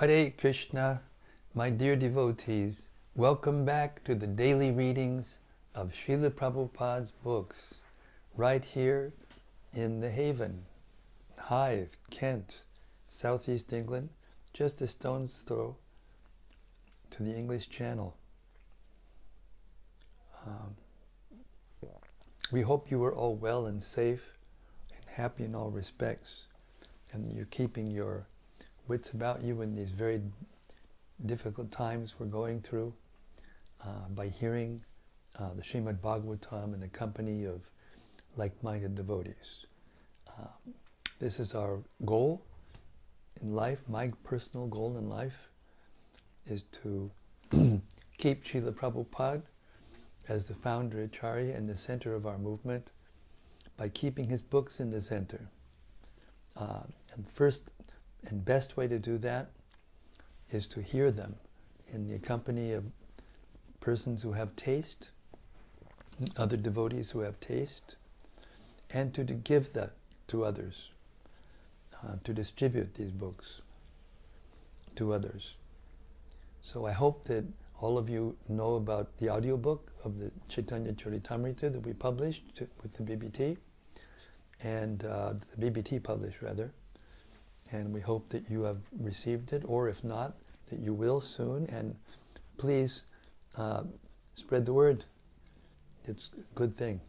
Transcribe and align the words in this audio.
Hare 0.00 0.30
Krishna, 0.30 1.02
my 1.54 1.68
dear 1.68 1.94
devotees, 1.94 2.88
welcome 3.14 3.66
back 3.66 4.02
to 4.04 4.14
the 4.14 4.26
daily 4.26 4.70
readings 4.70 5.40
of 5.74 5.92
Srila 5.92 6.30
Prabhupada's 6.30 7.10
books, 7.22 7.74
right 8.34 8.64
here 8.64 9.12
in 9.74 10.00
the 10.00 10.10
Haven, 10.10 10.64
Hythe, 11.36 11.90
Kent, 12.08 12.62
Southeast 13.06 13.74
England, 13.74 14.08
just 14.54 14.80
a 14.80 14.88
stone's 14.88 15.42
throw 15.46 15.76
to 17.10 17.22
the 17.22 17.36
English 17.36 17.68
Channel. 17.68 18.16
Um, 20.46 20.76
we 22.50 22.62
hope 22.62 22.90
you 22.90 23.04
are 23.04 23.14
all 23.14 23.34
well 23.34 23.66
and 23.66 23.82
safe 23.82 24.38
and 24.96 25.04
happy 25.10 25.44
in 25.44 25.54
all 25.54 25.70
respects, 25.70 26.44
and 27.12 27.30
you're 27.30 27.44
keeping 27.44 27.90
your 27.90 28.26
wits 28.90 29.10
about 29.10 29.40
you 29.44 29.62
in 29.62 29.76
these 29.76 29.92
very 29.92 30.20
difficult 31.26 31.70
times 31.70 32.14
we're 32.18 32.26
going 32.26 32.60
through 32.60 32.92
uh, 33.84 34.08
by 34.16 34.26
hearing 34.26 34.82
uh, 35.38 35.50
the 35.54 35.62
Srimad 35.62 36.00
Bhagavatam 36.00 36.74
in 36.74 36.80
the 36.80 36.88
company 36.88 37.44
of 37.44 37.60
like-minded 38.36 38.96
devotees. 38.96 39.66
Um, 40.36 40.74
this 41.20 41.38
is 41.38 41.54
our 41.54 41.78
goal 42.04 42.42
in 43.40 43.54
life, 43.54 43.78
my 43.88 44.10
personal 44.24 44.66
goal 44.66 44.96
in 44.98 45.08
life 45.08 45.38
is 46.48 46.64
to 46.82 47.12
keep 48.18 48.44
Srila 48.44 48.72
Prabhupada 48.72 49.42
as 50.28 50.46
the 50.46 50.54
founder 50.54 51.04
Acharya 51.04 51.56
in 51.56 51.64
the 51.64 51.76
center 51.76 52.12
of 52.16 52.26
our 52.26 52.38
movement 52.38 52.88
by 53.76 53.88
keeping 53.88 54.28
his 54.28 54.40
books 54.40 54.80
in 54.80 54.90
the 54.90 55.00
center. 55.00 55.48
Uh, 56.56 56.80
and 57.14 57.24
first 57.32 57.62
and 58.26 58.44
best 58.44 58.76
way 58.76 58.86
to 58.88 58.98
do 58.98 59.18
that 59.18 59.50
is 60.50 60.66
to 60.68 60.82
hear 60.82 61.10
them 61.10 61.36
in 61.92 62.08
the 62.08 62.18
company 62.18 62.72
of 62.72 62.84
persons 63.80 64.22
who 64.22 64.32
have 64.32 64.54
taste, 64.56 65.10
other 66.36 66.56
devotees 66.56 67.10
who 67.10 67.20
have 67.20 67.40
taste, 67.40 67.96
and 68.90 69.14
to, 69.14 69.24
to 69.24 69.32
give 69.32 69.72
that 69.72 69.92
to 70.28 70.44
others, 70.44 70.90
uh, 72.02 72.16
to 72.24 72.32
distribute 72.32 72.94
these 72.94 73.10
books 73.10 73.60
to 74.96 75.12
others. 75.12 75.54
So 76.60 76.86
I 76.86 76.92
hope 76.92 77.24
that 77.24 77.44
all 77.80 77.96
of 77.96 78.10
you 78.10 78.36
know 78.48 78.74
about 78.74 79.16
the 79.18 79.30
audiobook 79.30 79.90
of 80.04 80.18
the 80.18 80.30
Chaitanya 80.48 80.92
Charitamrita 80.92 81.72
that 81.72 81.86
we 81.86 81.94
published 81.94 82.54
to, 82.56 82.68
with 82.82 82.92
the 82.92 83.02
BBT, 83.02 83.56
and 84.62 85.04
uh, 85.04 85.32
the 85.56 85.70
BBT 85.70 86.02
published 86.02 86.42
rather. 86.42 86.70
And 87.72 87.92
we 87.92 88.00
hope 88.00 88.28
that 88.30 88.50
you 88.50 88.62
have 88.62 88.78
received 88.98 89.52
it, 89.52 89.62
or 89.66 89.88
if 89.88 90.02
not, 90.02 90.34
that 90.70 90.80
you 90.80 90.92
will 90.92 91.20
soon. 91.20 91.66
And 91.70 91.94
please 92.58 93.04
uh, 93.56 93.84
spread 94.34 94.66
the 94.66 94.72
word. 94.72 95.04
It's 96.06 96.30
a 96.36 96.54
good 96.54 96.76
thing. 96.76 97.00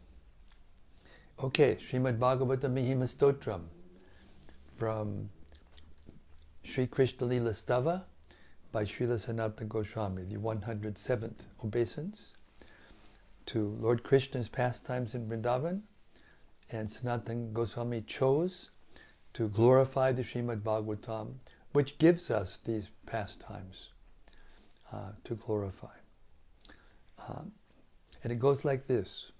Okay, 1.43 1.77
Srimad 1.81 2.19
Bhagavatam 2.19 2.75
Mahima 2.75 3.07
Stotram 3.07 3.61
from 4.77 5.29
Sri 6.63 6.85
Krishna 6.85 7.25
Lila 7.25 7.51
Stava 7.51 8.03
by 8.71 8.83
Srila 8.83 9.19
Sanatana 9.19 9.67
Goswami, 9.67 10.23
the 10.23 10.35
107th 10.35 11.39
obeisance 11.63 12.35
to 13.47 13.75
Lord 13.81 14.03
Krishna's 14.03 14.47
pastimes 14.47 15.15
in 15.15 15.27
Vrindavan. 15.27 15.81
And 16.69 16.87
Sanatana 16.87 17.51
Goswami 17.51 18.01
chose 18.01 18.69
to 19.33 19.47
glorify 19.47 20.11
the 20.11 20.21
Srimad 20.21 20.61
Bhagavatam, 20.61 21.33
which 21.71 21.97
gives 21.97 22.29
us 22.29 22.59
these 22.65 22.89
pastimes 23.05 23.89
uh, 24.91 25.11
to 25.23 25.35
glorify. 25.35 25.95
Um, 27.27 27.51
and 28.23 28.31
it 28.31 28.39
goes 28.39 28.65
like 28.65 28.87
this. 28.87 29.31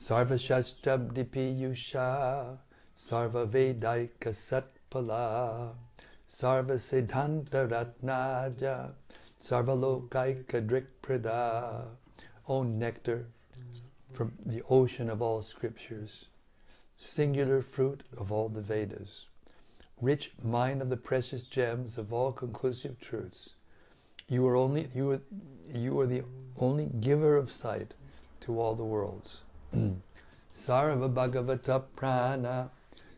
Sarva 0.00 0.34
Shastrabdipi 0.34 1.58
Yusha 1.58 2.58
Sarva 2.96 3.46
Vedaika 3.48 4.32
Satpala 4.32 5.72
Sarva 6.30 6.76
Siddhanta 6.76 7.66
Ratnaja 7.68 8.90
Sarvalokaika 9.42 10.66
Drikprada 10.66 11.86
O 12.48 12.62
nectar 12.62 13.26
from 14.12 14.32
the 14.46 14.62
ocean 14.70 15.10
of 15.10 15.20
all 15.20 15.42
scriptures, 15.42 16.26
singular 16.98 17.62
fruit 17.62 18.02
of 18.16 18.32
all 18.32 18.48
the 18.48 18.60
Vedas, 18.60 19.26
rich 20.00 20.32
mine 20.42 20.80
of 20.80 20.88
the 20.88 20.96
precious 20.96 21.42
gems 21.42 21.98
of 21.98 22.12
all 22.12 22.32
conclusive 22.32 22.98
truths. 23.00 23.54
You 24.28 24.46
are 24.46 24.56
only 24.56 24.88
you 24.94 25.10
are, 25.12 25.20
you 25.72 25.98
are 26.00 26.06
the 26.06 26.22
only 26.58 26.86
giver 27.00 27.36
of 27.36 27.50
sight 27.50 27.94
to 28.40 28.60
all 28.60 28.74
the 28.74 28.84
worlds. 28.84 29.40
Sarva 29.74 31.12
Bhagavata 31.12 31.82
Prana 31.94 32.70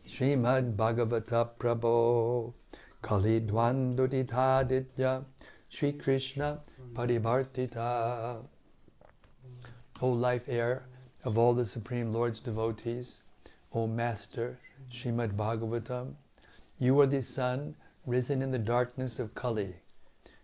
Srimad 0.07 0.77
Bhagavata 0.77 1.49
Prabhu 1.59 2.53
Kali 3.01 3.41
Dvanduditaditya 3.41 5.25
Sri 5.69 5.93
Krishna 5.93 6.61
Parivartita 6.95 8.43
O 10.01 10.09
life 10.09 10.49
air 10.49 10.87
of 11.25 11.37
all 11.37 11.55
the 11.55 11.67
Supreme 11.67 12.13
Lord's 12.13 12.39
devotees, 12.39 13.19
O 13.79 13.87
Master 13.87 14.59
Srimad 14.91 15.37
Bhagavatam, 15.37 16.17
you 16.81 16.99
are 16.99 17.07
the 17.07 17.23
sun 17.23 17.77
risen 18.07 18.43
in 18.43 18.51
the 18.51 18.59
darkness 18.59 19.21
of 19.21 19.37
Kali. 19.37 19.77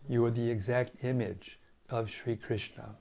You 0.09 0.25
are 0.25 0.31
the 0.31 0.49
exact 0.49 1.03
image 1.03 1.59
of 1.91 2.09
Sri 2.09 2.37
Krishna. 2.37 2.95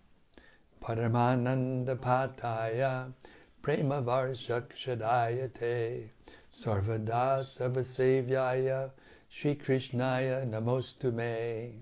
Paramananda 0.81 1.95
Pataya 1.95 3.13
Prema 3.61 4.01
Varshakshadayate 4.01 6.09
Sarvada 6.51 7.43
Sarvasevyaya 7.43 8.89
Sri 9.29 9.53
Krishnaya 9.53 10.49
Namostume. 10.49 11.73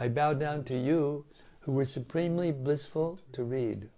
I 0.00 0.08
bow 0.08 0.34
down 0.34 0.64
to 0.64 0.76
you 0.76 1.24
who 1.60 1.70
were 1.70 1.84
supremely 1.84 2.50
blissful 2.50 3.20
to 3.30 3.44
read. 3.44 3.90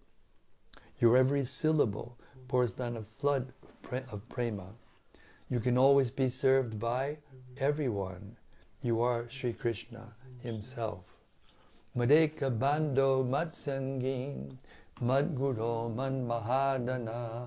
Your 1.00 1.16
every 1.16 1.47
syllable 1.47 2.19
pours 2.48 2.72
down 2.72 2.94
a 2.94 3.03
flood 3.03 3.54
of 4.12 4.28
prema. 4.28 4.66
You 5.49 5.61
can 5.61 5.78
always 5.78 6.11
be 6.11 6.28
served 6.28 6.78
by 6.78 7.19
everyone. 7.59 8.37
You 8.83 9.00
are 9.03 9.28
Sri 9.31 9.53
Krishna 9.53 10.12
himself. 10.43 11.05
Madeka 11.97 12.56
bando 12.59 13.25
matsangin 13.25 14.56
madguro 15.00 15.89
man 15.94 16.27
mahadana 16.27 17.47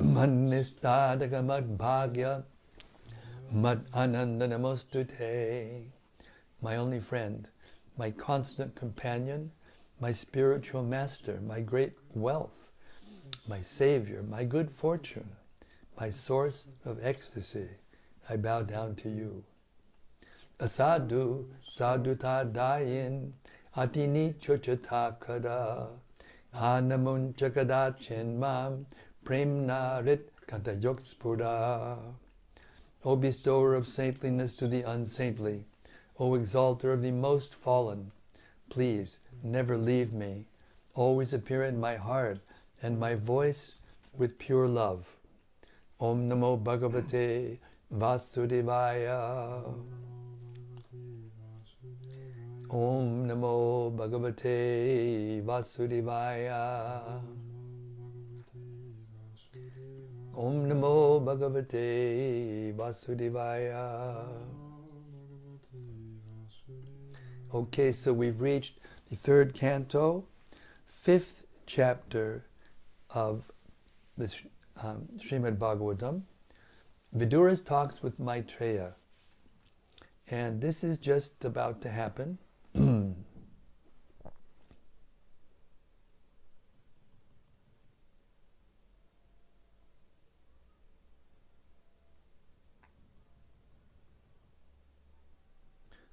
man 0.00 0.48
nistadaka 0.50 1.40
madbhagya 1.42 2.44
Mad 3.52 3.86
Ananda 3.94 4.48
Namostute, 4.48 5.84
my 6.60 6.76
only 6.76 6.98
friend, 6.98 7.46
my 7.96 8.10
constant 8.10 8.74
companion, 8.74 9.52
my 10.00 10.10
spiritual 10.10 10.82
master, 10.82 11.40
my 11.40 11.60
great 11.60 11.92
wealth, 12.14 12.63
my 13.46 13.60
savior, 13.60 14.22
my 14.22 14.44
good 14.44 14.70
fortune, 14.70 15.28
my 16.00 16.10
source 16.10 16.66
of 16.84 17.04
ecstasy, 17.04 17.68
I 18.28 18.36
bow 18.36 18.62
down 18.62 18.94
to 18.96 19.08
you. 19.10 19.44
Asadu 20.58 21.46
saduta 21.68 22.50
dayin 22.50 23.32
atini 23.76 24.34
chochata 24.34 25.18
kada 25.20 25.88
anamun 26.54 27.34
chakada 27.34 27.94
chenmam 27.98 28.86
premna 29.24 30.04
rit 30.04 30.30
katayokspura. 30.46 31.98
O 33.04 33.16
bestower 33.16 33.74
of 33.74 33.86
saintliness 33.86 34.54
to 34.54 34.66
the 34.66 34.82
unsaintly, 34.82 35.64
O 36.18 36.34
exalter 36.34 36.92
of 36.92 37.02
the 37.02 37.10
most 37.10 37.54
fallen, 37.54 38.10
please 38.70 39.18
never 39.42 39.76
leave 39.76 40.12
me. 40.14 40.46
Always 40.94 41.34
appear 41.34 41.64
in 41.64 41.78
my 41.78 41.96
heart 41.96 42.38
and 42.82 42.98
my 42.98 43.14
voice 43.14 43.74
with 44.16 44.38
pure 44.38 44.68
love. 44.68 45.06
Om 46.00 46.28
Namo 46.28 46.62
Bhagavate 46.62 47.58
Vasudevaya. 47.92 49.62
Om 52.70 53.28
Namo 53.28 53.94
Bhagavate 53.96 55.42
Vasudevaya. 55.44 57.22
Om 60.36 60.68
Namo 60.68 61.24
Bhagavate 61.24 62.74
Vasudevaya. 62.74 64.26
Okay, 67.54 67.92
so 67.92 68.12
we've 68.12 68.40
reached 68.40 68.80
the 69.08 69.16
third 69.16 69.54
canto, 69.54 70.24
fifth 70.88 71.44
chapter 71.66 72.42
of 73.14 73.44
the 74.18 74.32
um, 74.82 75.08
Srimad 75.16 75.56
Bhagavatam. 75.56 76.22
Vidura's 77.16 77.60
talks 77.60 78.02
with 78.02 78.18
Maitreya. 78.18 78.94
And 80.28 80.60
this 80.60 80.82
is 80.82 80.98
just 80.98 81.44
about 81.44 81.80
to 81.82 81.88
happen. 81.90 82.38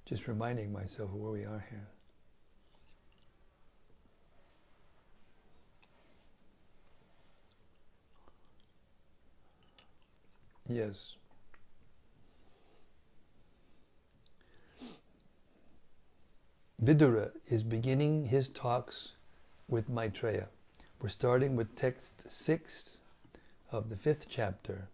just 0.04 0.28
reminding 0.28 0.72
myself 0.72 1.10
of 1.10 1.16
where 1.16 1.32
we 1.32 1.44
are 1.44 1.64
here. 1.70 1.88
Yes. 10.68 11.16
Vidura 16.82 17.30
is 17.46 17.62
beginning 17.62 18.26
his 18.26 18.48
talks 18.48 19.12
with 19.68 19.88
Maitreya. 19.88 20.48
We're 21.00 21.08
starting 21.08 21.56
with 21.56 21.76
text 21.76 22.30
6 22.30 22.96
of 23.70 23.88
the 23.88 23.96
fifth 23.96 24.26
chapter 24.28 24.88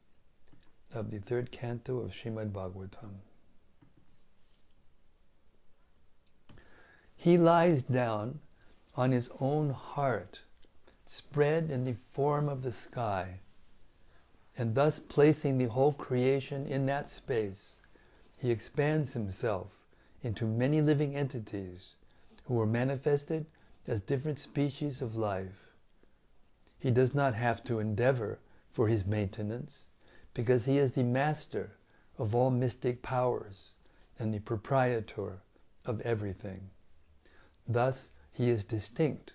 of 0.93 1.11
the 1.11 1.19
third 1.19 1.51
canto 1.51 1.99
of 1.99 2.13
Srimad 2.13 2.53
Bhagavatam. 2.53 3.21
He 7.17 7.37
lies 7.37 7.83
down 7.83 8.41
on 8.95 9.13
his 9.13 9.29
own 9.41 9.71
heart, 9.71 10.41
spread 11.07 11.71
in 11.71 11.85
the 11.85 11.97
form 12.13 12.49
of 12.49 12.63
the 12.63 12.73
sky, 12.73 13.41
and 14.59 14.75
thus 14.75 14.99
placing 14.99 15.57
the 15.57 15.69
whole 15.69 15.93
creation 15.93 16.67
in 16.67 16.85
that 16.87 17.09
space, 17.09 17.79
he 18.37 18.51
expands 18.51 19.13
himself 19.13 19.69
into 20.23 20.45
many 20.45 20.83
living 20.83 21.15
entities 21.15 21.95
who 22.45 22.61
are 22.61 22.67
manifested 22.67 23.47
as 23.87 24.01
different 24.01 24.39
species 24.39 25.01
of 25.01 25.15
life. 25.15 25.71
He 26.81 26.91
does 26.91 27.15
not 27.15 27.35
have 27.35 27.63
to 27.65 27.79
endeavor 27.79 28.41
for 28.73 28.89
his 28.89 29.07
maintenance 29.07 29.91
because 30.35 30.65
he 30.65 30.77
is 30.77 30.93
the 30.93 31.05
master 31.05 31.77
of 32.19 32.35
all 32.35 32.51
mystic 32.51 33.01
powers 33.01 33.75
and 34.19 34.35
the 34.35 34.41
proprietor 34.41 35.39
of 35.85 36.01
everything. 36.01 36.69
Thus, 37.69 38.11
he 38.33 38.51
is 38.51 38.65
distinct 38.65 39.35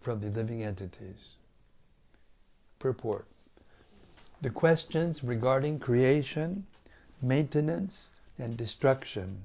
from 0.00 0.20
the 0.20 0.30
living 0.30 0.64
entities. 0.64 1.36
Purport 2.80 3.26
The 4.40 4.50
questions 4.50 5.24
regarding 5.24 5.78
creation, 5.78 6.66
maintenance, 7.22 8.10
and 8.38 8.56
destruction, 8.56 9.44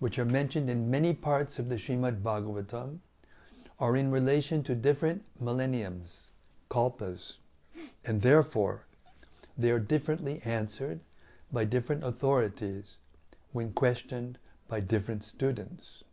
which 0.00 0.18
are 0.18 0.24
mentioned 0.24 0.68
in 0.68 0.90
many 0.90 1.14
parts 1.14 1.58
of 1.58 1.68
the 1.68 1.76
Srimad 1.76 2.22
Bhagavatam, 2.22 2.98
are 3.80 3.96
in 3.96 4.10
relation 4.10 4.62
to 4.64 4.74
different 4.74 5.22
millenniums, 5.40 6.28
kalpas, 6.68 7.36
and 8.04 8.22
therefore 8.22 8.84
they 9.56 9.70
are 9.70 9.78
differently 9.78 10.42
answered 10.44 11.00
by 11.52 11.64
different 11.64 12.04
authorities 12.04 12.98
when 13.52 13.72
questioned 13.72 14.38
by 14.68 14.80
different 14.80 15.24
students. 15.24 16.04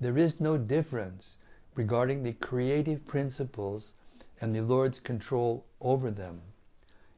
There 0.00 0.16
is 0.16 0.40
no 0.40 0.56
difference 0.56 1.36
regarding 1.74 2.22
the 2.22 2.32
creative 2.32 3.06
principles 3.06 3.92
and 4.40 4.54
the 4.54 4.62
Lord's 4.62 4.98
control 4.98 5.64
over 5.80 6.10
them. 6.10 6.40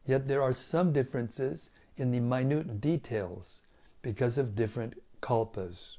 Yet 0.06 0.28
there 0.28 0.42
are 0.42 0.52
some 0.52 0.92
differences 0.92 1.70
in 1.96 2.10
the 2.10 2.20
minute 2.20 2.80
details 2.80 3.62
because 4.02 4.36
of 4.36 4.54
different 4.54 4.94
kalpas. 5.22 5.96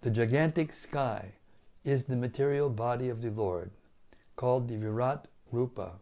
The 0.00 0.10
gigantic 0.10 0.72
sky 0.72 1.32
is 1.84 2.04
the 2.04 2.16
material 2.16 2.70
body 2.70 3.08
of 3.08 3.22
the 3.22 3.30
Lord, 3.30 3.70
called 4.36 4.68
the 4.68 4.76
Virat 4.76 5.28
Rupa, 5.52 5.92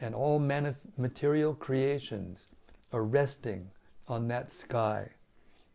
and 0.00 0.14
all 0.14 0.38
material 0.38 1.54
creations 1.54 2.46
are 2.92 3.02
resting 3.02 3.70
on 4.06 4.28
that 4.28 4.50
sky 4.50 5.10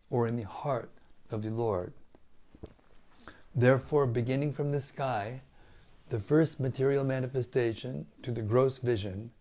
or 0.09 0.27
in 0.27 0.35
the 0.35 0.47
heart 0.47 0.91
of 1.31 1.41
the 1.41 1.49
Lord. 1.49 1.93
Therefore, 3.55 4.05
beginning 4.05 4.53
from 4.53 4.71
the 4.71 4.81
sky, 4.81 5.41
the 6.09 6.19
first 6.19 6.59
material 6.59 7.03
manifestation 7.03 8.05
to 8.21 8.31
the 8.31 8.41
gross 8.41 8.77
vision, 8.77 9.31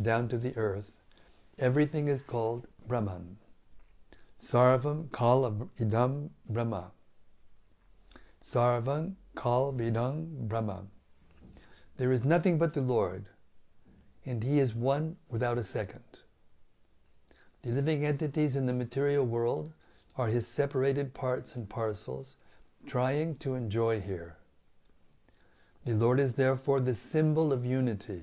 down 0.00 0.28
to 0.28 0.38
the 0.38 0.56
earth, 0.56 0.90
everything 1.58 2.08
is 2.08 2.22
called 2.22 2.66
Brahman. 2.86 3.36
Sarvam 4.40 5.12
kal 5.12 5.70
idam 5.78 6.30
Brahma. 6.48 6.92
Sarvam 8.42 9.14
kal 9.36 9.72
vidam 9.72 10.48
Brahma. 10.48 10.84
There 11.96 12.12
is 12.12 12.24
nothing 12.24 12.58
but 12.58 12.74
the 12.74 12.82
Lord, 12.82 13.24
and 14.24 14.42
He 14.42 14.58
is 14.58 14.74
one 14.74 15.16
without 15.30 15.58
a 15.58 15.62
second. 15.62 16.04
The 17.62 17.70
living 17.70 18.04
entities 18.04 18.54
in 18.54 18.66
the 18.66 18.72
material 18.72 19.24
world 19.24 19.72
are 20.16 20.28
His 20.28 20.46
separated 20.46 21.14
parts 21.14 21.56
and 21.56 21.68
parcels 21.68 22.36
trying 22.86 23.36
to 23.36 23.54
enjoy 23.54 24.00
here. 24.00 24.36
The 25.84 25.94
Lord 25.94 26.20
is 26.20 26.34
therefore 26.34 26.80
the 26.80 26.94
symbol 26.94 27.52
of 27.52 27.64
unity, 27.64 28.22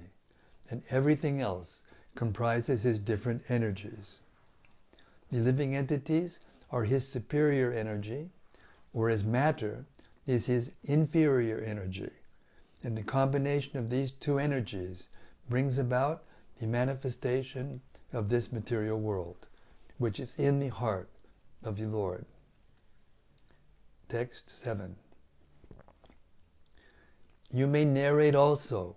and 0.69 0.83
everything 0.89 1.41
else 1.41 1.83
comprises 2.15 2.83
his 2.83 2.99
different 2.99 3.43
energies. 3.49 4.19
The 5.31 5.39
living 5.39 5.75
entities 5.75 6.39
are 6.71 6.83
his 6.83 7.07
superior 7.07 7.71
energy, 7.71 8.29
whereas 8.91 9.23
matter 9.23 9.85
is 10.25 10.45
his 10.45 10.71
inferior 10.83 11.59
energy. 11.59 12.11
And 12.83 12.97
the 12.97 13.03
combination 13.03 13.77
of 13.77 13.89
these 13.89 14.11
two 14.11 14.39
energies 14.39 15.07
brings 15.49 15.77
about 15.77 16.23
the 16.59 16.67
manifestation 16.67 17.81
of 18.11 18.29
this 18.29 18.51
material 18.51 18.99
world, 18.99 19.47
which 19.97 20.19
is 20.19 20.35
in 20.37 20.59
the 20.59 20.69
heart 20.69 21.09
of 21.63 21.77
the 21.77 21.87
Lord. 21.87 22.25
Text 24.09 24.49
7. 24.49 24.95
You 27.51 27.67
may 27.67 27.85
narrate 27.85 28.35
also 28.35 28.95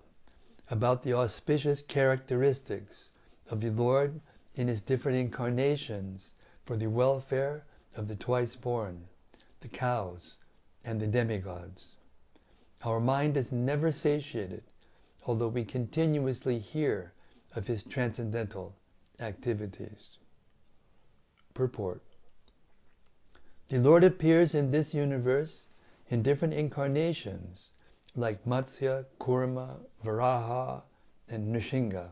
about 0.71 1.03
the 1.03 1.13
auspicious 1.13 1.83
characteristics 1.83 3.11
of 3.51 3.61
the 3.61 3.71
Lord 3.71 4.21
in 4.55 4.69
his 4.69 4.81
different 4.81 5.19
incarnations 5.19 6.33
for 6.65 6.77
the 6.77 6.89
welfare 6.89 7.65
of 7.95 8.09
the 8.09 8.17
twice 8.17 8.57
born, 8.57 9.05
the 9.61 9.69
cows, 9.69 10.37
and 10.85 11.01
the 11.01 11.07
demigods. 11.07 11.97
Our 12.83 13.01
mind 13.01 13.37
is 13.37 13.53
never 13.53 13.91
satiated, 13.91 14.63
although 15.27 15.49
we 15.49 15.65
continuously 15.65 16.59
hear 16.59 17.13
of 17.55 17.67
his 17.67 17.83
transcendental 17.83 18.75
activities. 19.21 20.19
Purport 21.55 22.03
the 23.69 23.79
Lord 23.79 24.05
appears 24.05 24.55
in 24.55 24.71
this 24.71 24.95
universe 24.95 25.67
in 26.09 26.23
different 26.23 26.55
incarnations, 26.55 27.71
like 28.17 28.45
Matsya, 28.45 29.05
Kurma, 29.21 29.77
Varaha, 30.05 30.83
and 31.29 31.55
Nrsimha, 31.55 32.09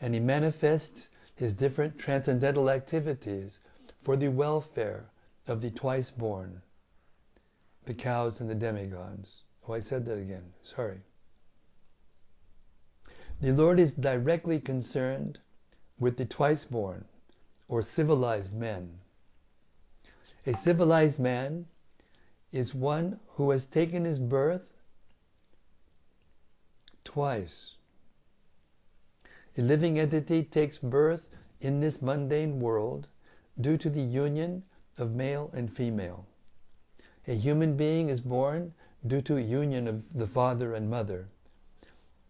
and 0.00 0.14
he 0.14 0.20
manifests 0.20 1.08
his 1.34 1.52
different 1.52 1.98
transcendental 1.98 2.70
activities 2.70 3.58
for 4.02 4.16
the 4.16 4.28
welfare 4.28 5.10
of 5.46 5.60
the 5.60 5.70
twice 5.70 6.10
born, 6.10 6.62
the 7.84 7.94
cows 7.94 8.40
and 8.40 8.48
the 8.48 8.54
demigods. 8.54 9.42
Oh, 9.68 9.74
I 9.74 9.80
said 9.80 10.06
that 10.06 10.18
again. 10.18 10.52
Sorry. 10.62 11.00
The 13.40 13.52
Lord 13.52 13.78
is 13.78 13.92
directly 13.92 14.58
concerned 14.58 15.38
with 15.98 16.16
the 16.16 16.24
twice 16.24 16.64
born 16.64 17.04
or 17.68 17.82
civilized 17.82 18.52
men 18.52 19.00
a 20.46 20.54
civilized 20.54 21.20
man 21.20 21.66
is 22.50 22.74
one 22.74 23.20
who 23.34 23.50
has 23.50 23.66
taken 23.66 24.04
his 24.04 24.18
birth 24.18 24.62
twice. 27.12 27.72
A 29.58 29.62
living 29.62 29.98
entity 29.98 30.44
takes 30.44 30.78
birth 30.78 31.26
in 31.60 31.80
this 31.80 32.00
mundane 32.00 32.60
world 32.60 33.08
due 33.60 33.76
to 33.76 33.90
the 33.90 34.00
union 34.00 34.62
of 34.96 35.10
male 35.10 35.50
and 35.52 35.74
female. 35.76 36.24
A 37.26 37.34
human 37.34 37.76
being 37.76 38.08
is 38.08 38.20
born 38.20 38.72
due 39.04 39.20
to 39.22 39.38
union 39.38 39.88
of 39.88 40.04
the 40.14 40.28
father 40.28 40.72
and 40.72 40.88
mother. 40.88 41.26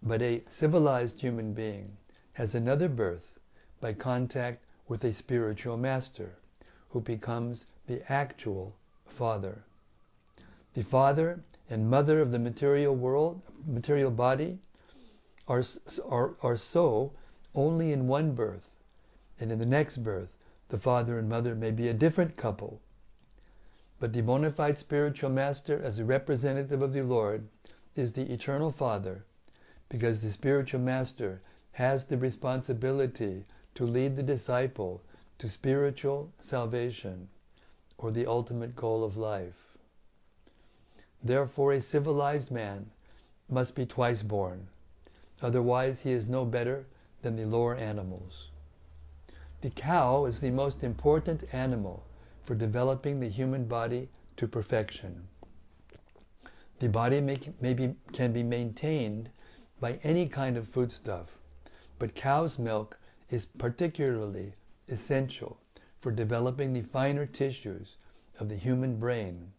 But 0.02 0.22
a 0.22 0.42
civilized 0.49 1.20
human 1.20 1.52
being 1.52 1.99
has 2.32 2.54
another 2.54 2.88
birth 2.88 3.38
by 3.82 3.92
contact 3.92 4.64
with 4.88 5.04
a 5.04 5.12
spiritual 5.12 5.76
master 5.76 6.37
who 6.88 7.02
becomes 7.02 7.66
the 7.87 8.00
actual 8.10 8.75
father. 9.04 9.62
The 10.72 10.84
father 10.84 11.40
and 11.68 11.90
mother 11.90 12.22
of 12.22 12.32
the 12.32 12.38
material 12.38 12.96
world, 12.96 13.42
material 13.66 14.10
body, 14.10 14.58
are, 15.50 15.64
are, 16.09 16.37
are 16.42 16.57
so 16.57 17.12
only 17.57 17.92
in 17.92 18.07
one 18.07 18.33
birth, 18.33 18.69
and 19.40 19.50
in 19.50 19.59
the 19.59 19.66
next 19.66 19.97
birth 19.97 20.28
the 20.69 20.78
father 20.78 21.19
and 21.19 21.28
mother 21.28 21.57
may 21.57 21.73
be 21.73 21.88
a 21.88 21.92
different 21.92 22.37
couple. 22.37 22.80
But 23.99 24.12
the 24.12 24.23
bona 24.23 24.52
fide 24.52 24.78
spiritual 24.78 25.30
master, 25.30 25.83
as 25.83 25.99
a 25.99 26.04
representative 26.04 26.83
of 26.83 26.92
the 26.92 27.02
Lord, 27.02 27.49
is 27.97 28.12
the 28.12 28.33
eternal 28.33 28.71
Father, 28.71 29.25
because 29.88 30.23
the 30.23 30.30
spiritual 30.30 30.80
master 30.80 31.42
has 31.73 32.04
the 32.04 32.16
responsibility 32.16 33.45
to 33.75 33.85
lead 33.85 34.14
the 34.14 34.23
disciple 34.23 35.02
to 35.38 35.49
spiritual 35.49 36.33
salvation 36.38 37.28
or 37.99 38.12
the 38.12 38.26
ultimate 38.26 38.76
goal 38.76 39.02
of 39.02 39.16
life. 39.16 39.76
Therefore, 41.23 41.73
a 41.73 41.80
civilized 41.80 42.52
man 42.52 42.90
must 43.49 43.75
be 43.75 43.85
twice 43.85 44.23
born, 44.23 44.69
otherwise, 45.42 46.00
he 46.00 46.12
is 46.12 46.26
no 46.26 46.44
better 46.44 46.87
than 47.23 47.37
the 47.37 47.44
lower 47.44 47.75
animals. 47.75 48.49
The 49.61 49.70
cow 49.70 50.25
is 50.25 50.40
the 50.40 50.50
most 50.50 50.82
important 50.82 51.44
animal 51.52 52.04
for 52.44 52.54
developing 52.54 53.20
the 53.20 53.28
human 53.28 53.64
body 53.66 54.09
to 54.37 54.49
perfection. 54.49 55.28
The 56.78 56.88
body 56.88 57.20
may, 57.20 57.38
may 57.61 57.75
be, 57.75 57.94
can 58.12 58.32
be 58.32 58.42
maintained 58.42 59.28
by 59.80 59.99
any 60.02 60.26
kind 60.26 60.56
of 60.56 60.66
foodstuff, 60.66 61.37
but 61.99 62.14
cow's 62.14 62.59
milk 62.59 62.99
is 63.28 63.44
particularly 63.44 64.54
essential 64.88 65.59
for 66.00 66.11
developing 66.11 66.73
the 66.73 66.80
finer 66.80 67.26
tissues 67.26 67.97
of 68.38 68.49
the 68.49 68.56
human 68.56 68.99
brain 68.99 69.52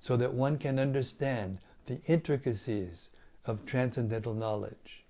so 0.00 0.16
that 0.16 0.32
one 0.32 0.56
can 0.58 0.78
understand 0.78 1.58
the 1.86 2.00
intricacies 2.06 3.08
of 3.44 3.66
transcendental 3.66 4.32
knowledge. 4.32 5.04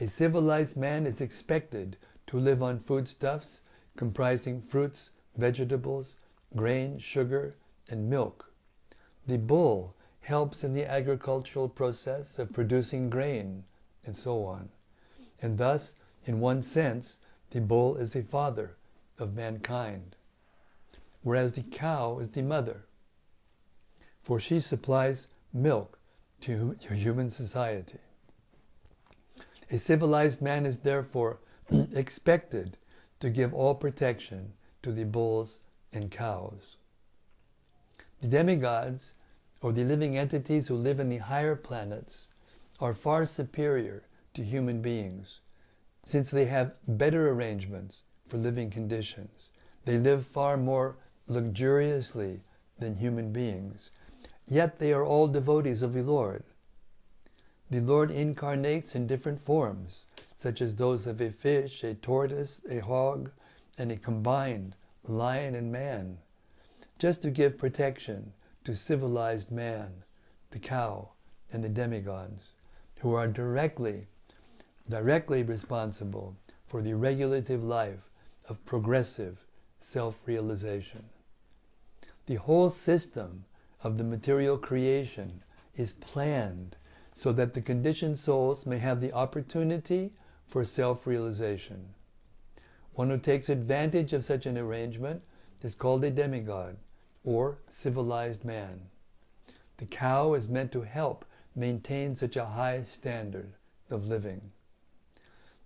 A 0.00 0.06
civilized 0.06 0.76
man 0.76 1.06
is 1.06 1.20
expected 1.20 1.96
to 2.26 2.38
live 2.38 2.62
on 2.62 2.80
foodstuffs 2.80 3.62
comprising 3.96 4.60
fruits, 4.60 5.10
vegetables, 5.36 6.16
grain, 6.54 6.98
sugar, 6.98 7.56
and 7.88 8.10
milk. 8.10 8.52
The 9.26 9.38
bull 9.38 9.94
helps 10.20 10.64
in 10.64 10.74
the 10.74 10.84
agricultural 10.84 11.68
process 11.68 12.38
of 12.38 12.52
producing 12.52 13.08
grain, 13.08 13.64
and 14.04 14.16
so 14.16 14.44
on. 14.44 14.68
And 15.40 15.56
thus, 15.56 15.94
in 16.24 16.40
one 16.40 16.62
sense, 16.62 17.18
the 17.50 17.60
bull 17.60 17.96
is 17.96 18.10
the 18.10 18.22
father 18.22 18.76
of 19.18 19.34
mankind, 19.34 20.16
whereas 21.22 21.52
the 21.52 21.62
cow 21.62 22.18
is 22.18 22.30
the 22.30 22.42
mother, 22.42 22.84
for 24.22 24.38
she 24.40 24.60
supplies 24.60 25.28
milk 25.52 25.98
to 26.42 26.76
human 26.80 27.30
society. 27.30 27.98
A 29.70 29.78
civilized 29.78 30.40
man 30.40 30.64
is 30.64 30.78
therefore 30.78 31.38
expected 31.92 32.76
to 33.20 33.30
give 33.30 33.52
all 33.52 33.74
protection 33.74 34.52
to 34.82 34.92
the 34.92 35.04
bulls 35.04 35.58
and 35.92 36.10
cows. 36.10 36.76
The 38.20 38.28
demigods, 38.28 39.12
or 39.60 39.72
the 39.72 39.84
living 39.84 40.16
entities 40.16 40.68
who 40.68 40.76
live 40.76 41.00
in 41.00 41.08
the 41.08 41.18
higher 41.18 41.56
planets, 41.56 42.28
are 42.78 42.94
far 42.94 43.24
superior 43.24 44.04
to 44.34 44.44
human 44.44 44.82
beings, 44.82 45.40
since 46.04 46.30
they 46.30 46.44
have 46.44 46.74
better 46.86 47.30
arrangements 47.30 48.02
for 48.28 48.36
living 48.36 48.70
conditions. 48.70 49.50
They 49.84 49.98
live 49.98 50.26
far 50.26 50.56
more 50.56 50.96
luxuriously 51.26 52.40
than 52.78 52.96
human 52.96 53.32
beings, 53.32 53.90
yet 54.46 54.78
they 54.78 54.92
are 54.92 55.04
all 55.04 55.26
devotees 55.26 55.82
of 55.82 55.94
the 55.94 56.02
Lord. 56.02 56.44
The 57.68 57.80
Lord 57.80 58.12
incarnates 58.12 58.94
in 58.94 59.08
different 59.08 59.44
forms, 59.44 60.04
such 60.36 60.62
as 60.62 60.76
those 60.76 61.06
of 61.06 61.20
a 61.20 61.30
fish, 61.30 61.82
a 61.82 61.94
tortoise, 61.94 62.60
a 62.70 62.78
hog, 62.78 63.30
and 63.76 63.90
a 63.90 63.96
combined 63.96 64.76
lion 65.02 65.54
and 65.56 65.72
man, 65.72 66.18
just 66.98 67.22
to 67.22 67.30
give 67.30 67.58
protection 67.58 68.32
to 68.64 68.76
civilized 68.76 69.50
man, 69.50 70.04
the 70.50 70.60
cow, 70.60 71.10
and 71.52 71.64
the 71.64 71.68
demigods, 71.68 72.52
who 73.00 73.14
are 73.14 73.26
directly, 73.26 74.06
directly 74.88 75.42
responsible 75.42 76.36
for 76.66 76.82
the 76.82 76.94
regulative 76.94 77.64
life 77.64 78.10
of 78.48 78.64
progressive 78.64 79.44
self-realization. 79.80 81.04
The 82.26 82.36
whole 82.36 82.70
system 82.70 83.44
of 83.82 83.98
the 83.98 84.04
material 84.04 84.56
creation 84.56 85.42
is 85.76 85.92
planned 85.92 86.76
so 87.18 87.32
that 87.32 87.54
the 87.54 87.62
conditioned 87.62 88.18
souls 88.18 88.66
may 88.66 88.76
have 88.76 89.00
the 89.00 89.10
opportunity 89.10 90.12
for 90.46 90.62
self 90.64 91.06
realization. 91.06 91.94
One 92.92 93.08
who 93.08 93.16
takes 93.16 93.48
advantage 93.48 94.12
of 94.12 94.22
such 94.22 94.44
an 94.44 94.58
arrangement 94.58 95.22
is 95.62 95.74
called 95.74 96.04
a 96.04 96.10
demigod 96.10 96.76
or 97.24 97.56
civilized 97.70 98.44
man. 98.44 98.82
The 99.78 99.86
cow 99.86 100.34
is 100.34 100.46
meant 100.46 100.72
to 100.72 100.82
help 100.82 101.24
maintain 101.54 102.14
such 102.14 102.36
a 102.36 102.44
high 102.44 102.82
standard 102.82 103.54
of 103.88 104.06
living. 104.06 104.52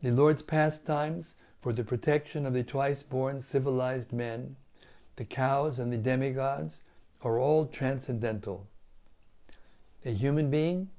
The 0.02 0.12
Lord's 0.12 0.42
pastimes 0.42 1.34
for 1.60 1.72
the 1.72 1.82
protection 1.82 2.46
of 2.46 2.52
the 2.52 2.62
twice 2.62 3.02
born 3.02 3.40
civilized 3.40 4.12
men, 4.12 4.54
the 5.16 5.24
cows 5.24 5.80
and 5.80 5.92
the 5.92 5.98
demigods, 5.98 6.80
are 7.22 7.40
all 7.40 7.66
transcendental. 7.66 8.68
A 10.04 10.12
human 10.12 10.48
being 10.48 10.90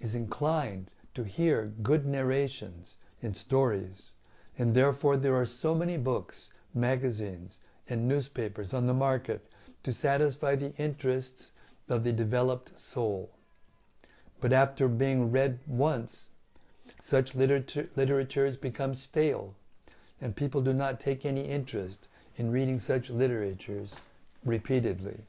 is 0.00 0.14
inclined 0.14 0.90
to 1.14 1.24
hear 1.24 1.72
good 1.82 2.06
narrations 2.06 2.98
in 3.22 3.34
stories. 3.34 4.12
And 4.58 4.74
therefore, 4.74 5.16
there 5.16 5.36
are 5.36 5.46
so 5.46 5.74
many 5.74 5.96
books, 5.96 6.50
magazines, 6.74 7.60
and 7.88 8.08
newspapers 8.08 8.74
on 8.74 8.86
the 8.86 8.94
market 8.94 9.50
to 9.82 9.92
satisfy 9.92 10.56
the 10.56 10.74
interests 10.76 11.52
of 11.88 12.04
the 12.04 12.12
developed 12.12 12.78
soul. 12.78 13.30
But 14.40 14.52
after 14.52 14.88
being 14.88 15.30
read 15.30 15.60
once, 15.66 16.26
such 17.00 17.34
literature, 17.34 17.88
literatures 17.96 18.56
become 18.56 18.94
stale, 18.94 19.54
and 20.20 20.34
people 20.34 20.60
do 20.60 20.72
not 20.72 21.00
take 21.00 21.24
any 21.24 21.42
interest 21.42 22.08
in 22.36 22.50
reading 22.50 22.78
such 22.78 23.10
literatures 23.10 23.94
repeatedly. 24.44 25.20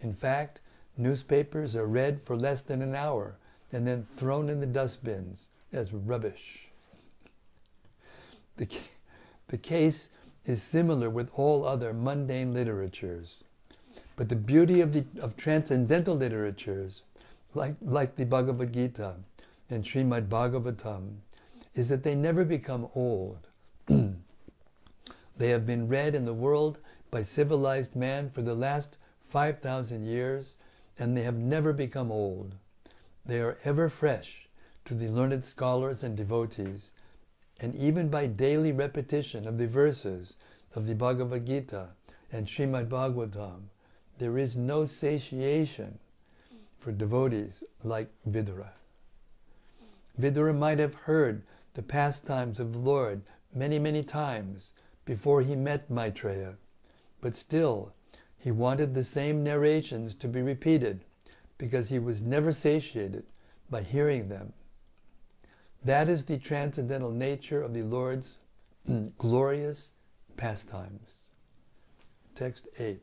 In 0.00 0.12
fact, 0.14 0.60
newspapers 0.96 1.74
are 1.76 1.86
read 1.86 2.20
for 2.24 2.36
less 2.36 2.62
than 2.62 2.82
an 2.82 2.94
hour 2.94 3.36
and 3.74 3.86
then 3.86 4.06
thrown 4.16 4.48
in 4.48 4.60
the 4.60 4.66
dustbins 4.66 5.48
as 5.72 5.92
rubbish. 5.92 6.68
The, 8.56 8.68
the 9.48 9.58
case 9.58 10.08
is 10.46 10.62
similar 10.62 11.10
with 11.10 11.30
all 11.34 11.66
other 11.66 11.92
mundane 11.92 12.54
literatures. 12.54 13.42
But 14.16 14.28
the 14.28 14.36
beauty 14.36 14.80
of, 14.80 14.92
the, 14.92 15.04
of 15.20 15.36
transcendental 15.36 16.16
literatures, 16.16 17.02
like, 17.54 17.74
like 17.82 18.14
the 18.14 18.24
Bhagavad 18.24 18.72
Gita 18.72 19.14
and 19.70 19.82
Srimad 19.82 20.28
Bhagavatam, 20.28 21.16
is 21.74 21.88
that 21.88 22.04
they 22.04 22.14
never 22.14 22.44
become 22.44 22.88
old. 22.94 23.48
they 23.88 25.48
have 25.48 25.66
been 25.66 25.88
read 25.88 26.14
in 26.14 26.24
the 26.24 26.34
world 26.34 26.78
by 27.10 27.22
civilized 27.22 27.96
man 27.96 28.30
for 28.30 28.42
the 28.42 28.54
last 28.54 28.98
5,000 29.30 30.04
years, 30.04 30.56
and 30.96 31.16
they 31.16 31.22
have 31.22 31.36
never 31.36 31.72
become 31.72 32.12
old. 32.12 32.54
They 33.26 33.40
are 33.40 33.58
ever 33.64 33.88
fresh 33.88 34.48
to 34.84 34.94
the 34.94 35.08
learned 35.08 35.44
scholars 35.44 36.04
and 36.04 36.16
devotees, 36.16 36.90
and 37.58 37.74
even 37.74 38.08
by 38.08 38.26
daily 38.26 38.70
repetition 38.70 39.48
of 39.48 39.56
the 39.56 39.66
verses 39.66 40.36
of 40.74 40.86
the 40.86 40.94
Bhagavad 40.94 41.46
Gita 41.46 41.88
and 42.30 42.46
Srimad 42.46 42.88
Bhagavatam, 42.88 43.70
there 44.18 44.36
is 44.36 44.56
no 44.56 44.84
satiation 44.84 45.98
for 46.78 46.92
devotees 46.92 47.64
like 47.82 48.10
Vidura. 48.28 48.72
Vidura 50.20 50.54
might 50.54 50.78
have 50.78 50.94
heard 50.94 51.42
the 51.72 51.82
pastimes 51.82 52.60
of 52.60 52.72
the 52.72 52.78
Lord 52.78 53.22
many, 53.54 53.78
many 53.78 54.02
times 54.02 54.72
before 55.04 55.40
he 55.40 55.56
met 55.56 55.90
Maitreya, 55.90 56.56
but 57.20 57.34
still 57.34 57.94
he 58.36 58.50
wanted 58.50 58.92
the 58.92 59.04
same 59.04 59.42
narrations 59.42 60.14
to 60.14 60.28
be 60.28 60.42
repeated 60.42 61.04
because 61.58 61.88
he 61.88 61.98
was 61.98 62.20
never 62.20 62.52
satiated 62.52 63.24
by 63.70 63.82
hearing 63.82 64.28
them. 64.28 64.52
That 65.84 66.08
is 66.08 66.24
the 66.24 66.38
transcendental 66.38 67.10
nature 67.10 67.62
of 67.62 67.74
the 67.74 67.82
Lord's 67.82 68.38
glorious 69.18 69.92
pastimes. 70.36 71.26
Text 72.34 72.68
8. 72.78 73.00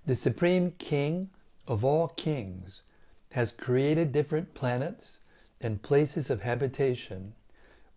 the 0.06 0.16
Supreme 0.16 0.72
King 0.78 1.30
of 1.66 1.84
all 1.84 2.08
kings 2.08 2.82
has 3.32 3.52
created 3.52 4.12
different 4.12 4.54
planets 4.54 5.18
and 5.60 5.82
places 5.82 6.28
of 6.28 6.42
habitation 6.42 7.34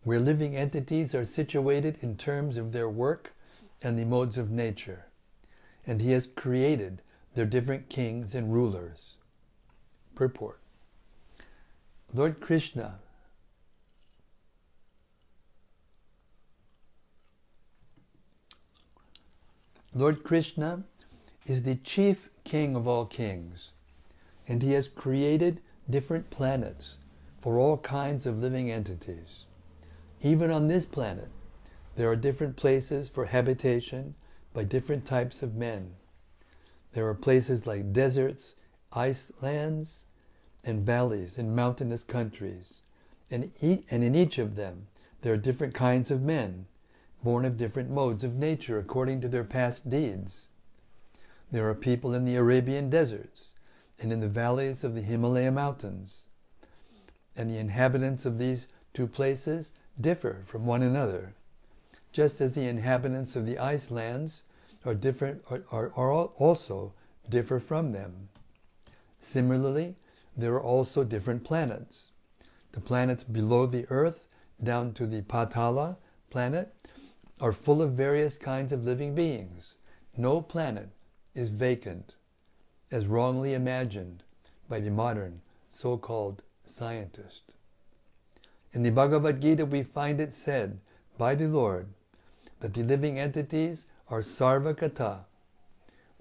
where 0.04 0.20
living 0.20 0.56
entities 0.56 1.16
are 1.16 1.26
situated 1.26 1.98
in 2.02 2.16
terms 2.16 2.58
of 2.58 2.72
their 2.72 2.88
work 2.88 3.34
and 3.82 3.98
the 3.98 4.06
modes 4.06 4.38
of 4.38 4.52
nature, 4.52 5.06
and 5.86 6.00
he 6.00 6.12
has 6.12 6.28
created 6.28 7.02
their 7.34 7.46
different 7.46 7.90
kings 7.90 8.36
and 8.36 8.54
rulers. 8.54 9.16
Purport 10.14 10.60
Lord 12.14 12.40
Krishna 12.40 13.00
Lord 19.94 20.24
Krishna 20.24 20.84
is 21.46 21.64
the 21.64 21.76
chief 21.76 22.30
king 22.46 22.76
of 22.76 22.88
all 22.88 23.06
kings, 23.06 23.72
and 24.48 24.62
he 24.62 24.72
has 24.72 24.88
created 24.88 25.60
different 25.90 26.30
planets 26.30 26.98
for 27.42 27.60
all 27.60 27.78
kinds 27.78 28.26
of 28.26 28.40
living 28.40 28.72
entities. 28.72 29.44
Even 30.22 30.50
on 30.50 30.68
this 30.68 30.86
planet, 30.86 31.30
there 31.96 32.10
are 32.10 32.16
different 32.16 32.56
places 32.56 33.10
for 33.10 33.26
habitation 33.26 34.16
by 34.54 34.64
different 34.64 35.06
types 35.06 35.44
of 35.44 35.56
men. 35.56 35.96
There 36.94 37.08
are 37.08 37.14
places 37.14 37.68
like 37.68 37.92
deserts, 37.92 38.56
ice 38.94 39.32
lands, 39.42 40.06
and 40.64 40.86
valleys 40.86 41.38
in 41.38 41.54
mountainous 41.54 42.04
countries. 42.04 42.76
And, 43.30 43.52
e- 43.62 43.84
and 43.92 44.04
in 44.04 44.16
each 44.16 44.38
of 44.38 44.56
them, 44.56 44.88
there 45.22 45.34
are 45.34 45.38
different 45.38 45.74
kinds 45.74 46.10
of 46.10 46.22
men, 46.22 46.68
born 47.24 47.44
of 47.44 47.58
different 47.58 47.90
modes 47.90 48.24
of 48.24 48.36
nature 48.36 48.80
according 48.80 49.22
to 49.22 49.28
their 49.28 49.44
past 49.44 49.90
deeds. 49.90 50.48
There 51.56 51.70
are 51.70 51.74
people 51.74 52.14
in 52.14 52.26
the 52.26 52.36
Arabian 52.36 52.90
deserts 52.90 53.46
and 53.98 54.12
in 54.12 54.20
the 54.20 54.28
valleys 54.28 54.84
of 54.84 54.94
the 54.94 55.02
Himalaya 55.02 55.54
mountains. 55.54 56.24
And 57.34 57.50
the 57.50 57.60
inhabitants 57.60 58.26
of 58.26 58.38
these 58.38 58.68
two 58.94 59.08
places 59.08 59.72
differ 60.02 60.44
from 60.46 60.66
one 60.66 60.84
another, 60.84 61.34
just 62.12 62.42
as 62.42 62.52
the 62.52 62.68
inhabitants 62.68 63.38
of 63.38 63.46
the 63.46 63.58
ice 63.58 63.90
lands 63.90 64.44
are 64.84 64.94
different 64.94 65.46
are, 65.50 65.64
are, 65.72 65.94
are 65.96 66.12
also 66.12 66.92
differ 67.30 67.62
from 67.62 67.94
them. 67.94 68.28
Similarly, 69.22 69.96
there 70.36 70.56
are 70.56 70.62
also 70.62 71.06
different 71.06 71.46
planets. 71.46 72.12
The 72.74 72.82
planets 72.82 73.24
below 73.24 73.66
the 73.66 73.86
Earth, 73.90 74.28
down 74.62 74.92
to 74.96 75.08
the 75.08 75.22
Patala 75.22 75.96
planet, 76.30 76.76
are 77.40 77.54
full 77.54 77.82
of 77.82 77.94
various 77.94 78.36
kinds 78.36 78.74
of 78.74 78.84
living 78.84 79.16
beings. 79.16 79.76
No 80.18 80.42
planet 80.42 80.90
is 81.36 81.50
vacant, 81.50 82.16
as 82.90 83.06
wrongly 83.06 83.54
imagined 83.54 84.24
by 84.68 84.80
the 84.80 84.90
modern 84.90 85.42
so 85.70 85.98
called 85.98 86.42
scientist. 86.66 87.44
In 88.72 88.84
the 88.84 88.90
Bhagavad 88.90 89.42
Gita, 89.42 89.66
we 89.66 89.84
find 89.84 90.20
it 90.20 90.34
said 90.34 90.80
by 91.18 91.36
the 91.36 91.48
Lord 91.48 91.88
that 92.62 92.74
the 92.74 92.84
living 92.84 93.20
entities 93.20 93.86
are 94.10 94.22
sarvagata, 94.22 95.26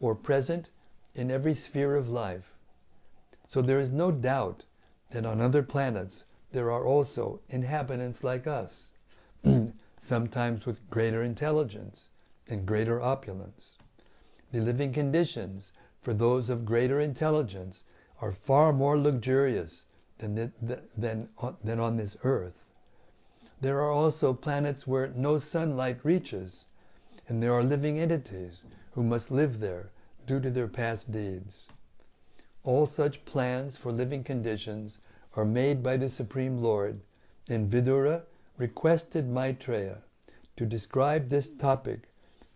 or 0.00 0.14
present 0.14 0.70
in 1.14 1.30
every 1.30 1.54
sphere 1.54 1.94
of 1.96 2.08
life. 2.08 2.52
So 3.48 3.62
there 3.62 3.78
is 3.78 3.90
no 3.90 4.10
doubt 4.10 4.64
that 5.10 5.24
on 5.24 5.40
other 5.40 5.62
planets 5.62 6.24
there 6.52 6.70
are 6.70 6.84
also 6.84 7.40
inhabitants 7.48 8.24
like 8.24 8.46
us, 8.46 8.92
sometimes 9.98 10.66
with 10.66 10.88
greater 10.90 11.22
intelligence 11.22 12.08
and 12.48 12.66
greater 12.66 13.00
opulence. 13.00 13.78
The 14.54 14.60
living 14.60 14.92
conditions 14.92 15.72
for 16.00 16.14
those 16.14 16.48
of 16.48 16.64
greater 16.64 17.00
intelligence 17.00 17.82
are 18.20 18.30
far 18.30 18.72
more 18.72 18.96
luxurious 18.96 19.84
than, 20.18 20.52
than, 20.62 21.28
than 21.64 21.80
on 21.80 21.96
this 21.96 22.16
earth. 22.22 22.54
There 23.60 23.80
are 23.80 23.90
also 23.90 24.32
planets 24.32 24.86
where 24.86 25.08
no 25.08 25.38
sunlight 25.38 25.98
reaches, 26.04 26.66
and 27.26 27.42
there 27.42 27.52
are 27.52 27.64
living 27.64 27.98
entities 27.98 28.60
who 28.92 29.02
must 29.02 29.32
live 29.32 29.58
there 29.58 29.90
due 30.24 30.38
to 30.38 30.52
their 30.52 30.68
past 30.68 31.10
deeds. 31.10 31.66
All 32.62 32.86
such 32.86 33.24
plans 33.24 33.76
for 33.76 33.90
living 33.90 34.22
conditions 34.22 34.98
are 35.34 35.44
made 35.44 35.82
by 35.82 35.96
the 35.96 36.08
Supreme 36.08 36.60
Lord, 36.60 37.00
and 37.48 37.68
Vidura 37.68 38.22
requested 38.56 39.28
Maitreya 39.28 40.02
to 40.54 40.64
describe 40.64 41.28
this 41.28 41.48
topic 41.48 42.02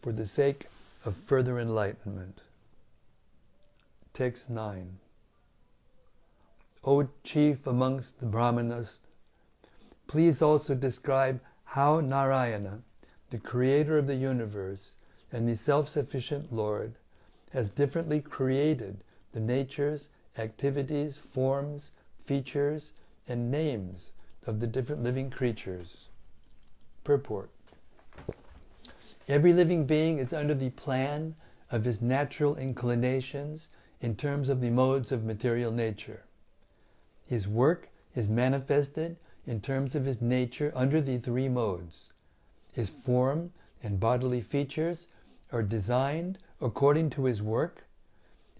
for 0.00 0.12
the 0.12 0.26
sake 0.26 0.68
of 1.04 1.16
further 1.16 1.58
enlightenment. 1.58 2.42
Text 4.12 4.50
9. 4.50 4.98
O 6.84 7.08
chief 7.22 7.66
amongst 7.66 8.18
the 8.20 8.26
Brahmanas, 8.26 9.00
please 10.06 10.40
also 10.42 10.74
describe 10.74 11.40
how 11.64 12.00
Narayana, 12.00 12.80
the 13.30 13.38
creator 13.38 13.98
of 13.98 14.06
the 14.06 14.16
universe 14.16 14.92
and 15.30 15.48
the 15.48 15.54
self 15.54 15.88
sufficient 15.88 16.52
Lord, 16.52 16.94
has 17.52 17.70
differently 17.70 18.20
created 18.20 19.04
the 19.32 19.40
natures, 19.40 20.08
activities, 20.36 21.18
forms, 21.18 21.92
features, 22.24 22.92
and 23.26 23.50
names 23.50 24.10
of 24.46 24.60
the 24.60 24.66
different 24.66 25.02
living 25.02 25.30
creatures. 25.30 26.08
Purport 27.04 27.50
Every 29.28 29.52
living 29.52 29.84
being 29.84 30.18
is 30.18 30.32
under 30.32 30.54
the 30.54 30.70
plan 30.70 31.34
of 31.70 31.84
his 31.84 32.00
natural 32.00 32.56
inclinations 32.56 33.68
in 34.00 34.16
terms 34.16 34.48
of 34.48 34.62
the 34.62 34.70
modes 34.70 35.12
of 35.12 35.22
material 35.22 35.70
nature. 35.70 36.24
His 37.26 37.46
work 37.46 37.90
is 38.14 38.26
manifested 38.26 39.18
in 39.46 39.60
terms 39.60 39.94
of 39.94 40.06
his 40.06 40.22
nature 40.22 40.72
under 40.74 41.02
the 41.02 41.18
three 41.18 41.48
modes. 41.48 42.08
His 42.72 42.88
form 42.88 43.52
and 43.82 44.00
bodily 44.00 44.40
features 44.40 45.08
are 45.52 45.62
designed 45.62 46.38
according 46.60 47.10
to 47.10 47.24
his 47.24 47.42
work, 47.42 47.84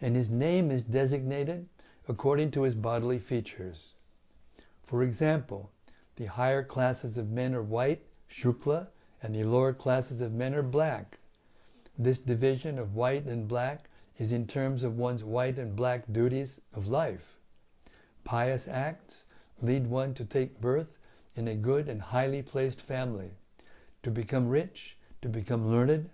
and 0.03 0.15
his 0.15 0.29
name 0.29 0.71
is 0.71 0.83
designated 0.83 1.67
according 2.09 2.51
to 2.51 2.63
his 2.63 2.75
bodily 2.75 3.19
features. 3.19 3.95
For 4.83 5.03
example, 5.03 5.71
the 6.17 6.27
higher 6.27 6.63
classes 6.63 7.17
of 7.17 7.31
men 7.31 7.55
are 7.55 7.63
white, 7.63 8.03
shukla, 8.31 8.89
and 9.23 9.35
the 9.35 9.45
lower 9.45 9.73
classes 9.73 10.21
of 10.21 10.33
men 10.33 10.55
are 10.55 10.63
black. 10.63 11.19
This 11.99 12.19
division 12.19 12.79
of 12.79 12.95
white 12.95 13.25
and 13.27 13.49
black 13.49 13.89
is 14.19 14.33
in 14.33 14.47
terms 14.47 14.83
of 14.83 14.97
one's 14.97 15.25
white 15.25 15.59
and 15.59 15.75
black 15.75 16.05
duties 16.13 16.61
of 16.75 16.87
life. 16.87 17.39
Pious 18.25 18.69
acts 18.69 19.25
lead 19.63 19.87
one 19.87 20.15
to 20.15 20.25
take 20.25 20.61
birth 20.61 20.89
in 21.35 21.49
a 21.49 21.55
good 21.55 21.89
and 21.89 22.01
highly 22.01 22.43
placed 22.43 22.81
family, 22.81 23.31
to 24.03 24.11
become 24.11 24.49
rich, 24.49 24.97
to 25.23 25.29
become 25.29 25.71
learned, 25.71 26.11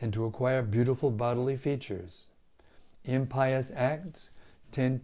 and 0.00 0.12
to 0.12 0.24
acquire 0.24 0.62
beautiful 0.62 1.10
bodily 1.10 1.56
features. 1.56 2.28
Impious 3.04 3.70
acts 3.74 4.30
tend 4.70 5.00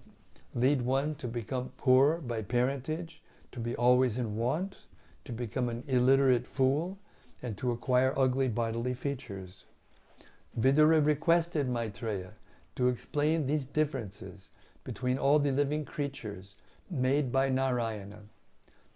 lead 0.54 0.82
one 0.82 1.14
to 1.16 1.26
become 1.26 1.72
poor 1.76 2.18
by 2.18 2.42
parentage, 2.42 3.20
to 3.52 3.58
be 3.58 3.74
always 3.74 4.18
in 4.18 4.36
want, 4.36 4.76
to 5.24 5.32
become 5.32 5.68
an 5.68 5.82
illiterate 5.88 6.46
fool, 6.46 6.98
and 7.44 7.58
to 7.58 7.70
acquire 7.70 8.18
ugly 8.18 8.48
bodily 8.48 8.94
features. 8.94 9.64
Vidura 10.58 11.04
requested 11.04 11.68
Maitreya 11.68 12.30
to 12.74 12.88
explain 12.88 13.46
these 13.46 13.66
differences 13.66 14.48
between 14.82 15.18
all 15.18 15.38
the 15.38 15.52
living 15.52 15.84
creatures 15.84 16.56
made 16.90 17.30
by 17.30 17.50
Narayana, 17.50 18.20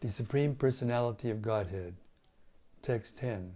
the 0.01 0.09
Supreme 0.09 0.55
Personality 0.55 1.29
of 1.29 1.43
Godhead. 1.43 1.95
Text 2.81 3.19
10. 3.19 3.55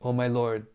O 0.00 0.14
my 0.14 0.26
Lord, 0.26 0.66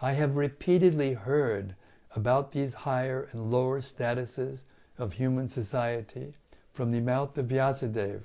I 0.00 0.12
have 0.14 0.36
repeatedly 0.36 1.12
heard 1.12 1.76
about 2.16 2.50
these 2.50 2.74
higher 2.74 3.28
and 3.30 3.52
lower 3.52 3.80
statuses 3.80 4.64
of 4.98 5.12
human 5.12 5.48
society 5.48 6.34
from 6.72 6.90
the 6.90 7.00
mouth 7.00 7.38
of 7.38 7.46
Vyasadeva, 7.46 8.22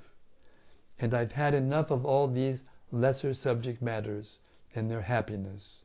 and 0.98 1.12
I've 1.12 1.32
had 1.32 1.54
enough 1.54 1.90
of 1.90 2.04
all 2.06 2.28
these 2.28 2.62
lesser 2.90 3.34
subject 3.34 3.82
matters 3.82 4.38
and 4.74 4.90
their 4.90 5.02
happiness. 5.02 5.82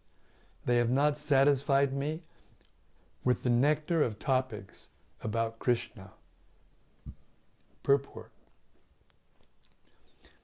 They 0.65 0.77
have 0.77 0.89
not 0.89 1.17
satisfied 1.17 1.93
me 1.93 2.23
with 3.23 3.43
the 3.43 3.49
nectar 3.49 4.03
of 4.03 4.19
topics 4.19 4.87
about 5.21 5.59
Krishna. 5.59 6.11
Purport. 7.83 8.31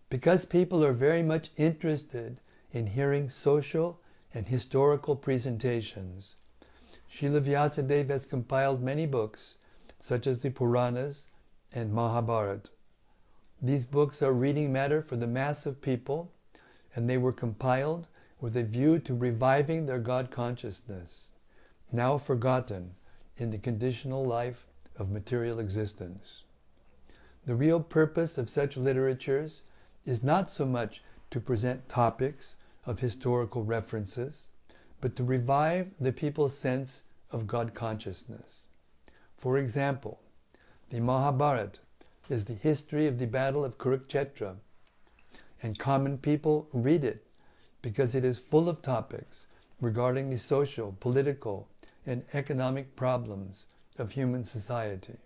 Because 0.10 0.46
people 0.46 0.84
are 0.84 0.94
very 0.94 1.22
much 1.22 1.52
interested 1.58 2.40
in 2.72 2.88
hearing 2.88 3.30
social 3.30 4.00
and 4.34 4.48
historical 4.48 5.16
presentations, 5.16 6.36
Srila 7.12 7.42
Vyasadeva 7.42 8.10
has 8.10 8.26
compiled 8.26 8.82
many 8.82 9.06
books, 9.06 9.58
such 10.00 10.28
as 10.28 10.40
the 10.40 10.50
Puranas 10.50 11.28
and 11.72 11.94
Mahabharata. 11.94 12.70
These 13.62 13.86
books 13.86 14.22
are 14.22 14.34
reading 14.34 14.72
matter 14.72 15.02
for 15.02 15.16
the 15.16 15.28
mass 15.28 15.66
of 15.66 15.82
people, 15.82 16.32
and 16.96 17.10
they 17.10 17.18
were 17.18 17.34
compiled 17.34 18.08
with 18.40 18.56
a 18.56 18.64
view 18.64 19.00
to 19.00 19.16
reviving 19.16 19.86
their 19.86 20.00
God 20.00 20.30
consciousness 20.30 21.28
now 21.92 22.18
forgotten 22.18 22.96
in 23.38 23.50
the 23.50 23.58
conditional 23.58 24.26
life 24.26 24.68
of 24.98 25.10
material 25.10 25.60
existence. 25.60 26.44
The 27.46 27.56
real 27.56 27.80
purpose 27.80 28.38
of 28.38 28.50
such 28.50 28.78
literatures 28.78 29.64
is 30.06 30.24
not 30.24 30.52
so 30.52 30.66
much 30.66 31.02
to 31.32 31.40
present 31.40 31.88
topics 31.88 32.56
of 32.86 33.00
historical 33.00 33.64
references, 33.64 34.48
but 35.02 35.16
to 35.16 35.24
revive 35.24 35.92
the 36.00 36.12
people's 36.12 36.58
sense 36.58 37.04
of 37.32 37.48
God 37.48 37.74
consciousness. 37.74 38.68
For 39.38 39.58
example, 39.58 40.20
the 40.90 41.00
Mahabharata 41.00 41.80
is 42.30 42.46
the 42.46 42.54
history 42.54 43.08
of 43.08 43.20
the 43.20 43.28
Battle 43.28 43.64
of 43.64 43.78
Kurukshetra, 43.78 44.56
and 45.64 45.80
common 45.80 46.18
people 46.18 46.68
read 46.74 47.04
it 47.04 47.26
because 47.82 48.14
it 48.14 48.26
is 48.26 48.38
full 48.38 48.68
of 48.68 48.82
topics 48.82 49.46
regarding 49.80 50.30
the 50.30 50.38
social, 50.38 50.96
political, 51.00 51.68
and 52.06 52.24
economic 52.34 52.96
problems 52.96 53.66
of 53.98 54.12
human 54.12 54.44
society. 54.44 55.18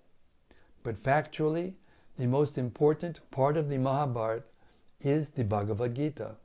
But 0.84 0.96
factually, 0.96 1.74
the 2.18 2.28
most 2.28 2.58
important 2.58 3.20
part 3.32 3.58
of 3.58 3.70
the 3.70 3.78
Mahabharata 3.78 4.44
is 5.00 5.30
the 5.30 5.44
Bhagavad 5.44 5.96
Gita, 5.96 6.36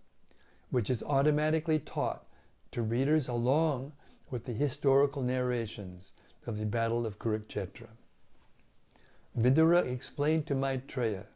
which 0.70 0.90
is 0.90 1.02
automatically 1.02 1.78
taught 1.78 2.26
to 2.72 2.82
readers 2.82 3.28
along 3.28 3.92
with 4.30 4.44
the 4.44 4.52
historical 4.52 5.22
narrations 5.22 6.12
of 6.46 6.58
the 6.58 6.66
Battle 6.66 7.06
of 7.06 7.18
Kurukshetra. 7.18 7.88
Vidura 9.38 9.84
explained 9.84 10.46
to 10.46 10.54
Maitreya 10.54 11.26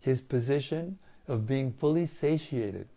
his 0.00 0.20
position 0.20 0.98
of 1.28 1.46
being 1.46 1.72
fully 1.72 2.06
satiated 2.06 2.88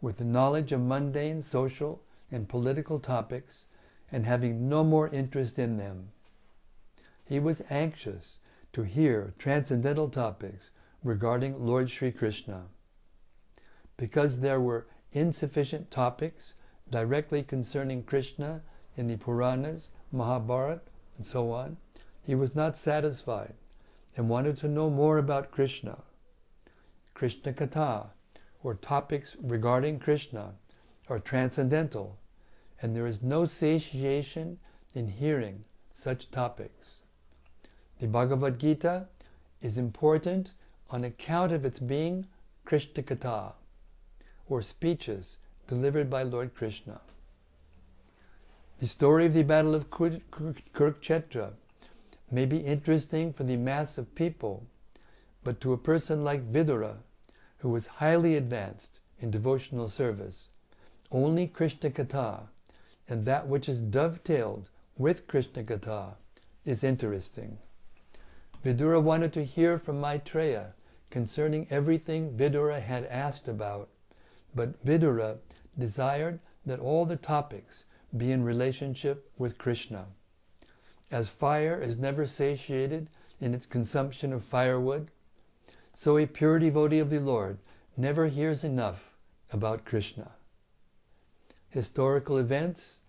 with 0.00 0.18
the 0.18 0.24
knowledge 0.24 0.72
of 0.72 0.80
mundane 0.80 1.42
social 1.42 2.00
and 2.30 2.48
political 2.48 2.98
topics 2.98 3.66
and 4.12 4.24
having 4.24 4.68
no 4.68 4.84
more 4.84 5.08
interest 5.08 5.58
in 5.58 5.76
them. 5.76 6.10
He 7.24 7.38
was 7.38 7.62
anxious 7.70 8.38
to 8.72 8.82
hear 8.82 9.34
transcendental 9.38 10.08
topics 10.08 10.70
regarding 11.02 11.64
Lord 11.64 11.90
Sri 11.90 12.12
Krishna. 12.12 12.66
Because 13.96 14.40
there 14.40 14.60
were 14.60 14.86
insufficient 15.12 15.90
topics 15.90 16.54
directly 16.90 17.42
concerning 17.42 18.02
Krishna 18.02 18.62
in 18.96 19.06
the 19.06 19.16
Puranas, 19.16 19.90
Mahabharata, 20.12 20.82
and 21.16 21.26
so 21.26 21.52
on, 21.52 21.76
he 22.30 22.36
was 22.36 22.54
not 22.54 22.76
satisfied 22.76 23.54
and 24.16 24.28
wanted 24.28 24.56
to 24.56 24.68
know 24.68 24.88
more 24.88 25.18
about 25.18 25.50
Krishna. 25.50 25.98
Krishna 27.12 27.52
Katha, 27.52 28.10
or 28.62 28.74
topics 28.74 29.34
regarding 29.42 29.98
Krishna, 29.98 30.52
are 31.08 31.18
transcendental, 31.18 32.18
and 32.80 32.94
there 32.94 33.08
is 33.08 33.20
no 33.20 33.46
satiation 33.46 34.60
in 34.94 35.08
hearing 35.08 35.64
such 35.92 36.30
topics. 36.30 37.00
The 37.98 38.06
Bhagavad 38.06 38.60
Gita 38.60 39.08
is 39.60 39.76
important 39.76 40.52
on 40.88 41.02
account 41.02 41.50
of 41.50 41.64
its 41.64 41.80
being 41.80 42.28
Krishna 42.64 43.02
Katha, 43.02 43.54
or 44.48 44.62
speeches 44.62 45.38
delivered 45.66 46.08
by 46.08 46.22
Lord 46.22 46.54
Krishna. 46.54 47.00
The 48.78 48.86
story 48.86 49.26
of 49.26 49.34
the 49.34 49.42
Battle 49.42 49.74
of 49.74 49.90
Kurukshetra 49.90 51.54
may 52.30 52.44
be 52.44 52.58
interesting 52.58 53.32
for 53.32 53.44
the 53.44 53.56
mass 53.56 53.98
of 53.98 54.14
people, 54.14 54.66
but 55.42 55.60
to 55.60 55.72
a 55.72 55.78
person 55.78 56.22
like 56.22 56.52
Vidura, 56.52 56.96
who 57.58 57.68
was 57.68 57.86
highly 57.86 58.36
advanced 58.36 59.00
in 59.18 59.30
devotional 59.30 59.88
service, 59.88 60.48
only 61.10 61.46
Krishna 61.46 61.90
Katha 61.90 62.48
and 63.10 63.24
that 63.26 63.48
which 63.48 63.68
is 63.68 63.80
dovetailed 63.80 64.70
with 64.96 65.26
Krishna 65.26 65.64
Katha 65.64 66.14
is 66.64 66.84
interesting. 66.84 67.58
Vidura 68.64 69.02
wanted 69.02 69.32
to 69.32 69.44
hear 69.44 69.78
from 69.78 70.00
Maitreya 70.00 70.74
concerning 71.10 71.66
everything 71.70 72.36
Vidura 72.36 72.80
had 72.80 73.04
asked 73.06 73.48
about, 73.48 73.88
but 74.54 74.84
Vidura 74.86 75.38
desired 75.76 76.38
that 76.64 76.78
all 76.78 77.04
the 77.04 77.16
topics 77.16 77.84
be 78.16 78.30
in 78.30 78.44
relationship 78.44 79.28
with 79.36 79.58
Krishna. 79.58 80.06
As 81.10 81.28
fire 81.28 81.80
is 81.80 81.98
never 81.98 82.24
satiated 82.24 83.10
in 83.40 83.52
its 83.54 83.66
consumption 83.66 84.32
of 84.32 84.44
firewood, 84.44 85.10
so 85.92 86.16
a 86.16 86.26
pure 86.26 86.58
devotee 86.58 87.00
of 87.00 87.10
the 87.10 87.18
Lord 87.18 87.58
never 87.96 88.26
hears 88.26 88.62
enough 88.62 89.16
about 89.52 89.84
Krishna. 89.84 90.32
Historical 91.68 92.38
events 92.38 93.00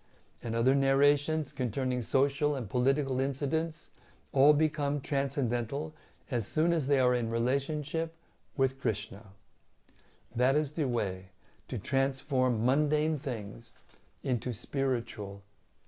and 0.42 0.54
other 0.54 0.74
narrations 0.74 1.52
concerning 1.52 2.02
social 2.02 2.56
and 2.56 2.68
political 2.68 3.20
incidents 3.20 3.90
all 4.32 4.52
become 4.52 5.00
transcendental 5.00 5.94
as 6.30 6.46
soon 6.46 6.72
as 6.72 6.86
they 6.86 6.98
are 6.98 7.14
in 7.14 7.30
relationship 7.30 8.16
with 8.56 8.80
Krishna. 8.80 9.22
That 10.34 10.56
is 10.56 10.72
the 10.72 10.88
way 10.88 11.26
to 11.68 11.78
transform 11.78 12.64
mundane 12.64 13.18
things 13.18 13.72
into 14.24 14.52
spiritual 14.52 15.42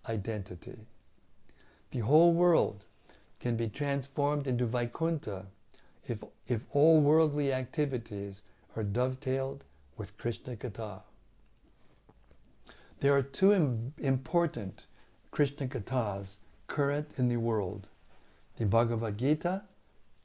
identity. 0.09 0.87
The 1.94 2.00
whole 2.00 2.33
world 2.33 2.83
can 3.38 3.57
be 3.57 3.68
transformed 3.68 4.48
into 4.48 4.66
Vaikuntha 4.66 5.46
if, 6.09 6.18
if 6.48 6.62
all 6.72 7.00
worldly 7.00 7.52
activities 7.52 8.42
are 8.74 8.83
dovetailed 8.83 9.62
with 9.96 10.18
Krishna 10.18 10.57
Katha. 10.57 11.02
There 12.98 13.16
are 13.16 13.22
two 13.22 13.52
Im- 13.52 13.94
important 13.98 14.87
Krishna 15.30 15.68
Kathas 15.68 16.40
current 16.66 17.12
in 17.16 17.28
the 17.28 17.37
world 17.37 17.87
the 18.57 18.66
Bhagavad 18.66 19.16
Gita 19.16 19.62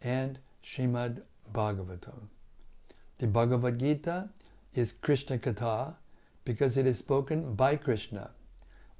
and 0.01 0.39
Srimad 0.63 1.21
Bhagavatam. 1.53 2.29
The 3.19 3.27
Bhagavad 3.27 3.77
Gita 3.77 4.29
is 4.73 4.91
Krishna 4.91 5.37
Katha 5.37 5.93
because 6.45 6.77
it 6.77 6.87
is 6.87 6.97
spoken 6.97 7.53
by 7.53 7.75
Krishna, 7.75 8.31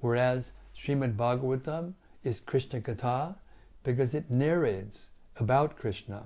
whereas 0.01 0.51
Srimad 0.77 1.15
Bhagavatam 1.15 1.95
is 2.23 2.39
Krishna 2.39 2.82
Katha 2.82 3.36
because 3.84 4.13
it 4.13 4.29
narrates 4.29 5.10
about 5.38 5.77
Krishna. 5.77 6.23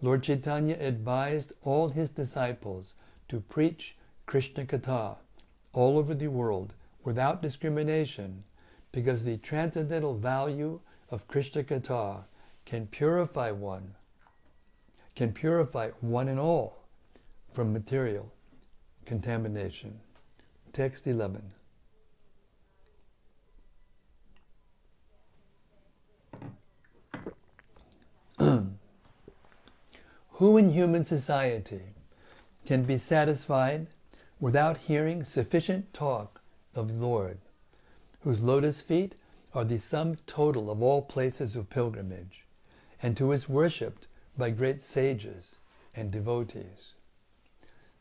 Lord 0.00 0.22
Chaitanya 0.22 0.76
advised 0.78 1.52
all 1.62 1.88
his 1.88 2.10
disciples 2.10 2.94
to 3.28 3.40
preach 3.40 3.96
Krishna 4.26 4.64
Katha 4.64 5.16
all 5.72 5.98
over 5.98 6.14
the 6.14 6.28
world 6.28 6.74
without 7.04 7.42
discrimination 7.42 8.44
because 8.92 9.24
the 9.24 9.38
transcendental 9.38 10.14
value 10.14 10.80
of 11.10 11.26
Krishna 11.28 11.64
Katha 11.64 12.24
can 12.64 12.86
purify 12.86 13.50
one, 13.50 13.94
can 15.16 15.32
purify 15.32 15.90
one 16.00 16.28
and 16.28 16.38
all 16.38 16.84
from 17.52 17.72
material 17.72 18.32
contamination. 19.04 20.00
Text 20.72 21.06
11. 21.06 21.52
Who 30.42 30.56
in 30.56 30.70
human 30.70 31.04
society 31.04 31.94
can 32.66 32.82
be 32.82 32.98
satisfied 32.98 33.86
without 34.40 34.76
hearing 34.76 35.22
sufficient 35.22 35.94
talk 35.94 36.40
of 36.74 36.88
the 36.88 36.94
Lord, 36.94 37.38
whose 38.22 38.40
lotus 38.40 38.80
feet 38.80 39.14
are 39.54 39.62
the 39.62 39.78
sum 39.78 40.16
total 40.26 40.68
of 40.68 40.82
all 40.82 41.00
places 41.00 41.54
of 41.54 41.70
pilgrimage, 41.70 42.44
and 43.00 43.16
who 43.16 43.30
is 43.30 43.48
worshipped 43.48 44.08
by 44.36 44.50
great 44.50 44.82
sages 44.82 45.58
and 45.94 46.10
devotees. 46.10 46.94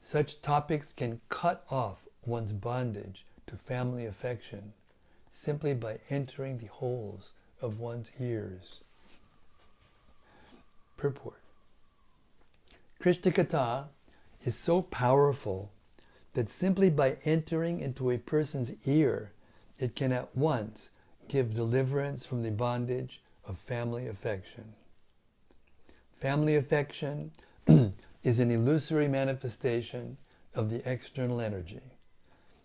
Such 0.02 0.42
topics 0.42 0.94
can 0.94 1.22
cut 1.30 1.64
off 1.70 2.08
one's 2.26 2.54
bondage 2.54 3.24
to 3.46 3.56
family 3.56 4.08
affection 4.08 4.74
simply 5.30 5.76
by 5.76 6.00
entering 6.10 6.58
the 6.58 6.74
holes 6.74 7.34
of 7.62 7.80
one's 7.80 8.10
ears. 8.20 8.80
Purport 10.98 11.41
Krishna 13.02 13.32
Katha 13.32 13.86
is 14.46 14.56
so 14.56 14.84
powerful 14.84 15.72
that 16.34 16.48
simply 16.50 16.88
by 16.92 17.18
entering 17.26 17.80
into 17.80 18.12
a 18.12 18.20
person's 18.20 18.74
ear, 18.86 19.32
it 19.80 19.96
can 19.96 20.12
at 20.12 20.38
once 20.38 20.92
give 21.28 21.56
deliverance 21.56 22.28
from 22.28 22.44
the 22.44 22.52
bondage 22.52 23.20
of 23.44 23.58
family 23.58 24.08
affection. 24.08 24.74
Family 26.20 26.56
affection 26.56 27.32
is 28.24 28.38
an 28.38 28.52
illusory 28.52 29.08
manifestation 29.08 30.18
of 30.54 30.70
the 30.70 30.88
external 30.88 31.42
energy, 31.42 31.82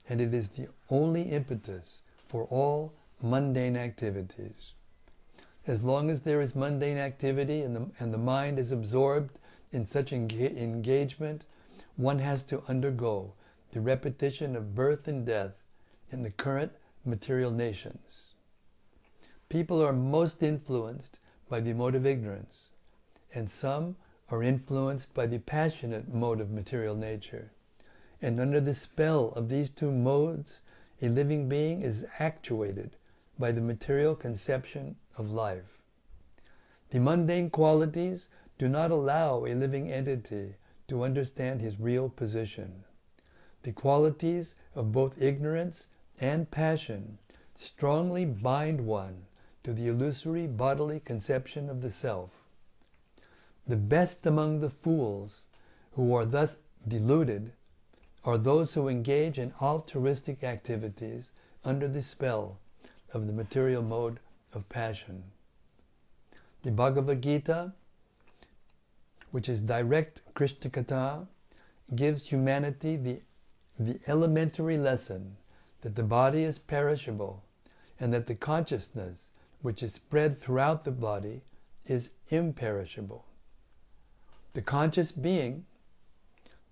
and 0.07 0.21
it 0.21 0.35
is 0.35 0.49
the 0.49 0.69
only 0.91 1.23
impetus 1.23 2.03
for 2.29 2.45
all 2.51 2.93
mundane 3.23 3.77
activities. 3.77 4.75
As 5.67 5.83
long 5.83 6.11
as 6.11 6.21
there 6.21 6.43
is 6.43 6.55
mundane 6.55 6.99
activity 6.99 7.63
and 7.63 7.75
the, 7.75 7.87
and 7.99 8.13
the 8.13 8.19
mind 8.19 8.59
is 8.59 8.71
absorbed 8.71 9.39
in 9.77 9.87
such 9.87 10.11
enga- 10.11 10.57
engagement, 10.57 11.45
one 11.97 12.19
has 12.19 12.43
to 12.43 12.63
undergo 12.67 13.35
the 13.73 13.81
repetition 13.81 14.57
of 14.57 14.75
birth 14.75 15.07
and 15.07 15.27
death 15.27 15.53
in 16.11 16.23
the 16.23 16.31
current 16.31 16.73
material 17.05 17.51
nations. 17.51 18.33
People 19.51 19.83
are 19.83 19.93
most 19.93 20.43
influenced 20.43 21.19
by 21.49 21.61
the 21.61 21.75
mode 21.75 21.95
of 21.95 22.07
ignorance, 22.07 22.71
and 23.35 23.51
some 23.51 23.97
are 24.31 24.43
influenced 24.43 25.13
by 25.13 25.27
the 25.27 25.39
passionate 25.39 26.13
mode 26.13 26.41
of 26.41 26.51
material 26.51 26.97
nature. 26.97 27.53
And 28.23 28.41
under 28.41 28.61
the 28.61 28.75
spell 28.75 29.33
of 29.37 29.51
these 29.51 29.69
two 29.69 29.93
modes, 29.93 30.63
a 31.03 31.09
living 31.11 31.49
being 31.51 31.83
is 31.83 32.07
actuated 32.19 32.97
by 33.39 33.53
the 33.53 33.61
material 33.61 34.17
conception 34.17 34.97
of 35.19 35.31
life. 35.31 35.83
The 36.91 36.99
mundane 36.99 37.51
qualities 37.51 38.29
do 38.59 38.69
not 38.69 38.91
allow 38.91 39.45
a 39.45 39.55
living 39.55 39.93
entity 39.93 40.55
to 40.89 41.03
understand 41.03 41.61
his 41.61 41.81
real 41.81 42.09
position. 42.09 42.85
The 43.63 43.73
qualities 43.73 44.55
of 44.75 44.93
both 44.93 45.21
ignorance 45.21 45.89
and 46.21 46.51
passion 46.51 47.19
strongly 47.57 48.25
bind 48.25 48.87
one 48.87 49.27
to 49.65 49.73
the 49.73 49.89
illusory 49.89 50.47
bodily 50.47 51.01
conception 51.01 51.69
of 51.69 51.83
the 51.83 51.91
self. 51.91 52.31
The 53.67 53.77
best 53.77 54.25
among 54.25 54.61
the 54.61 54.71
fools 54.71 55.47
who 55.95 56.15
are 56.15 56.25
thus 56.25 56.57
deluded 56.87 57.53
are 58.25 58.39
those 58.39 58.75
who 58.75 58.89
engage 58.89 59.39
in 59.39 59.53
altruistic 59.61 60.45
activities 60.45 61.33
under 61.65 61.89
the 61.89 62.03
spell 62.03 62.59
of 63.13 63.27
the 63.27 63.33
material 63.33 63.83
mode 63.83 64.21
of 64.53 64.69
passion. 64.69 65.25
The 66.63 66.71
Bhagavad 66.71 67.23
Gita, 67.23 67.73
which 69.31 69.49
is 69.49 69.61
direct 69.61 70.23
Krishna 70.35 70.71
Katha, 70.71 71.27
gives 71.95 72.27
humanity 72.27 72.97
the, 72.97 73.21
the 73.79 73.99
elementary 74.07 74.79
lesson 74.79 75.37
that 75.83 75.95
the 75.95 76.03
body 76.03 76.43
is 76.43 76.59
perishable 76.59 77.43
and 78.01 78.13
that 78.13 78.27
the 78.27 78.35
consciousness 78.35 79.31
which 79.63 79.83
is 79.83 79.95
spread 79.95 80.39
throughout 80.39 80.85
the 80.85 80.91
body 80.91 81.43
is 81.87 82.11
imperishable. 82.29 83.25
The 84.55 84.63
conscious 84.63 85.13
being, 85.13 85.65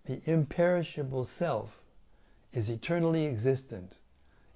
the 0.06 0.20
imperishable 0.24 1.24
self, 1.24 1.80
is 2.52 2.70
eternally 2.70 3.26
existent 3.26 3.94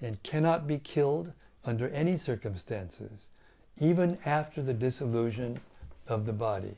and 0.01 0.23
cannot 0.23 0.67
be 0.67 0.79
killed 0.79 1.33
under 1.65 1.89
any 1.89 2.17
circumstances, 2.17 3.31
even 3.79 4.19
after 4.25 4.63
the 4.63 4.75
dissolution 4.75 5.61
of 6.07 6.25
the 6.27 6.33
body. 6.33 6.77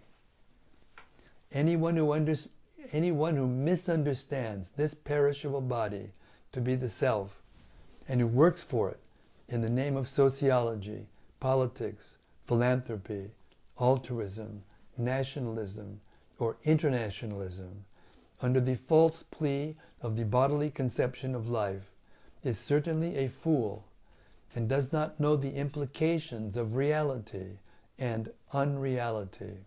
Anyone 1.52 1.96
who, 1.96 2.12
under, 2.12 2.34
anyone 2.92 3.36
who 3.36 3.46
misunderstands 3.46 4.70
this 4.70 4.94
perishable 4.94 5.60
body 5.60 6.10
to 6.52 6.60
be 6.60 6.76
the 6.76 6.88
self 6.88 7.42
and 8.08 8.20
who 8.20 8.26
works 8.26 8.62
for 8.62 8.90
it 8.90 9.00
in 9.48 9.60
the 9.60 9.68
name 9.68 9.96
of 9.96 10.08
sociology, 10.08 11.06
politics, 11.40 12.18
philanthropy, 12.46 13.30
altruism, 13.80 14.62
nationalism, 14.96 16.00
or 16.38 16.56
internationalism 16.64 17.84
under 18.42 18.60
the 18.60 18.76
false 18.76 19.22
plea 19.30 19.76
of 20.00 20.16
the 20.16 20.24
bodily 20.24 20.70
conception 20.70 21.34
of 21.34 21.48
life 21.48 21.90
is 22.42 22.58
certainly 22.58 23.16
a 23.16 23.28
fool 23.28 23.84
and 24.54 24.68
does 24.68 24.92
not 24.92 25.20
know 25.20 25.36
the 25.36 25.54
implications 25.54 26.56
of 26.56 26.74
reality 26.74 27.58
and 27.98 28.30
unreality. 28.52 29.58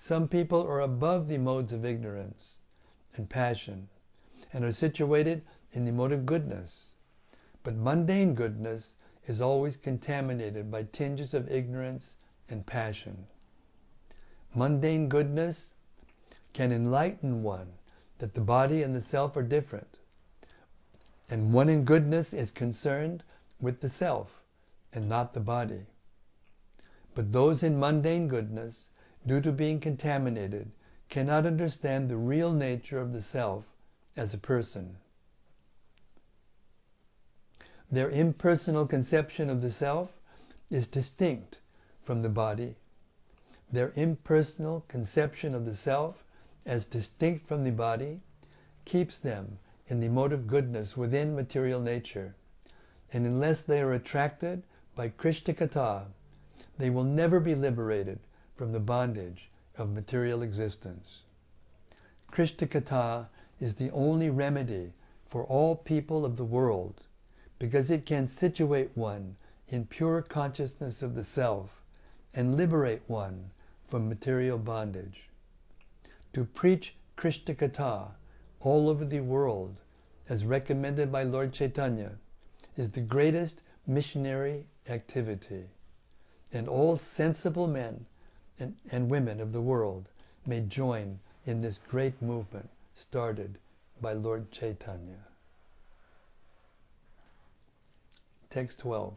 Some 0.00 0.28
people 0.28 0.62
are 0.62 0.80
above 0.80 1.26
the 1.26 1.38
modes 1.38 1.72
of 1.72 1.84
ignorance 1.84 2.60
and 3.16 3.28
passion 3.28 3.88
and 4.52 4.64
are 4.64 4.70
situated 4.70 5.42
in 5.72 5.84
the 5.84 5.92
mode 5.92 6.12
of 6.12 6.24
goodness. 6.24 6.92
But 7.64 7.74
mundane 7.74 8.34
goodness 8.34 8.94
is 9.26 9.40
always 9.40 9.76
contaminated 9.76 10.70
by 10.70 10.84
tinges 10.84 11.34
of 11.34 11.50
ignorance 11.50 12.16
and 12.48 12.64
passion. 12.64 13.26
Mundane 14.54 15.08
goodness 15.08 15.74
can 16.52 16.70
enlighten 16.70 17.42
one 17.42 17.72
that 18.18 18.34
the 18.34 18.40
body 18.40 18.84
and 18.84 18.94
the 18.94 19.00
self 19.00 19.36
are 19.36 19.42
different. 19.42 19.98
And 21.28 21.52
one 21.52 21.68
in 21.68 21.84
goodness 21.84 22.32
is 22.32 22.52
concerned 22.52 23.24
with 23.60 23.80
the 23.80 23.88
self 23.88 24.42
and 24.92 25.08
not 25.08 25.34
the 25.34 25.40
body. 25.40 25.86
But 27.16 27.32
those 27.32 27.64
in 27.64 27.80
mundane 27.80 28.28
goodness, 28.28 28.90
due 29.26 29.40
to 29.40 29.52
being 29.52 29.80
contaminated, 29.80 30.70
cannot 31.08 31.46
understand 31.46 32.08
the 32.08 32.16
real 32.16 32.52
nature 32.52 33.00
of 33.00 33.12
the 33.12 33.22
self 33.22 33.64
as 34.16 34.34
a 34.34 34.38
person. 34.38 34.96
Their 37.90 38.10
impersonal 38.10 38.86
conception 38.86 39.48
of 39.48 39.62
the 39.62 39.70
self 39.70 40.10
is 40.70 40.86
distinct 40.86 41.60
from 42.02 42.22
the 42.22 42.28
body. 42.28 42.76
Their 43.72 43.92
impersonal 43.96 44.84
conception 44.88 45.54
of 45.54 45.64
the 45.64 45.74
self 45.74 46.24
as 46.66 46.84
distinct 46.84 47.46
from 47.46 47.64
the 47.64 47.72
body 47.72 48.20
keeps 48.84 49.16
them 49.16 49.58
in 49.86 50.00
the 50.00 50.08
mode 50.08 50.32
of 50.32 50.46
goodness 50.46 50.96
within 50.96 51.34
material 51.34 51.80
nature 51.80 52.34
and 53.12 53.26
unless 53.26 53.60
they 53.62 53.80
are 53.80 53.92
attracted 53.92 54.62
by 54.94 55.08
Krishna 55.08 55.54
Katha, 55.54 56.04
they 56.76 56.90
will 56.90 57.04
never 57.04 57.40
be 57.40 57.54
liberated 57.54 58.18
from 58.58 58.72
the 58.72 58.80
bondage 58.80 59.48
of 59.76 59.88
material 59.88 60.42
existence. 60.42 61.20
Krishna 62.26 62.66
Katha 62.66 63.26
is 63.60 63.74
the 63.74 63.90
only 63.92 64.28
remedy 64.28 64.92
for 65.28 65.44
all 65.44 65.76
people 65.76 66.24
of 66.24 66.36
the 66.36 66.44
world 66.44 67.06
because 67.60 67.88
it 67.88 68.04
can 68.04 68.26
situate 68.26 68.90
one 68.96 69.36
in 69.68 69.86
pure 69.86 70.22
consciousness 70.22 71.02
of 71.02 71.14
the 71.14 71.22
self 71.22 71.82
and 72.34 72.56
liberate 72.56 73.02
one 73.06 73.50
from 73.88 74.08
material 74.08 74.58
bondage. 74.58 75.28
To 76.32 76.44
preach 76.44 76.96
Krishna 77.16 77.54
Katha 77.54 78.08
all 78.60 78.88
over 78.88 79.04
the 79.04 79.20
world, 79.20 79.76
as 80.28 80.44
recommended 80.44 81.12
by 81.12 81.22
Lord 81.22 81.52
Chaitanya, 81.52 82.12
is 82.76 82.90
the 82.90 83.00
greatest 83.00 83.62
missionary 83.86 84.66
activity. 84.88 85.64
And 86.52 86.68
all 86.68 86.96
sensible 86.96 87.66
men 87.66 88.06
and, 88.58 88.74
and 88.90 89.10
women 89.10 89.40
of 89.40 89.52
the 89.52 89.60
world 89.60 90.08
may 90.46 90.60
join 90.60 91.18
in 91.46 91.60
this 91.60 91.78
great 91.88 92.20
movement 92.20 92.68
started 92.94 93.58
by 94.00 94.12
Lord 94.12 94.50
Chaitanya. 94.50 95.24
Text 98.50 98.78
12. 98.80 99.14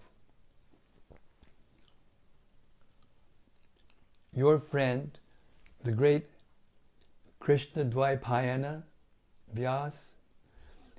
Your 4.34 4.60
friend, 4.60 5.18
the 5.84 5.92
great 5.92 6.28
Krishna 7.40 7.86
Dvaipayana 7.86 8.84
Vyas, 9.56 10.12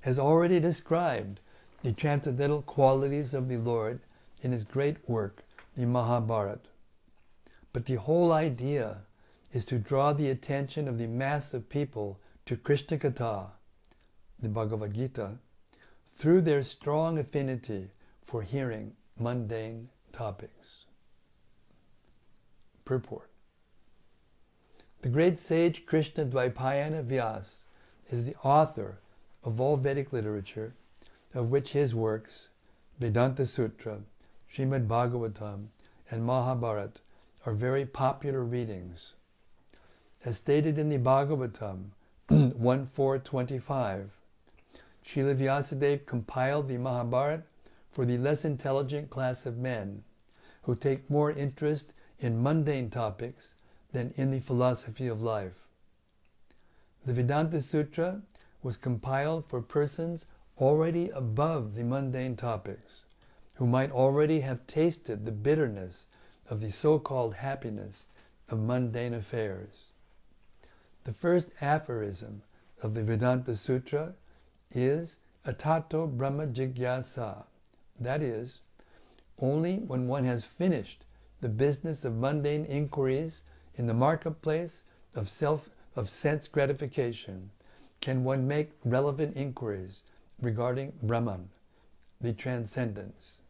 has 0.02 0.18
already 0.18 0.60
described 0.60 1.40
the 1.82 1.92
transcendental 1.92 2.62
qualities 2.62 3.32
of 3.32 3.48
the 3.48 3.56
Lord 3.56 4.00
in 4.42 4.52
his 4.52 4.64
great 4.64 4.96
work, 5.08 5.44
the 5.76 5.86
Mahabharata. 5.86 6.71
But 7.72 7.86
the 7.86 7.94
whole 7.94 8.32
idea 8.32 8.98
is 9.52 9.64
to 9.66 9.78
draw 9.78 10.12
the 10.12 10.30
attention 10.30 10.88
of 10.88 10.98
the 10.98 11.06
mass 11.06 11.54
of 11.54 11.68
people 11.68 12.20
to 12.46 12.56
Krishna 12.56 12.98
Katha, 12.98 13.50
the 14.38 14.48
Bhagavad 14.48 14.94
Gita, 14.94 15.38
through 16.16 16.42
their 16.42 16.62
strong 16.62 17.18
affinity 17.18 17.90
for 18.22 18.42
hearing 18.42 18.94
mundane 19.18 19.88
topics. 20.12 20.84
Purport 22.84 23.30
The 25.02 25.08
great 25.08 25.38
sage 25.38 25.86
Krishna 25.86 26.26
Dvaipayana 26.26 27.04
Vyas 27.04 27.54
is 28.10 28.24
the 28.24 28.36
author 28.42 28.98
of 29.44 29.60
all 29.60 29.76
Vedic 29.76 30.12
literature 30.12 30.74
of 31.34 31.50
which 31.50 31.72
his 31.72 31.94
works, 31.94 32.48
Vedanta 32.98 33.46
Sutra, 33.46 34.00
Srimad 34.52 34.86
Bhagavatam, 34.86 35.68
and 36.10 36.24
Mahabharata, 36.24 37.00
are 37.44 37.52
very 37.52 37.84
popular 37.84 38.44
readings. 38.44 39.14
As 40.24 40.36
stated 40.36 40.78
in 40.78 40.88
the 40.88 40.98
Bhagavatam 40.98 41.90
1.4.25, 42.30 44.08
Srila 45.04 45.36
Vyasadeva 45.36 46.06
compiled 46.06 46.68
the 46.68 46.78
Mahabharata 46.78 47.42
for 47.90 48.04
the 48.04 48.18
less 48.18 48.44
intelligent 48.44 49.10
class 49.10 49.44
of 49.44 49.58
men 49.58 50.04
who 50.62 50.76
take 50.76 51.10
more 51.10 51.32
interest 51.32 51.92
in 52.20 52.42
mundane 52.42 52.88
topics 52.88 53.54
than 53.92 54.14
in 54.16 54.30
the 54.30 54.40
philosophy 54.40 55.08
of 55.08 55.20
life. 55.20 55.66
The 57.04 57.12
Vedanta 57.12 57.60
Sutra 57.60 58.22
was 58.62 58.76
compiled 58.76 59.44
for 59.48 59.60
persons 59.60 60.26
already 60.58 61.10
above 61.10 61.74
the 61.74 61.82
mundane 61.82 62.36
topics, 62.36 63.02
who 63.56 63.66
might 63.66 63.90
already 63.90 64.40
have 64.40 64.66
tasted 64.68 65.24
the 65.24 65.32
bitterness 65.32 66.06
of 66.48 66.60
the 66.60 66.70
so 66.70 66.98
called 66.98 67.34
happiness 67.34 68.06
of 68.48 68.58
mundane 68.58 69.14
affairs. 69.14 69.86
The 71.04 71.12
first 71.12 71.48
aphorism 71.60 72.42
of 72.82 72.94
the 72.94 73.02
Vedanta 73.02 73.56
Sutra 73.56 74.14
is 74.70 75.16
Atato 75.46 76.06
Brahma 76.06 76.46
Jigyasa, 76.46 77.44
that 77.98 78.22
is, 78.22 78.60
only 79.40 79.78
when 79.78 80.06
one 80.06 80.24
has 80.24 80.44
finished 80.44 81.04
the 81.40 81.48
business 81.48 82.04
of 82.04 82.14
mundane 82.14 82.64
inquiries 82.64 83.42
in 83.74 83.86
the 83.86 83.94
marketplace 83.94 84.84
of 85.14 85.28
self 85.28 85.70
of 85.96 86.08
sense 86.08 86.48
gratification 86.48 87.50
can 88.00 88.24
one 88.24 88.48
make 88.48 88.72
relevant 88.84 89.36
inquiries 89.36 90.02
regarding 90.40 90.92
Brahman, 91.02 91.50
the 92.20 92.32
transcendence. 92.32 93.41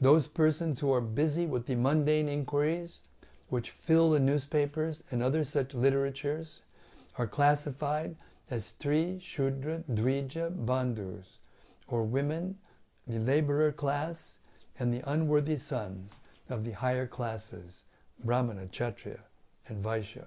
Those 0.00 0.26
persons 0.26 0.80
who 0.80 0.92
are 0.92 1.00
busy 1.00 1.46
with 1.46 1.66
the 1.66 1.74
mundane 1.74 2.28
inquiries 2.28 3.00
which 3.48 3.70
fill 3.70 4.10
the 4.10 4.20
newspapers 4.20 5.02
and 5.10 5.22
other 5.22 5.42
such 5.42 5.72
literatures 5.72 6.60
are 7.16 7.26
classified 7.26 8.16
as 8.50 8.72
Stri, 8.72 9.20
Shudra, 9.20 9.82
Dvija, 9.90 10.50
Bandhus, 10.66 11.38
or 11.88 12.04
women, 12.04 12.58
the 13.06 13.18
laborer 13.18 13.72
class, 13.72 14.38
and 14.78 14.92
the 14.92 15.08
unworthy 15.10 15.56
sons 15.56 16.20
of 16.48 16.64
the 16.64 16.72
higher 16.72 17.06
classes, 17.06 17.84
Brahmana, 18.22 18.66
Kshatriya, 18.66 19.20
and 19.68 19.82
Vaishya. 19.82 20.26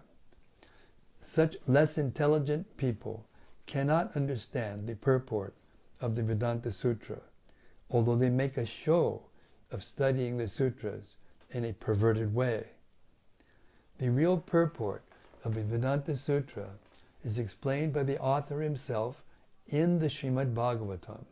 Such 1.21 1.57
less 1.67 1.97
intelligent 1.97 2.77
people 2.77 3.25
cannot 3.67 4.15
understand 4.15 4.87
the 4.87 4.95
purport 4.95 5.53
of 6.01 6.15
the 6.15 6.23
Vedanta 6.23 6.71
Sutra, 6.71 7.19
although 7.91 8.15
they 8.15 8.29
make 8.29 8.57
a 8.57 8.65
show 8.65 9.28
of 9.71 9.83
studying 9.83 10.37
the 10.37 10.47
sutras 10.47 11.17
in 11.51 11.65
a 11.65 11.73
perverted 11.73 12.33
way. 12.33 12.65
The 13.99 14.09
real 14.09 14.37
purport 14.37 15.03
of 15.43 15.55
the 15.55 15.63
Vedanta 15.63 16.15
Sutra 16.15 16.69
is 17.23 17.37
explained 17.37 17.93
by 17.93 18.03
the 18.03 18.19
author 18.19 18.61
himself 18.61 19.23
in 19.67 19.99
the 19.99 20.07
Srimad 20.07 20.53
Bhagavatam. 20.53 21.25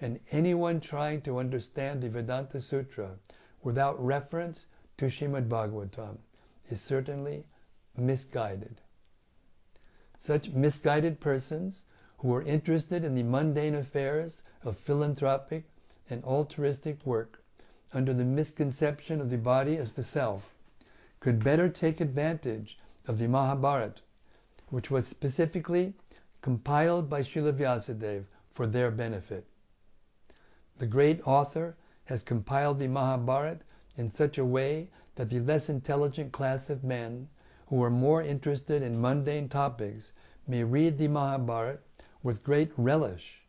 And 0.00 0.20
anyone 0.30 0.80
trying 0.80 1.20
to 1.22 1.38
understand 1.38 2.02
the 2.02 2.08
Vedanta 2.08 2.60
Sutra 2.60 3.10
without 3.62 4.02
reference 4.02 4.66
to 4.96 5.06
Srimad 5.06 5.48
Bhagavatam 5.48 6.18
is 6.70 6.80
certainly 6.80 7.44
misguided. 7.96 8.80
Such 10.16 10.50
misguided 10.50 11.20
persons 11.20 11.84
who 12.18 12.34
are 12.34 12.42
interested 12.42 13.04
in 13.04 13.14
the 13.14 13.22
mundane 13.22 13.74
affairs 13.74 14.42
of 14.62 14.78
philanthropic 14.78 15.64
and 16.08 16.22
altruistic 16.24 17.04
work 17.04 17.39
under 17.92 18.14
the 18.14 18.24
misconception 18.24 19.20
of 19.20 19.30
the 19.30 19.38
body 19.38 19.76
as 19.76 19.92
the 19.92 20.02
self 20.02 20.54
could 21.18 21.44
better 21.44 21.68
take 21.68 22.00
advantage 22.00 22.78
of 23.06 23.18
the 23.18 23.28
Mahabharata, 23.28 24.02
which 24.68 24.90
was 24.90 25.06
specifically 25.06 25.94
compiled 26.40 27.10
by 27.10 27.20
Srila 27.20 27.52
Vyasadeva 27.52 28.24
for 28.50 28.66
their 28.66 28.90
benefit. 28.90 29.44
The 30.78 30.86
great 30.86 31.20
author 31.26 31.76
has 32.04 32.22
compiled 32.22 32.78
the 32.78 32.88
Mahabharata 32.88 33.60
in 33.96 34.10
such 34.10 34.38
a 34.38 34.44
way 34.44 34.88
that 35.16 35.28
the 35.28 35.40
less 35.40 35.68
intelligent 35.68 36.32
class 36.32 36.70
of 36.70 36.82
men 36.82 37.28
who 37.66 37.82
are 37.82 37.90
more 37.90 38.22
interested 38.22 38.82
in 38.82 39.00
mundane 39.00 39.48
topics 39.48 40.12
may 40.46 40.64
read 40.64 40.96
the 40.96 41.08
Mahabharata 41.08 41.78
with 42.22 42.42
great 42.42 42.72
relish, 42.76 43.42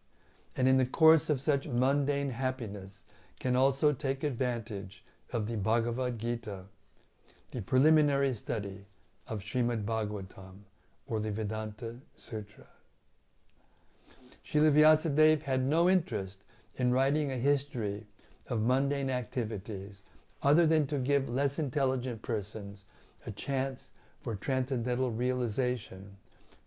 and 0.55 0.67
in 0.67 0.77
the 0.77 0.85
course 0.85 1.29
of 1.29 1.39
such 1.39 1.67
mundane 1.67 2.29
happiness 2.29 3.05
can 3.41 3.55
also 3.55 3.91
take 3.91 4.23
advantage 4.23 5.03
of 5.33 5.47
the 5.47 5.57
Bhagavad 5.57 6.19
Gita, 6.19 6.65
the 7.49 7.61
preliminary 7.63 8.35
study 8.35 8.85
of 9.27 9.39
Srimad 9.39 9.83
Bhagavatam 9.83 10.59
or 11.07 11.19
the 11.19 11.31
Vedanta 11.31 11.95
Sutra. 12.15 12.67
Srila 14.45 14.71
Vyasadeva 14.71 15.41
had 15.41 15.65
no 15.65 15.89
interest 15.89 16.43
in 16.75 16.91
writing 16.91 17.31
a 17.31 17.37
history 17.37 18.05
of 18.47 18.61
mundane 18.61 19.09
activities 19.09 20.03
other 20.43 20.67
than 20.67 20.85
to 20.85 20.99
give 20.99 21.27
less 21.27 21.57
intelligent 21.57 22.21
persons 22.21 22.85
a 23.25 23.31
chance 23.31 23.89
for 24.21 24.35
transcendental 24.35 25.09
realization 25.09 26.15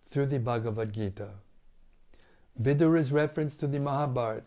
through 0.09 0.27
the 0.27 0.41
Bhagavad 0.41 0.93
Gita. 0.93 1.29
Vidura's 2.61 3.13
reference 3.13 3.55
to 3.55 3.69
the 3.69 3.79
Mahabharata 3.79 4.43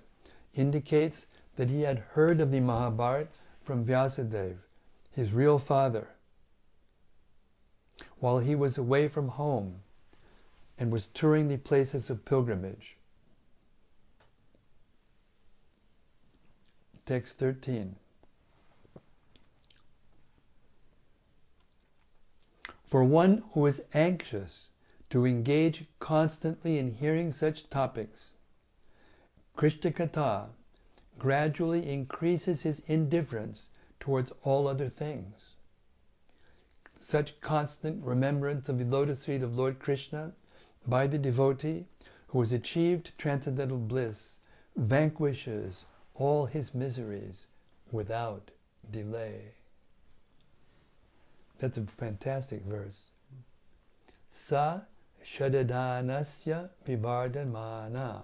indicates 0.56 1.26
that 1.58 1.70
he 1.70 1.82
had 1.82 1.98
heard 2.13 2.39
of 2.39 2.52
the 2.52 2.60
Mahabharata 2.60 3.30
from 3.63 3.84
Vyasadeva, 3.84 4.58
his 5.12 5.34
real 5.34 5.60
father, 5.60 6.08
while 8.20 8.39
he 8.39 8.56
was 8.56 8.78
away 8.78 9.08
from 9.08 9.28
home 9.28 9.82
and 10.78 10.91
was 10.91 11.08
touring 11.13 11.48
the 11.48 11.58
places 11.58 12.10
of 12.10 12.24
pilgrimage. 12.24 12.96
Text 17.06 17.38
13. 17.38 17.96
For 22.86 23.04
one 23.04 23.43
who 23.54 23.65
is 23.65 23.82
anxious 23.93 24.70
to 25.10 25.26
engage 25.26 25.86
constantly 26.00 26.78
in 26.78 26.91
hearing 26.91 27.32
such 27.32 27.70
topics, 27.70 28.34
Krishna 29.56 29.91
Katha 29.91 30.50
gradually 31.20 31.90
increases 31.90 32.62
his 32.62 32.82
indifference 32.88 33.70
towards 34.00 34.32
all 34.44 34.68
other 34.68 34.90
things. 34.90 35.56
Such 37.00 37.40
constant 37.42 38.04
remembrance 38.04 38.70
of 38.70 38.78
the 38.80 38.86
lotus 38.86 39.26
feet 39.26 39.42
of 39.42 39.58
Lord 39.58 39.80
Krishna 39.80 40.34
by 40.86 41.08
the 41.08 41.18
devotee 41.18 41.86
who 42.28 42.42
has 42.42 42.52
achieved 42.52 43.18
transcendental 43.18 43.78
bliss 43.78 44.40
vanquishes 44.76 45.86
all 46.16 46.46
his 46.46 46.74
miseries 46.74 47.48
without 47.92 48.52
delay. 48.92 49.54
That's 51.60 51.78
a 51.78 51.84
fantastic 51.84 52.64
verse. 52.64 53.10
Sa 54.30 54.82
shadadanasya 55.26 56.70
vibardhamana 56.88 58.24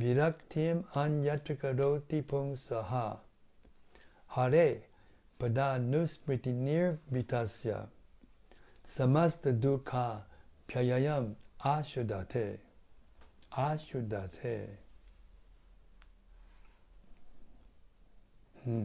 viraktim 0.00 0.84
anyatra 0.94 1.56
karoti 1.56 2.22
pungsaha 2.22 3.18
hare 4.36 4.82
padanusmritinir 5.40 6.98
vitasya 7.12 7.86
samasta 8.84 9.52
dukha 9.52 10.22
pyayayam 10.68 11.34
ashudate 11.58 12.58
ashudate 13.50 14.56
Hmm. 18.64 18.84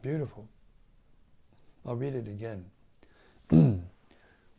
Beautiful. 0.00 0.48
I'll 1.84 1.96
read 1.96 2.14
it 2.14 2.28
again. 2.28 2.64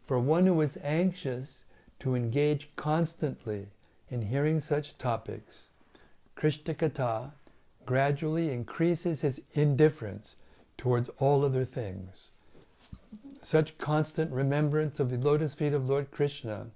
For 0.06 0.20
one 0.20 0.46
who 0.46 0.62
is 0.62 0.78
anxious 0.84 1.66
to 2.00 2.14
engage 2.14 2.70
constantly 2.76 3.68
in 4.10 4.22
hearing 4.22 4.60
such 4.60 4.98
topics, 5.00 5.69
Krishna 6.40 6.74
Katha 6.74 7.34
gradually 7.86 8.50
increases 8.50 9.20
his 9.20 9.42
indifference 9.52 10.38
towards 10.78 11.10
all 11.20 11.44
other 11.44 11.66
things. 11.66 12.30
Such 13.44 13.78
constant 13.78 14.32
remembrance 14.32 15.02
of 15.02 15.10
the 15.10 15.18
lotus 15.18 15.54
feet 15.54 15.74
of 15.74 15.90
Lord 15.90 16.12
Krishna 16.12 16.68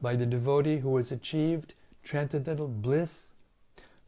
by 0.00 0.14
the 0.14 0.24
devotee 0.24 0.78
who 0.78 0.96
has 0.98 1.10
achieved 1.10 1.74
transcendental 2.04 2.68
bliss 2.68 3.30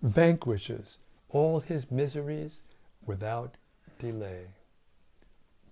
vanquishes 0.00 0.98
all 1.28 1.58
his 1.58 1.90
miseries 1.90 2.62
without 3.04 3.56
delay. 3.98 4.44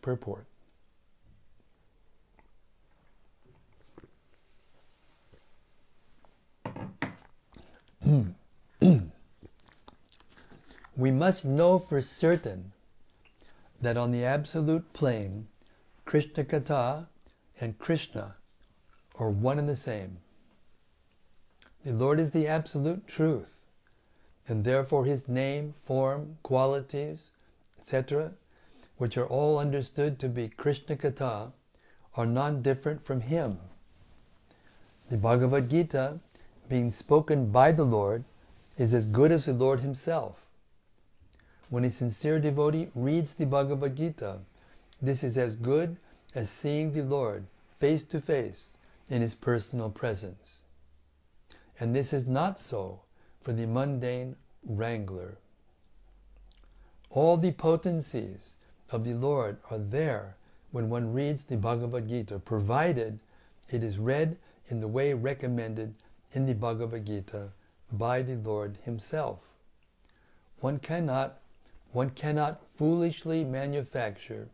Purport. 0.03 0.47
Hmm. 8.03 8.31
We 10.99 11.13
must 11.13 11.45
know 11.45 11.79
for 11.79 12.01
certain 12.01 12.73
that 13.81 13.97
on 13.97 14.11
the 14.11 14.25
absolute 14.25 14.93
plane, 14.93 15.47
Krishna 16.05 16.43
Katha 16.43 17.07
and 17.61 17.79
Krishna 17.79 18.35
are 19.15 19.31
one 19.31 19.61
and 19.61 19.69
the 19.69 19.77
same. 19.77 20.19
The 21.85 21.93
Lord 21.93 22.19
is 22.19 22.33
the 22.33 22.49
absolute 22.49 23.07
truth, 23.07 23.61
and 24.49 24.65
therefore 24.65 25.05
his 25.05 25.29
name, 25.29 25.73
form, 25.87 26.39
qualities, 26.43 27.31
etc., 27.79 28.33
which 28.97 29.17
are 29.17 29.27
all 29.27 29.61
understood 29.61 30.19
to 30.19 30.29
be 30.29 30.49
Krishna 30.49 30.97
Katha, 30.97 31.53
are 32.17 32.27
non 32.27 32.61
different 32.61 33.05
from 33.05 33.21
him. 33.21 33.59
The 35.11 35.17
Bhagavad 35.17 35.71
Gita, 35.71 36.19
being 36.69 36.91
spoken 36.91 37.53
by 37.53 37.71
the 37.71 37.85
Lord, 37.85 38.25
is 38.77 38.93
as 38.93 39.07
good 39.07 39.31
as 39.31 39.45
the 39.45 39.53
Lord 39.53 39.79
himself. 39.79 40.48
When 41.71 41.85
a 41.85 41.91
sincere 41.91 42.41
devotee 42.41 42.91
reads 42.95 43.35
the 43.35 43.45
Bhagavad 43.45 43.97
Gita, 43.97 44.39
this 45.03 45.23
is 45.23 45.37
as 45.37 45.55
good 45.55 45.97
as 46.35 46.49
seeing 46.49 46.93
the 46.93 47.03
Lord 47.03 47.45
face 47.79 48.03
to 48.05 48.21
face 48.21 48.77
in 49.09 49.23
his 49.23 49.35
personal 49.35 49.91
presence. 49.91 50.63
And 51.79 51.95
this 51.95 52.13
is 52.13 52.27
not 52.27 52.59
so 52.59 53.01
for 53.43 53.53
the 53.53 53.67
mundane 53.67 54.37
wrangler. 54.65 55.39
All 57.11 57.37
the 57.37 57.53
potencies 57.53 58.55
of 58.91 59.05
the 59.05 59.15
Lord 59.15 59.59
are 59.71 59.79
there 59.79 60.37
when 60.71 60.91
one 60.91 61.13
reads 61.13 61.45
the 61.45 61.57
Bhagavad 61.57 62.09
Gita, 62.09 62.39
provided 62.39 63.19
it 63.71 63.83
is 63.83 63.99
read 63.99 64.37
in 64.69 64.81
the 64.81 64.89
way 64.89 65.15
recommended 65.15 65.95
in 66.33 66.47
the 66.47 66.55
Bhagavad 66.55 67.07
Gita 67.07 67.49
by 67.93 68.23
the 68.23 68.37
Lord 68.37 68.79
Himself. 68.85 69.39
One 70.61 70.79
cannot, 70.79 71.39
one 71.99 72.11
cannot 72.11 72.61
foolishly 72.77 73.43
manufacture 73.43 74.47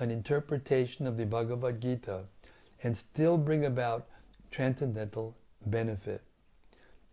an 0.00 0.10
interpretation 0.10 1.06
of 1.06 1.16
the 1.16 1.24
Bhagavad 1.24 1.80
Gita 1.80 2.24
and 2.82 2.96
still 2.96 3.38
bring 3.38 3.64
about 3.64 4.08
transcendental 4.50 5.36
benefit. 5.64 6.22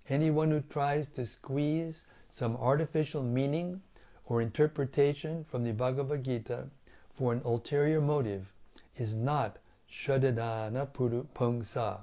Anyone 0.09 0.49
who 0.49 0.61
tries 0.61 1.07
to 1.09 1.23
squeeze 1.23 2.03
some 2.31 2.57
artificial 2.57 3.21
meaning 3.21 3.83
or 4.25 4.41
interpretation 4.41 5.43
from 5.43 5.63
the 5.63 5.71
Bhagavad 5.71 6.23
Gita 6.23 6.65
for 7.13 7.31
an 7.31 7.43
ulterior 7.45 8.01
motive 8.01 8.51
is 8.95 9.13
not 9.13 9.59
Shradadana 9.87 10.87
Pungsa, 11.35 11.99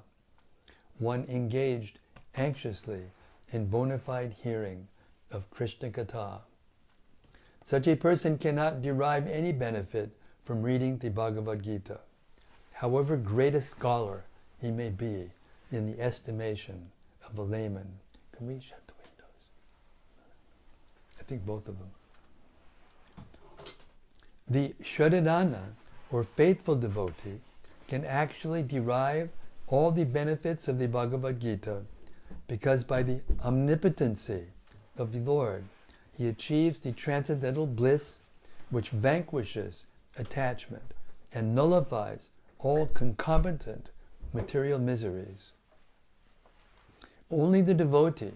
one 1.00 1.24
engaged 1.28 1.98
anxiously 2.36 3.06
in 3.50 3.66
bona 3.66 3.98
fide 3.98 4.36
hearing 4.44 4.86
of 5.32 5.50
Krishna 5.50 5.90
Katha. 5.90 6.42
Such 7.64 7.86
a 7.86 7.96
person 7.96 8.38
cannot 8.38 8.82
derive 8.82 9.26
any 9.26 9.52
benefit 9.52 10.10
from 10.44 10.62
reading 10.62 10.98
the 10.98 11.10
Bhagavad 11.10 11.62
Gita, 11.62 12.00
however 12.72 13.16
great 13.16 13.54
a 13.54 13.60
scholar 13.60 14.24
he 14.60 14.70
may 14.70 14.90
be 14.90 15.30
in 15.70 15.86
the 15.86 16.00
estimation 16.00 16.90
of 17.28 17.38
a 17.38 17.42
layman. 17.42 17.98
Can 18.36 18.48
we 18.48 18.60
shut 18.60 18.86
the 18.86 18.94
windows? 18.94 19.38
I 21.20 21.22
think 21.22 21.46
both 21.46 21.68
of 21.68 21.78
them. 21.78 21.90
The 24.48 24.74
Shradadana, 24.82 25.62
or 26.10 26.24
faithful 26.24 26.74
devotee, 26.74 27.40
can 27.88 28.04
actually 28.04 28.62
derive 28.62 29.30
all 29.68 29.90
the 29.90 30.04
benefits 30.04 30.68
of 30.68 30.78
the 30.78 30.88
Bhagavad 30.88 31.40
Gita 31.40 31.82
because 32.48 32.84
by 32.84 33.02
the 33.02 33.20
omnipotency 33.42 34.44
of 34.98 35.12
the 35.12 35.20
Lord, 35.20 35.64
he 36.16 36.28
achieves 36.28 36.78
the 36.78 36.92
transcendental 36.92 37.66
bliss 37.66 38.20
which 38.70 38.90
vanquishes 38.90 39.84
attachment 40.16 40.94
and 41.32 41.54
nullifies 41.54 42.28
all 42.58 42.86
concomitant 42.86 43.90
material 44.32 44.78
miseries. 44.78 45.52
Only 47.30 47.62
the 47.62 47.74
devotee, 47.74 48.32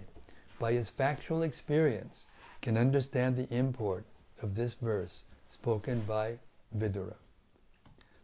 by 0.58 0.72
his 0.72 0.90
factual 0.90 1.42
experience, 1.42 2.24
can 2.62 2.76
understand 2.76 3.36
the 3.36 3.52
import 3.54 4.04
of 4.42 4.54
this 4.54 4.74
verse 4.74 5.24
spoken 5.48 6.00
by 6.00 6.38
Vidura. 6.76 7.14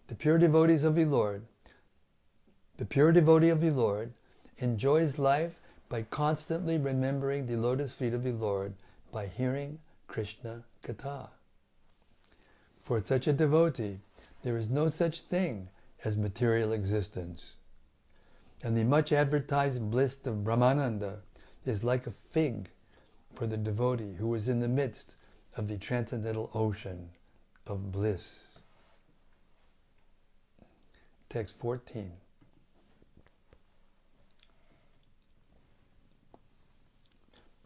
The 0.09 0.15
pure 0.15 0.39
devotees 0.39 0.83
of 0.83 0.95
the 0.95 1.05
Lord, 1.05 1.43
the 2.79 2.85
pure 2.85 3.13
devotee 3.13 3.51
of 3.51 3.61
the 3.61 3.71
Lord, 3.71 4.13
enjoys 4.59 5.19
life 5.19 5.53
by 5.89 6.03
constantly 6.03 6.79
remembering 6.79 7.47
the 7.47 7.57
lotus 7.57 7.93
feet 7.93 8.15
of 8.15 8.25
the 8.25 8.33
Lord 8.33 8.73
by 9.13 9.27
hearing 9.27 9.79
Krishna 10.09 10.65
Katha. 10.83 11.29
For 12.83 13.01
such 13.01 13.29
a 13.29 13.33
devotee, 13.33 13.99
there 14.43 14.57
is 14.57 14.69
no 14.69 14.89
such 14.89 15.21
thing 15.21 15.69
as 16.05 16.17
material 16.17 16.73
existence. 16.73 17.55
And 18.63 18.77
the 18.77 18.85
much 18.85 19.13
advertised 19.13 19.91
bliss 19.91 20.17
of 20.25 20.43
Brahmananda 20.43 21.19
is 21.65 21.85
like 21.85 22.07
a 22.07 22.15
fig 22.33 22.71
for 23.35 23.47
the 23.47 23.57
devotee 23.57 24.15
who 24.19 24.35
is 24.35 24.49
in 24.49 24.61
the 24.61 24.69
midst 24.69 25.15
of 25.57 25.69
the 25.69 25.77
transcendental 25.77 26.51
ocean 26.55 27.11
of 27.67 27.93
bliss. 27.93 28.59
Text 31.29 31.55
14. 31.59 32.13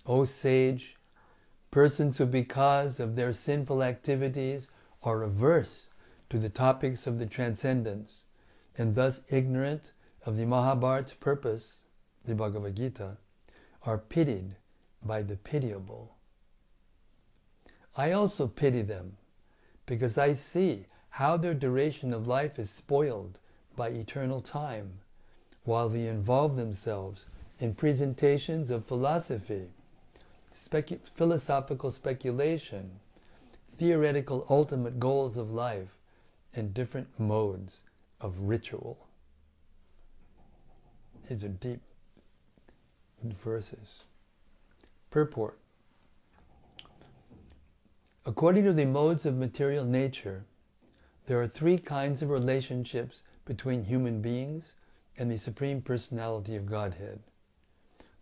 O 0.09 0.25
sage, 0.25 0.97
persons 1.77 2.17
who 2.17 2.25
because 2.25 2.99
of 2.99 3.17
their 3.17 3.35
sinful 3.35 3.83
activities 3.83 4.67
are 5.03 5.23
averse 5.23 5.91
to 6.31 6.39
the 6.39 6.49
topics 6.49 7.07
of 7.07 7.19
the 7.19 7.27
transcendence 7.27 8.25
and 8.79 8.95
thus 8.95 9.21
ignorant 9.29 9.93
of 10.25 10.39
the 10.39 10.47
Mahabharata's 10.47 11.13
purpose, 11.13 11.85
the 12.25 12.35
Bhagavad 12.35 12.77
Gita, 12.77 13.19
are 13.83 13.99
pitied 13.99 14.57
by 15.05 15.21
the 15.21 15.37
pitiable. 15.37 16.15
I 17.95 18.11
also 18.11 18.47
pity 18.47 18.81
them 18.81 19.19
because 19.85 20.17
I 20.17 20.33
see 20.33 20.87
how 21.11 21.37
their 21.37 21.53
duration 21.53 22.15
of 22.15 22.27
life 22.27 22.59
is 22.59 22.71
spoiled 22.71 23.39
by 23.77 23.91
eternal 23.91 24.41
time 24.41 25.01
while 25.65 25.91
they 25.91 26.07
involve 26.07 26.57
themselves 26.57 27.27
in 27.61 27.75
presentations 27.75 28.71
of 28.71 28.87
philosophy 28.87 29.69
specu- 30.57 31.01
philosophical 31.15 31.93
speculation, 31.93 32.91
theoretical 33.79 34.47
ultimate 34.49 34.99
goals 34.99 35.37
of 35.37 35.53
life, 35.53 35.99
and 36.55 36.73
different 36.73 37.09
modes 37.19 37.81
of 38.21 38.35
ritual. 38.41 39.07
These 41.29 41.45
are 41.45 41.49
deep 41.49 41.81
verses. 43.23 44.03
Purport. 45.11 45.59
According 48.25 48.65
to 48.65 48.73
the 48.73 48.87
modes 48.87 49.27
of 49.27 49.37
material 49.37 49.85
nature, 49.85 50.45
there 51.27 51.41
are 51.41 51.49
three 51.49 51.79
kinds 51.79 52.23
of 52.23 52.31
relationships 52.31 53.23
between 53.45 53.85
human 53.85 54.21
beings 54.21 54.75
and 55.19 55.31
the 55.31 55.37
Supreme 55.37 55.81
Personality 55.81 56.57
of 56.57 56.67
Godhead. 56.67 57.21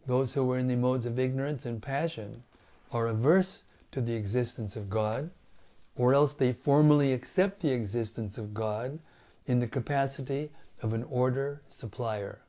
Those 0.07 0.35
who 0.35 0.51
are 0.53 0.59
in 0.59 0.69
the 0.69 0.77
modes 0.77 1.07
of 1.07 1.19
ignorance 1.19 1.65
and 1.65 1.83
passion 1.83 2.43
are 2.93 3.07
averse 3.07 3.63
to 3.93 4.01
the 4.01 4.15
existence 4.15 4.77
of 4.77 4.91
God, 4.91 5.31
or 5.97 6.15
else 6.15 6.35
they 6.35 6.53
formally 6.53 7.13
accept 7.13 7.61
the 7.61 7.73
existence 7.73 8.37
of 8.37 8.53
God 8.53 8.99
in 9.47 9.61
the 9.61 9.67
capacity 9.67 10.51
of 10.83 10.93
an 10.93 11.05
order 11.05 11.63
supplier. 11.69 12.41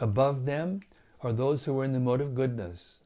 Above 0.00 0.44
them 0.44 0.80
are 1.20 1.32
those 1.32 1.64
who 1.64 1.78
are 1.78 1.84
in 1.84 1.92
the 1.92 2.00
mode 2.00 2.20
of 2.20 2.34
goodness. 2.34 3.00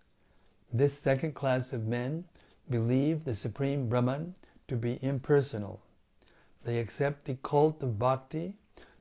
This 0.72 0.98
second 0.98 1.34
class 1.34 1.72
of 1.72 1.86
men 1.86 2.24
believe 2.70 3.24
the 3.24 3.34
Supreme 3.34 3.88
Brahman 3.88 4.34
to 4.68 4.76
be 4.76 4.98
impersonal. 5.02 5.80
They 6.64 6.78
accept 6.78 7.24
the 7.24 7.38
cult 7.42 7.82
of 7.82 7.98
bhakti, 7.98 8.54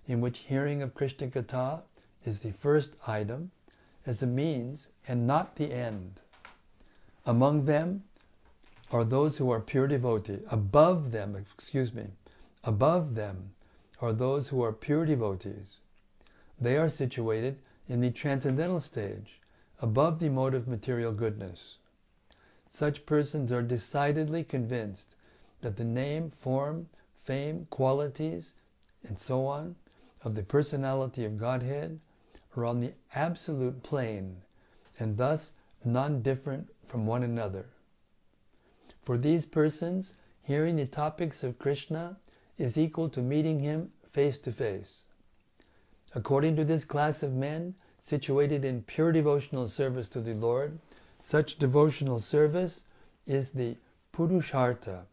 in 0.08 0.22
which 0.22 0.40
hearing 0.40 0.82
of 0.82 0.96
Krishna 0.96 1.28
Katha 1.28 1.82
is 2.26 2.40
the 2.40 2.54
first 2.54 2.92
item, 3.06 3.52
as 4.08 4.24
a 4.24 4.28
means 4.28 4.88
and 5.08 5.28
not 5.28 5.58
the 5.58 5.72
end. 5.72 6.22
Among 7.26 7.66
them 7.66 8.06
are 8.90 9.04
those 9.04 9.38
who 9.38 9.52
are 9.52 9.60
pure 9.60 9.88
devotee. 9.88 10.40
Above 10.50 11.12
them, 11.12 11.36
excuse 11.36 11.94
me, 11.94 12.06
above 12.64 13.16
them 13.16 13.52
are 14.02 14.14
those 14.14 14.48
who 14.48 14.64
are 14.64 14.72
pure 14.72 15.06
devotees. 15.06 15.80
They 16.60 16.78
are 16.78 16.90
situated 16.90 17.60
in 17.90 18.00
the 18.00 18.10
transcendental 18.10 18.80
stage, 18.80 19.40
above 19.82 20.20
the 20.20 20.30
mode 20.30 20.54
of 20.54 20.68
material 20.68 21.12
goodness. 21.12 21.76
Such 22.70 23.06
persons 23.06 23.52
are 23.52 23.62
decidedly 23.62 24.44
convinced 24.44 25.16
that 25.62 25.76
the 25.76 25.84
name, 25.84 26.30
form, 26.30 26.88
fame, 27.26 27.68
qualities, 27.70 28.54
and 29.06 29.20
so 29.20 29.46
on 29.46 29.76
of 30.24 30.36
the 30.36 30.44
personality 30.44 31.26
of 31.26 31.38
Godhead 31.38 32.00
are 32.56 32.66
on 32.66 32.80
the 32.80 32.94
absolute 33.14 33.84
plane 33.84 34.38
and 35.00 35.18
thus 35.18 35.54
non 35.84 36.22
different 36.22 36.68
from 36.88 37.06
one 37.06 37.24
another. 37.24 37.66
For 39.04 39.18
these 39.18 39.46
persons, 39.46 40.16
hearing 40.42 40.76
the 40.76 40.86
topics 40.86 41.44
of 41.44 41.60
Krishna 41.60 42.18
is 42.58 42.78
equal 42.78 43.10
to 43.10 43.22
meeting 43.22 43.60
him 43.60 43.92
face 44.12 44.38
to 44.40 44.52
face. 44.52 45.06
According 46.16 46.56
to 46.56 46.66
this 46.66 46.86
class 46.86 47.22
of 47.22 47.34
men, 47.34 47.76
situated 48.02 48.64
in 48.64 48.84
pure 48.84 49.12
devotional 49.12 49.68
service 49.68 50.08
to 50.10 50.22
the 50.22 50.34
Lord, 50.34 50.80
such 51.22 51.60
devotional 51.60 52.20
service 52.20 52.84
is 53.26 53.52
the 53.52 53.76
Purushartha, 54.14 55.06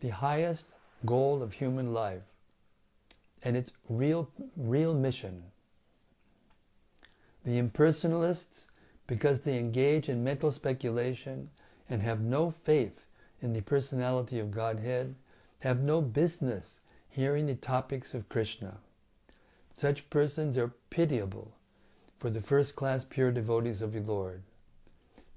the 0.00 0.08
highest 0.08 0.66
goal 1.06 1.42
of 1.42 1.54
human 1.54 1.94
life, 1.94 2.22
and 3.42 3.56
its 3.56 3.72
real, 3.88 4.28
real 4.56 4.94
mission. 4.94 5.44
The 7.48 7.58
impersonalists, 7.58 8.66
because 9.06 9.40
they 9.40 9.58
engage 9.58 10.10
in 10.10 10.22
mental 10.22 10.52
speculation 10.52 11.48
and 11.88 12.02
have 12.02 12.20
no 12.20 12.50
faith 12.50 13.06
in 13.40 13.54
the 13.54 13.62
personality 13.62 14.38
of 14.38 14.50
Godhead, 14.50 15.14
have 15.60 15.80
no 15.80 16.02
business 16.02 16.80
hearing 17.08 17.46
the 17.46 17.54
topics 17.54 18.12
of 18.12 18.28
Krishna. 18.28 18.80
Such 19.72 20.10
persons 20.10 20.58
are 20.58 20.74
pitiable 20.90 21.54
for 22.18 22.28
the 22.28 22.42
first 22.42 22.76
class 22.76 23.06
pure 23.08 23.32
devotees 23.32 23.80
of 23.80 23.94
the 23.94 24.00
Lord. 24.00 24.42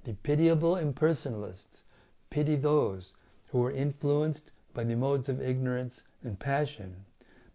The 0.04 0.16
pitiable 0.16 0.76
impersonalists 0.76 1.84
pity 2.30 2.58
those 2.58 3.14
who 3.52 3.64
are 3.64 3.72
influenced 3.72 4.52
by 4.74 4.84
the 4.84 4.98
modes 4.98 5.30
of 5.30 5.42
ignorance 5.42 6.04
and 6.26 6.38
passion. 6.38 7.06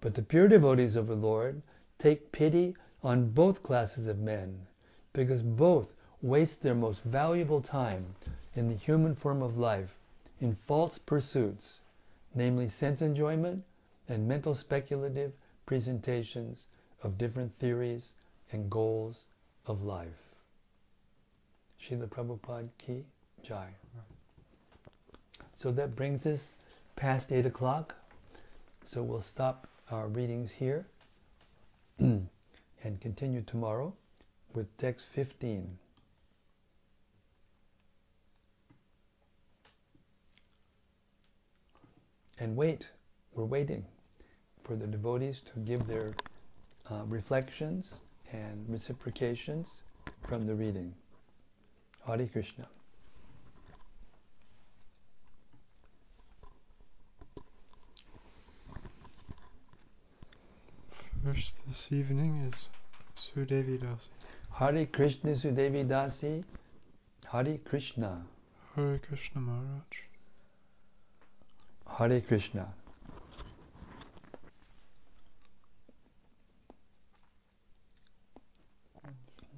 But 0.01 0.15
the 0.15 0.23
pure 0.23 0.49
devotees 0.49 0.97
of 0.97 1.09
the 1.09 1.15
Lord 1.15 1.61
take 1.99 2.33
pity 2.33 2.75
on 3.03 3.31
both 3.31 3.63
classes 3.63 4.07
of 4.07 4.19
men, 4.19 4.67
because 5.13 5.43
both 5.43 5.95
waste 6.23 6.63
their 6.63 6.75
most 6.75 7.03
valuable 7.03 7.61
time 7.61 8.07
in 8.55 8.69
the 8.69 8.75
human 8.75 9.15
form 9.15 9.43
of 9.43 9.59
life 9.59 9.95
in 10.41 10.55
false 10.55 10.99
pursuits, 10.99 11.81
namely 12.35 12.69
sense 12.69 13.03
enjoyment 13.03 13.65
and 14.09 14.27
mental 14.27 14.55
speculative 14.55 15.33
presentations 15.67 16.67
of 17.03 17.19
different 17.19 17.53
theories 17.59 18.13
and 18.53 18.71
goals 18.71 19.27
of 19.67 19.83
life. 19.83 20.35
Srila 21.81 22.09
Prabhupada 22.09 22.69
Ki 22.79 23.05
Jai. 23.43 23.69
So 25.55 25.71
that 25.73 25.97
brings 25.97 26.27
us 26.27 26.55
past 26.97 27.33
8 27.33 27.47
o'clock. 27.47 27.95
So 28.85 29.03
we'll 29.03 29.23
stop 29.23 29.67
our 29.91 30.09
readings 30.09 30.53
here 30.53 30.87
and 32.87 33.01
continue 33.01 33.43
tomorrow 33.43 33.93
with 34.55 34.69
text 34.79 35.07
15. 35.13 35.77
And 42.39 42.55
wait, 42.55 42.93
we're 43.35 43.45
waiting 43.45 43.85
for 44.63 44.77
the 44.77 44.87
devotees 44.87 45.43
to 45.53 45.59
give 45.61 45.89
their 45.89 46.15
uh, 46.89 47.03
reflections 47.09 48.03
and 48.33 48.65
reciprocations 48.69 49.83
from 50.29 50.47
the 50.47 50.55
reading. 50.55 50.95
Hare 52.07 52.29
Krishna. 52.29 52.69
First 61.25 61.61
this 61.89 61.99
evening 61.99 62.51
is 62.51 62.69
Sudevi 63.17 63.79
Dasi. 63.79 64.09
Hare 64.53 64.87
Krishna 64.87 65.31
Sudevi 65.33 65.87
Dasi. 65.87 66.43
Hare 67.27 67.59
Krishna. 67.59 68.23
Hare 68.75 68.99
Krishna 68.99 69.41
Maharaj. 69.41 69.97
Hare 71.87 72.21
Krishna. 72.21 72.67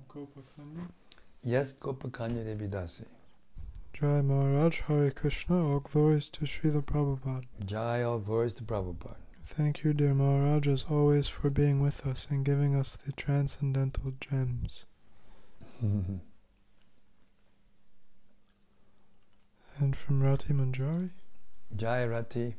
Gopakanya. 0.09 0.89
Yes, 1.43 1.73
Gopakanya 1.81 2.45
Devi 2.45 2.67
Dasi. 2.69 3.05
Jai 3.95 4.21
Maharaj, 4.21 4.81
Hare 4.81 5.11
Krishna, 5.11 5.67
all 5.67 5.81
glories 5.81 6.29
to 6.31 6.45
Srila 6.45 6.83
Prabhupada. 6.83 7.45
Jai, 7.65 8.03
all 8.03 8.19
glories 8.19 8.53
to 8.55 8.65
Prabhupada. 8.65 9.17
Thank 9.49 9.83
you, 9.83 9.95
dear 9.95 10.13
Maharaj, 10.13 10.69
as 10.69 10.85
always, 10.91 11.27
for 11.27 11.49
being 11.49 11.81
with 11.81 12.07
us 12.07 12.27
and 12.29 12.45
giving 12.45 12.77
us 12.77 12.97
the 12.97 13.13
transcendental 13.13 14.13
gems. 14.21 14.85
And 19.81 19.97
from 19.97 20.23
Rati 20.23 20.53
Manjari, 20.53 21.11
Jai 21.75 22.05
Rati. 22.05 22.57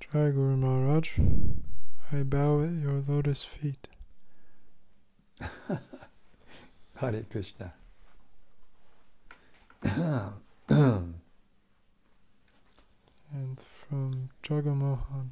Jai 0.00 0.30
Guru 0.30 0.56
Maharaj, 0.56 1.18
I 2.10 2.22
bow 2.22 2.62
at 2.62 2.72
your 2.72 3.02
lotus 3.06 3.44
feet. 3.44 3.88
Hare 6.96 7.24
Krishna. 7.30 7.74
From 13.88 14.28
Jagamohan, 14.42 15.30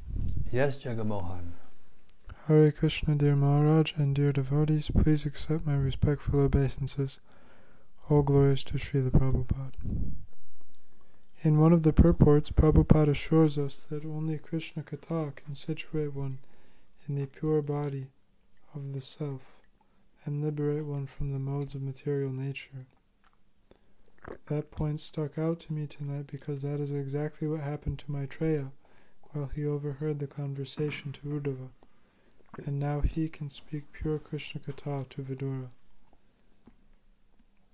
yes, 0.50 0.78
Jagamohan. 0.78 1.52
Hare 2.46 2.72
Krishna, 2.72 3.14
dear 3.14 3.36
Maharaj 3.36 3.92
and 3.96 4.14
dear 4.14 4.32
devotees, 4.32 4.90
please 4.90 5.26
accept 5.26 5.66
my 5.66 5.76
respectful 5.76 6.40
obeisances. 6.40 7.18
All 8.08 8.22
glories 8.22 8.64
to 8.64 8.78
Srila 8.78 9.10
Prabhupada. 9.10 9.72
In 11.42 11.60
one 11.60 11.74
of 11.74 11.82
the 11.82 11.92
purports, 11.92 12.50
Prabhupada 12.50 13.10
assures 13.10 13.58
us 13.58 13.82
that 13.90 14.06
only 14.06 14.38
Krishna 14.38 14.82
Katha 14.82 15.36
can 15.36 15.54
situate 15.54 16.14
one 16.14 16.38
in 17.06 17.16
the 17.16 17.26
pure 17.26 17.60
body 17.60 18.06
of 18.74 18.94
the 18.94 19.02
self 19.02 19.58
and 20.24 20.42
liberate 20.42 20.86
one 20.86 21.04
from 21.04 21.32
the 21.32 21.38
modes 21.38 21.74
of 21.74 21.82
material 21.82 22.30
nature. 22.32 22.86
That 24.46 24.70
point 24.70 25.00
stuck 25.00 25.38
out 25.38 25.60
to 25.60 25.72
me 25.72 25.86
tonight 25.86 26.26
because 26.26 26.62
that 26.62 26.80
is 26.80 26.90
exactly 26.90 27.48
what 27.48 27.60
happened 27.60 27.98
to 28.00 28.12
Maitreya 28.12 28.70
while 29.32 29.50
he 29.54 29.66
overheard 29.66 30.18
the 30.18 30.26
conversation 30.26 31.12
to 31.12 31.20
Uddhava 31.28 31.68
and 32.64 32.78
now 32.78 33.00
he 33.00 33.28
can 33.28 33.50
speak 33.50 33.92
pure 33.92 34.18
Krishna 34.18 34.60
Katha 34.60 35.08
to 35.10 35.22
Vidura. 35.22 35.68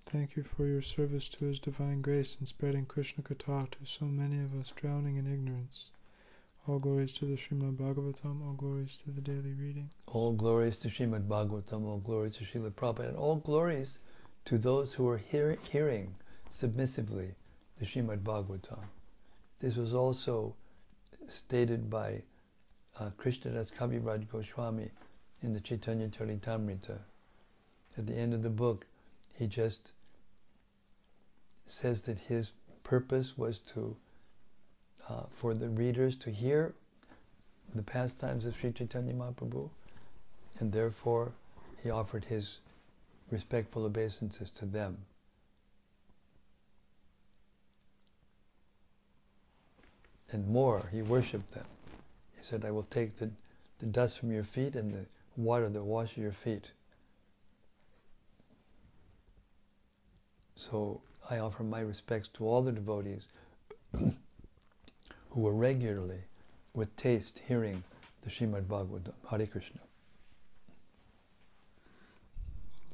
Thank 0.05 0.35
you 0.35 0.43
for 0.43 0.65
your 0.67 0.81
service 0.81 1.29
to 1.29 1.45
His 1.45 1.59
divine 1.59 2.01
grace 2.01 2.37
in 2.39 2.45
spreading 2.45 2.85
Krishna 2.85 3.23
Katha 3.23 3.69
to 3.71 3.85
so 3.85 4.05
many 4.05 4.39
of 4.43 4.53
us 4.59 4.71
drowning 4.75 5.15
in 5.17 5.25
ignorance. 5.25 5.91
All 6.67 6.79
glories 6.79 7.13
to 7.15 7.25
the 7.25 7.35
Srimad 7.35 7.77
Bhagavatam, 7.77 8.45
all 8.45 8.53
glories 8.53 8.95
to 8.97 9.11
the 9.11 9.21
daily 9.21 9.53
reading. 9.53 9.89
All 10.07 10.33
glories 10.33 10.77
to 10.79 10.87
Srimad 10.87 11.27
Bhagavatam, 11.27 11.85
all 11.85 11.97
glories 11.97 12.37
to 12.37 12.43
Srila 12.43 12.71
Prabhupada, 12.71 13.09
and 13.09 13.17
all 13.17 13.37
glories 13.37 13.99
to 14.45 14.57
those 14.57 14.93
who 14.93 15.07
are 15.09 15.17
hear- 15.17 15.57
hearing 15.63 16.15
submissively 16.53 17.33
the 17.79 17.85
Srimad 17.85 18.19
Bhagavatam. 18.19 18.83
This 19.59 19.75
was 19.75 19.93
also 19.93 20.53
stated 21.27 21.89
by 21.89 22.21
uh, 22.99 23.09
Krishnadas 23.17 23.71
Kaviraj 23.71 24.29
Goswami 24.29 24.91
in 25.41 25.53
the 25.53 25.59
Chaitanya 25.59 26.09
Charitamrita. 26.09 26.99
At 27.97 28.05
the 28.05 28.13
end 28.13 28.33
of 28.33 28.43
the 28.43 28.49
book, 28.51 28.85
he 29.33 29.47
just 29.47 29.93
says 31.65 32.01
that 32.03 32.19
his 32.19 32.51
purpose 32.83 33.35
was 33.35 33.57
to, 33.73 33.95
uh, 35.09 35.23
for 35.31 35.55
the 35.55 35.69
readers 35.69 36.15
to 36.17 36.29
hear 36.29 36.75
the 37.73 37.81
pastimes 37.81 38.45
of 38.45 38.55
Sri 38.55 38.71
Chaitanya 38.71 39.13
Mahaprabhu, 39.13 39.69
and 40.59 40.71
therefore 40.71 41.31
he 41.81 41.89
offered 41.89 42.25
his 42.25 42.59
respectful 43.31 43.85
obeisances 43.85 44.51
to 44.51 44.65
them. 44.65 44.97
And 50.33 50.47
more, 50.47 50.81
he 50.91 51.03
worshipped 51.03 51.53
them. 51.53 51.65
He 52.35 52.43
said, 52.43 52.65
I 52.65 52.71
will 52.71 52.87
take 52.89 53.19
the, 53.19 53.29
the 53.77 53.85
dust 53.85 54.17
from 54.17 54.31
your 54.31 54.43
feet 54.43 54.75
and 54.75 54.91
the 54.91 55.05
water 55.37 55.69
that 55.69 55.83
washes 55.83 56.17
your 56.17 56.31
feet. 56.31 56.71
So 60.55 61.01
I 61.29 61.37
offer 61.37 61.63
my 61.63 61.81
respects 61.81 62.29
to 62.33 62.47
all 62.47 62.63
the 62.63 62.71
devotees 62.71 63.21
who 63.91 65.47
are 65.47 65.53
regularly, 65.53 66.21
with 66.73 66.95
taste, 66.95 67.39
hearing 67.47 67.83
the 68.23 68.31
Srimad 68.31 68.63
Bhagavatam. 68.63 69.13
Hare 69.29 69.45
Krishna. 69.45 69.81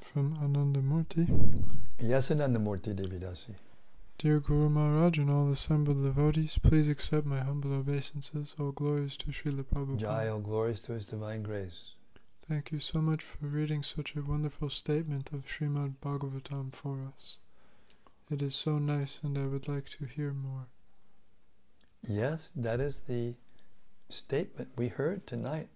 From 0.02 0.36
Anandamurti. 0.38 1.64
Yes, 2.00 2.30
Anandamurti 2.30 2.94
Devidasi. 2.94 3.56
Dear 4.20 4.42
Guru 4.42 4.68
Maharaj 4.68 5.18
and 5.18 5.30
all 5.30 5.50
assembled 5.50 6.04
devotees, 6.04 6.58
please 6.62 6.90
accept 6.90 7.26
my 7.26 7.40
humble 7.40 7.72
obeisances. 7.72 8.54
All 8.60 8.74
glories 8.74 9.16
to 9.16 9.28
Srila 9.28 9.64
Prabhupada. 9.64 9.98
Jai, 9.98 10.28
all 10.28 10.40
glories 10.40 10.82
to 10.82 10.92
His 10.92 11.06
divine 11.06 11.42
grace. 11.42 11.92
Thank 12.46 12.74
you 12.74 12.82
so 12.82 13.00
much 13.00 13.24
for 13.24 13.46
reading 13.46 13.82
such 13.82 14.18
a 14.18 14.22
wonderful 14.22 14.70
statement 14.70 15.30
of 15.32 15.46
Srimad 15.46 15.94
Bhagavatam 16.04 16.74
for 16.74 16.98
us. 17.16 17.38
It 18.30 18.42
is 18.42 18.56
so 18.56 18.78
nice, 18.78 19.22
and 19.24 19.38
I 19.38 19.46
would 19.46 19.70
like 19.70 19.88
to 19.92 20.04
hear 20.04 20.34
more. 20.34 20.68
Yes, 22.06 22.52
that 22.58 22.82
is 22.82 23.04
the 23.08 23.36
statement 24.10 24.68
we 24.76 24.90
heard 24.90 25.26
tonight. 25.28 25.70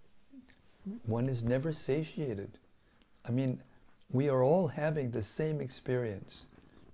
One 1.05 1.29
is 1.29 1.41
never 1.41 1.71
satiated. 1.71 2.57
I 3.23 3.31
mean, 3.31 3.63
we 4.11 4.27
are 4.27 4.43
all 4.43 4.67
having 4.67 5.11
the 5.11 5.23
same 5.23 5.61
experience, 5.61 6.45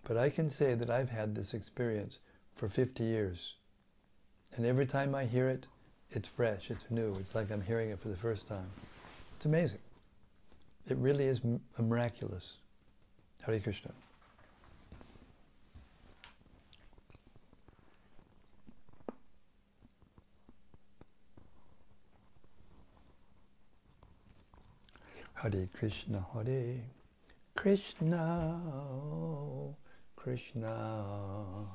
but 0.10 0.18
I 0.18 0.32
can 0.32 0.50
say 0.50 0.74
that 0.74 0.90
I've 0.90 1.12
had 1.12 1.36
this 1.36 1.54
experience 1.54 2.18
for 2.56 2.68
50 2.68 3.04
years. 3.04 3.54
And 4.56 4.66
every 4.66 4.88
time 4.88 5.14
I 5.14 5.24
hear 5.24 5.48
it, 5.50 5.68
it's 6.10 6.28
fresh, 6.28 6.72
it's 6.72 6.84
new, 6.90 7.16
it's 7.20 7.36
like 7.36 7.52
I'm 7.52 7.62
hearing 7.62 7.92
it 7.92 8.00
for 8.00 8.08
the 8.08 8.18
first 8.18 8.48
time. 8.48 8.66
It's 9.38 9.46
amazing. 9.46 9.78
It 10.88 10.98
really 10.98 11.26
is 11.26 11.42
m- 11.46 11.62
miraculous. 11.78 12.54
Hare 13.42 13.60
Krishna. 13.60 13.92
Hare 25.36 25.70
Krishna, 25.78 26.26
Hare 26.34 26.78
Krishna, 27.56 28.60
oh, 28.74 29.76
Krishna, 30.22 31.66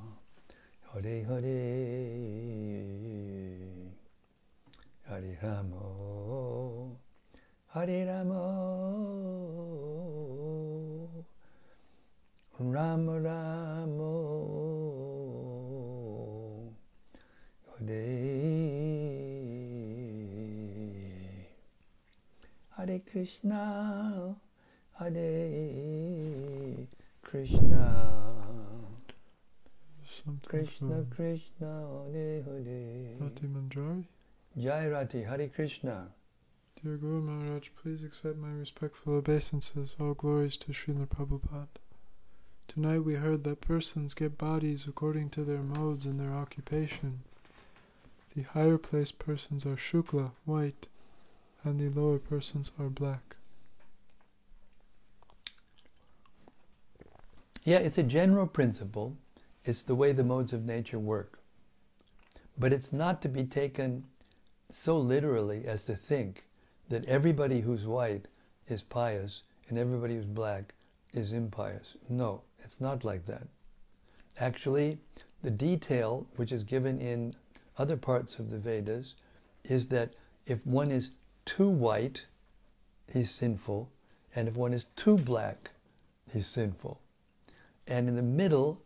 Hare 0.93 1.25
Hare. 1.25 1.49
Hare 5.09 5.37
Ramo. 5.41 6.99
Hare 7.73 8.05
Ramo. 8.05 8.43
Rama 12.59 13.19
Ramo. 13.19 14.11
Hare. 17.79 18.05
Hare 22.77 23.01
Krishna. 23.09 24.35
Hare 24.99 26.87
Krishna 27.23 28.34
Something 30.25 30.49
Krishna 30.49 30.87
from 30.87 31.05
Krishna 31.11 31.87
Hare 32.11 32.41
Hare 32.41 33.15
Rati 33.19 33.45
Manjari. 33.45 34.05
Jai 34.57 34.87
Rati 34.87 35.21
Hare 35.21 35.47
Krishna 35.49 36.07
Dear 36.81 36.97
Guru 36.97 37.21
Maharaj, 37.21 37.69
please 37.81 38.03
accept 38.03 38.37
my 38.37 38.51
respectful 38.51 39.13
obeisances. 39.13 39.95
All 39.99 40.15
glories 40.15 40.57
to 40.57 40.71
Srila 40.71 41.07
Prabhupada. 41.07 41.67
Tonight 42.67 42.99
we 42.99 43.15
heard 43.15 43.43
that 43.43 43.61
persons 43.61 44.15
get 44.15 44.37
bodies 44.37 44.85
according 44.87 45.29
to 45.31 45.43
their 45.43 45.61
modes 45.61 46.05
and 46.05 46.19
their 46.19 46.33
occupation. 46.33 47.21
The 48.35 48.41
higher 48.41 48.79
placed 48.79 49.19
persons 49.19 49.65
are 49.65 49.75
Shukla, 49.77 50.31
white, 50.45 50.87
and 51.63 51.79
the 51.79 51.89
lower 51.89 52.17
persons 52.17 52.71
are 52.79 52.89
black. 52.89 53.35
Yeah, 57.63 57.77
it's 57.77 57.97
a 57.97 58.03
general 58.03 58.47
principle. 58.47 59.17
It's 59.65 59.81
the 59.81 59.95
way 59.95 60.11
the 60.11 60.23
modes 60.23 60.53
of 60.53 60.63
nature 60.63 60.99
work. 60.99 61.39
But 62.57 62.71
it's 62.71 62.93
not 62.93 63.21
to 63.23 63.27
be 63.27 63.43
taken 63.43 64.05
so 64.69 64.97
literally 64.97 65.65
as 65.65 65.83
to 65.85 65.95
think 65.95 66.45
that 66.89 67.05
everybody 67.05 67.61
who's 67.61 67.85
white 67.85 68.27
is 68.67 68.83
pious 68.83 69.41
and 69.67 69.77
everybody 69.77 70.15
who's 70.15 70.25
black 70.25 70.73
is 71.13 71.33
impious. 71.33 71.95
No, 72.07 72.41
it's 72.59 72.79
not 72.79 73.03
like 73.03 73.25
that. 73.25 73.47
Actually, 74.39 74.99
the 75.41 75.51
detail 75.51 76.27
which 76.35 76.51
is 76.51 76.63
given 76.63 76.99
in 76.99 77.35
other 77.77 77.97
parts 77.97 78.37
of 78.37 78.51
the 78.51 78.57
Vedas 78.57 79.15
is 79.63 79.87
that 79.87 80.13
if 80.45 80.65
one 80.65 80.91
is 80.91 81.09
too 81.45 81.67
white, 81.67 82.25
he's 83.11 83.31
sinful, 83.31 83.89
and 84.35 84.47
if 84.47 84.55
one 84.55 84.73
is 84.73 84.85
too 84.95 85.17
black, 85.17 85.71
he's 86.31 86.47
sinful. 86.47 86.99
And 87.87 88.07
in 88.07 88.15
the 88.15 88.21
middle 88.21 88.81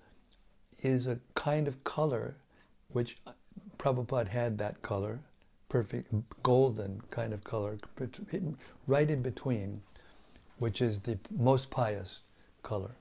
is 0.82 1.08
a 1.08 1.20
kind 1.36 1.68
of 1.68 1.84
color 1.84 2.36
which 2.92 3.18
Prabhupada 3.78 4.28
had 4.28 4.58
that 4.58 4.82
color, 4.82 5.20
perfect 5.70 6.14
golden 6.44 7.02
kind 7.12 7.34
of 7.34 7.44
color, 7.44 7.78
right 8.88 9.10
in 9.10 9.22
between, 9.22 9.82
which 10.58 10.82
is 10.82 11.00
the 11.00 11.18
most 11.30 11.70
pious 11.70 12.20
color. 12.64 12.92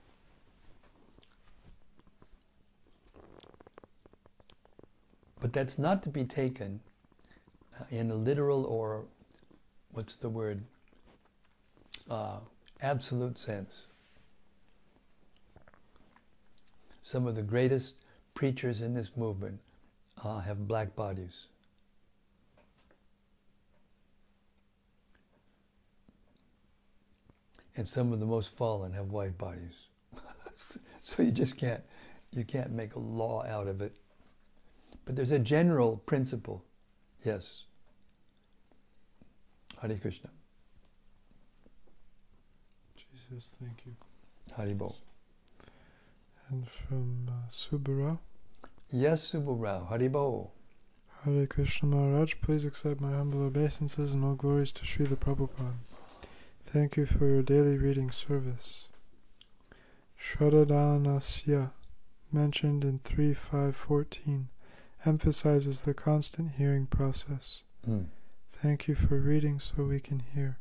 But 5.41 5.53
that's 5.53 5.77
not 5.77 6.03
to 6.03 6.09
be 6.09 6.25
taken 6.25 6.81
uh, 7.79 7.83
in 7.89 8.11
a 8.11 8.15
literal 8.15 8.65
or 8.65 9.05
what's 9.91 10.15
the 10.15 10.29
word? 10.29 10.61
Uh, 12.09 12.39
absolute 12.81 13.37
sense. 13.37 13.85
Some 17.09 17.25
of 17.25 17.35
the 17.35 17.41
greatest 17.41 17.95
preachers 18.35 18.81
in 18.81 18.93
this 18.93 19.17
movement 19.17 19.59
uh, 20.23 20.41
have 20.41 20.67
black 20.67 20.95
bodies. 20.95 21.47
And 27.75 27.87
some 27.87 28.13
of 28.13 28.19
the 28.19 28.27
most 28.27 28.55
fallen 28.55 28.93
have 28.93 29.07
white 29.07 29.35
bodies. 29.39 29.73
so 31.01 31.23
you 31.23 31.31
just 31.31 31.57
can't 31.57 31.81
you 32.31 32.43
can't 32.43 32.69
make 32.69 32.93
a 32.93 32.99
law 32.99 33.43
out 33.43 33.65
of 33.65 33.81
it. 33.81 33.95
But 35.05 35.15
there's 35.15 35.31
a 35.31 35.39
general 35.39 35.97
principle. 36.05 36.63
Yes. 37.25 37.63
Hare 39.81 39.97
Krishna. 39.97 40.29
Jesus, 42.95 43.55
thank 43.59 43.79
you. 43.87 43.95
Haribol. 44.55 44.93
And 46.49 46.67
from 46.67 47.29
uh, 47.29 47.49
Subara. 47.51 48.17
Yes, 48.91 49.31
Subbhu 49.31 49.87
Haribol. 49.89 50.49
Hare 51.23 51.45
Krishna 51.45 51.89
Maharaj, 51.89 52.35
please 52.41 52.65
accept 52.65 53.01
my 53.01 53.11
humble 53.11 53.43
obeisances 53.43 54.13
and 54.13 54.23
all 54.23 54.35
glories 54.35 54.71
to 54.71 54.83
Srila 54.83 55.17
Prabhupada. 55.17 55.73
Thank 56.65 56.97
you 56.97 57.05
for 57.05 57.27
your 57.27 57.41
daily 57.43 57.77
reading 57.77 58.09
service. 58.09 58.87
Shraddhanasya, 60.19 61.71
mentioned 62.31 62.83
in 62.83 62.99
3.5.14, 62.99 64.45
emphasizes 65.05 65.81
the 65.81 65.93
constant 65.93 66.53
hearing 66.57 66.85
process. 66.85 67.63
Mm. 67.87 68.05
Thank 68.49 68.87
you 68.87 68.95
for 68.95 69.19
reading 69.19 69.59
so 69.59 69.83
we 69.83 69.99
can 69.99 70.23
hear. 70.33 70.57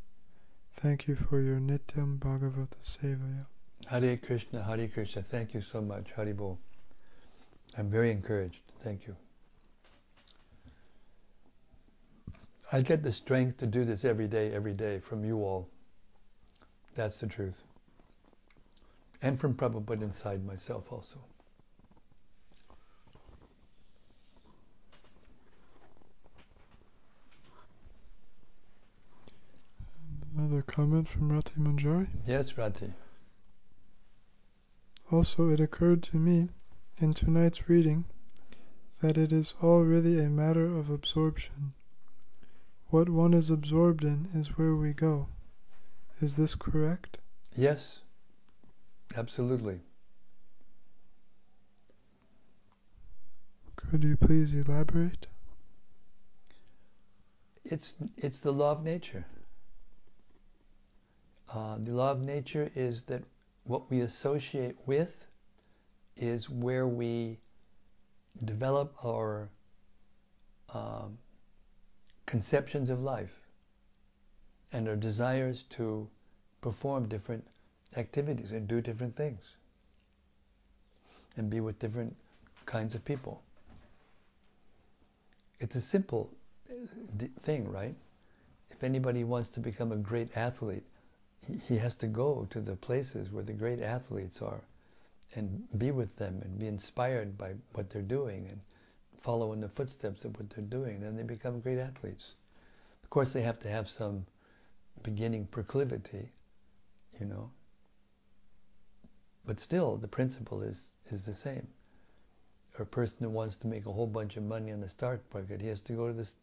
Thank 0.72 1.08
you 1.08 1.14
for 1.16 1.40
your 1.40 1.58
Nityam 1.58 2.18
Bhagavata 2.18 2.78
Sevaya. 2.82 3.46
Hare 3.88 4.18
Krishna, 4.18 4.62
Hare 4.62 4.86
Krishna. 4.86 5.22
Thank 5.22 5.54
you 5.54 5.62
so 5.62 5.80
much, 5.80 6.08
Haribol. 6.14 6.58
I'm 7.78 7.88
very 7.88 8.10
encouraged. 8.10 8.60
Thank 8.82 9.06
you. 9.06 9.16
I 12.70 12.82
get 12.82 13.02
the 13.02 13.12
strength 13.12 13.56
to 13.58 13.66
do 13.66 13.86
this 13.86 14.04
every 14.04 14.28
day, 14.28 14.52
every 14.52 14.74
day 14.74 14.98
from 14.98 15.24
you 15.24 15.38
all. 15.38 15.68
That's 16.94 17.16
the 17.16 17.26
truth. 17.26 17.62
And 19.22 19.40
from 19.40 19.54
Prabhupada 19.54 20.02
inside 20.02 20.44
myself 20.44 20.92
also. 20.92 21.16
Another 30.36 30.60
comment 30.60 31.08
from 31.08 31.32
Rati 31.32 31.54
Manjari. 31.58 32.08
Yes, 32.26 32.58
Rati. 32.58 32.92
Also, 35.10 35.48
it 35.48 35.60
occurred 35.60 36.02
to 36.02 36.16
me 36.16 36.48
in 36.98 37.14
tonight's 37.14 37.68
reading 37.68 38.04
that 39.00 39.16
it 39.16 39.32
is 39.32 39.54
all 39.62 39.80
really 39.80 40.18
a 40.18 40.28
matter 40.28 40.66
of 40.66 40.90
absorption. 40.90 41.72
What 42.88 43.08
one 43.08 43.32
is 43.32 43.50
absorbed 43.50 44.04
in 44.04 44.28
is 44.34 44.58
where 44.58 44.74
we 44.74 44.92
go. 44.92 45.28
Is 46.20 46.36
this 46.36 46.54
correct? 46.54 47.18
Yes, 47.54 48.00
absolutely. 49.16 49.80
Could 53.76 54.04
you 54.04 54.16
please 54.16 54.52
elaborate? 54.52 55.26
It's, 57.64 57.94
it's 58.16 58.40
the 58.40 58.52
law 58.52 58.72
of 58.72 58.82
nature. 58.82 59.24
Uh, 61.52 61.76
the 61.78 61.92
law 61.92 62.10
of 62.10 62.20
nature 62.20 62.70
is 62.74 63.02
that 63.04 63.22
what 63.68 63.90
we 63.90 64.00
associate 64.00 64.76
with 64.86 65.26
is 66.16 66.48
where 66.48 66.86
we 66.86 67.38
develop 68.44 68.94
our 69.04 69.50
um, 70.72 71.18
conceptions 72.26 72.88
of 72.90 73.02
life 73.02 73.34
and 74.72 74.88
our 74.88 74.96
desires 74.96 75.64
to 75.70 76.08
perform 76.60 77.08
different 77.08 77.46
activities 77.96 78.52
and 78.52 78.66
do 78.66 78.80
different 78.80 79.14
things 79.16 79.56
and 81.36 81.50
be 81.50 81.60
with 81.60 81.78
different 81.78 82.16
kinds 82.66 82.94
of 82.94 83.04
people. 83.04 83.42
It's 85.60 85.76
a 85.76 85.80
simple 85.80 86.30
uh, 86.70 87.26
thing, 87.42 87.70
right? 87.70 87.94
If 88.70 88.82
anybody 88.82 89.24
wants 89.24 89.48
to 89.50 89.60
become 89.60 89.92
a 89.92 89.96
great 89.96 90.36
athlete, 90.36 90.84
he- 91.40 91.78
has 91.78 91.94
to 91.94 92.06
go 92.06 92.46
to 92.50 92.60
the 92.60 92.76
places 92.76 93.30
where 93.30 93.44
the 93.44 93.52
great 93.52 93.80
athletes 93.80 94.42
are 94.42 94.62
and 95.34 95.66
be 95.78 95.90
with 95.90 96.16
them 96.16 96.40
and 96.42 96.58
be 96.58 96.66
inspired 96.66 97.36
by 97.36 97.54
what 97.72 97.90
they're 97.90 98.02
doing 98.02 98.48
and 98.48 98.60
follow 99.20 99.52
in 99.52 99.60
the 99.60 99.68
footsteps 99.68 100.24
of 100.24 100.36
what 100.38 100.50
they're 100.50 100.64
doing. 100.64 101.00
Then 101.00 101.16
they 101.16 101.22
become 101.22 101.60
great 101.60 101.78
athletes. 101.78 102.32
Of 103.02 103.10
course, 103.10 103.32
they 103.32 103.42
have 103.42 103.58
to 103.60 103.68
have 103.68 103.88
some 103.88 104.26
beginning 105.02 105.46
proclivity, 105.46 106.30
you 107.18 107.26
know. 107.26 107.50
But 109.44 109.60
still, 109.60 109.96
the 109.96 110.08
principle 110.08 110.62
is, 110.62 110.88
is 111.10 111.24
the 111.24 111.34
same. 111.34 111.66
Or 112.78 112.82
a 112.82 112.86
person 112.86 113.16
who 113.20 113.30
wants 113.30 113.56
to 113.56 113.66
make 113.66 113.86
a 113.86 113.92
whole 113.92 114.06
bunch 114.06 114.36
of 114.36 114.42
money 114.42 114.72
on 114.72 114.80
the 114.80 114.88
stock 114.88 115.20
market, 115.32 115.60
he 115.60 115.68
has 115.68 115.80
to 115.82 115.94
go 115.94 116.06
to 116.06 116.12
this, 116.12 116.34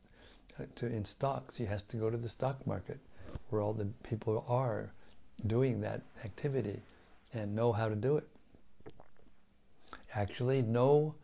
uh, 0.60 0.64
to 0.76 0.88
in 0.88 1.06
stocks. 1.06 1.56
He 1.56 1.66
has 1.66 1.84
to 1.84 1.98
go 1.98 2.10
to 2.10 2.18
the 2.18 2.30
stock 2.30 2.66
market, 2.66 3.00
where 3.50 3.62
all 3.62 3.74
the 3.74 3.86
people 4.04 4.46
are 4.48 4.92
doing 5.48 5.82
that 5.82 6.02
activity, 6.24 6.80
and 7.34 7.56
know 7.56 7.72
how 7.72 7.90
to 7.90 7.96
do 7.96 8.18
it. 8.18 8.28
Actually, 10.14 10.62
no 10.62 11.16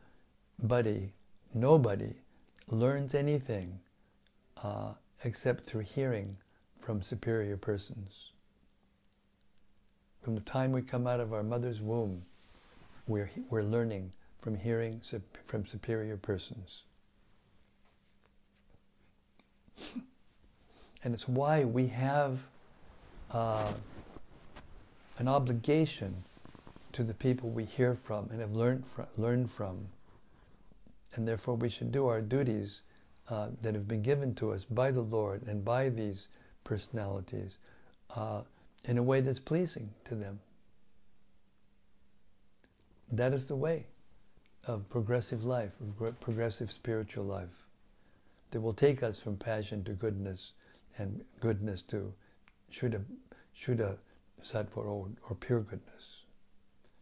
nobody, 0.62 1.12
nobody 1.54 2.14
learns 2.68 3.14
anything 3.14 3.80
uh, 4.64 4.94
except 5.24 5.66
through 5.66 5.82
hearing 5.82 6.38
from 6.80 7.02
superior 7.02 7.58
persons. 7.58 8.32
From 10.22 10.36
the 10.36 10.42
time 10.42 10.72
we 10.72 10.82
come 10.82 11.08
out 11.08 11.20
of 11.20 11.34
our 11.34 11.44
mother's 11.44 11.82
womb, 11.82 12.24
we're, 13.08 13.32
we're 13.50 13.64
learning 13.64 14.12
from 14.42 14.56
hearing 14.56 15.02
from 15.46 15.66
superior 15.66 16.18
persons. 16.18 16.84
And 21.04 21.14
it's 21.14 21.28
why 21.28 21.64
we 21.64 21.88
have 21.88 22.40
uh, 23.32 23.74
an 25.18 25.28
obligation 25.28 26.24
to 26.94 27.04
the 27.04 27.14
people 27.14 27.50
we 27.50 27.66
hear 27.66 27.98
from 28.04 28.30
and 28.32 28.42
have 28.42 28.54
learned 28.54 28.84
from, 28.94 29.06
learned 29.18 29.52
from. 29.52 29.88
And 31.16 31.28
therefore, 31.28 31.56
we 31.56 31.70
should 31.70 31.92
do 31.92 32.08
our 32.08 32.22
duties 32.22 32.82
uh, 33.30 33.50
that 33.62 33.74
have 33.74 33.88
been 33.88 34.02
given 34.02 34.36
to 34.36 34.52
us 34.52 34.66
by 34.66 34.92
the 34.92 35.02
Lord 35.02 35.44
and 35.48 35.64
by 35.64 35.90
these 35.90 36.28
personalities 36.64 37.58
uh, 38.16 38.42
in 38.86 38.98
a 38.98 39.04
way 39.04 39.22
that's 39.22 39.40
pleasing 39.40 39.90
to 40.06 40.16
them. 40.16 40.40
That 43.12 43.34
is 43.34 43.46
the 43.46 43.56
way 43.56 43.86
of 44.66 44.88
progressive 44.90 45.44
life, 45.44 45.72
of 45.82 46.20
progressive 46.20 46.72
spiritual 46.72 47.26
life, 47.26 47.50
that 48.52 48.62
will 48.62 48.74
take 48.74 49.04
us 49.04 49.20
from 49.20 49.38
passion 49.38 49.84
to 49.86 49.94
goodness 49.94 50.52
and 50.98 51.24
goodness 51.40 51.82
to 51.84 52.14
Shuddha, 52.72 53.02
Shuddha 53.58 53.98
Sattva 54.44 54.78
or, 54.78 55.10
or 55.30 55.36
pure 55.40 55.62
goodness, 55.62 56.24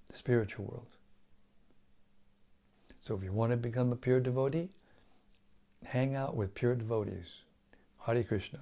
the 0.10 0.18
spiritual 0.18 0.66
world. 0.66 0.88
So 3.00 3.16
if 3.16 3.24
you 3.24 3.32
want 3.32 3.52
to 3.52 3.58
become 3.58 3.92
a 3.92 3.96
pure 3.96 4.20
devotee, 4.20 4.70
hang 5.86 6.16
out 6.16 6.36
with 6.36 6.54
pure 6.54 6.76
devotees. 6.76 7.44
Hare 8.06 8.24
Krishna. 8.24 8.60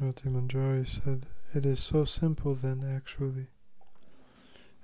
Rati 0.00 0.28
Manjari 0.28 0.86
said, 0.86 1.26
It 1.54 1.66
is 1.66 1.80
so 1.80 2.04
simple 2.04 2.54
then, 2.54 2.84
actually. 2.94 3.46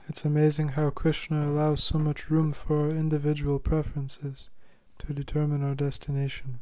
It's 0.09 0.24
amazing 0.24 0.70
how 0.70 0.90
Krishna 0.90 1.49
allows 1.49 1.82
so 1.82 1.99
much 1.99 2.30
room 2.30 2.53
for 2.53 2.80
our 2.80 2.90
individual 2.90 3.59
preferences 3.59 4.51
to 4.99 5.12
determine 5.12 5.62
our 5.62 5.74
destination, 5.74 6.61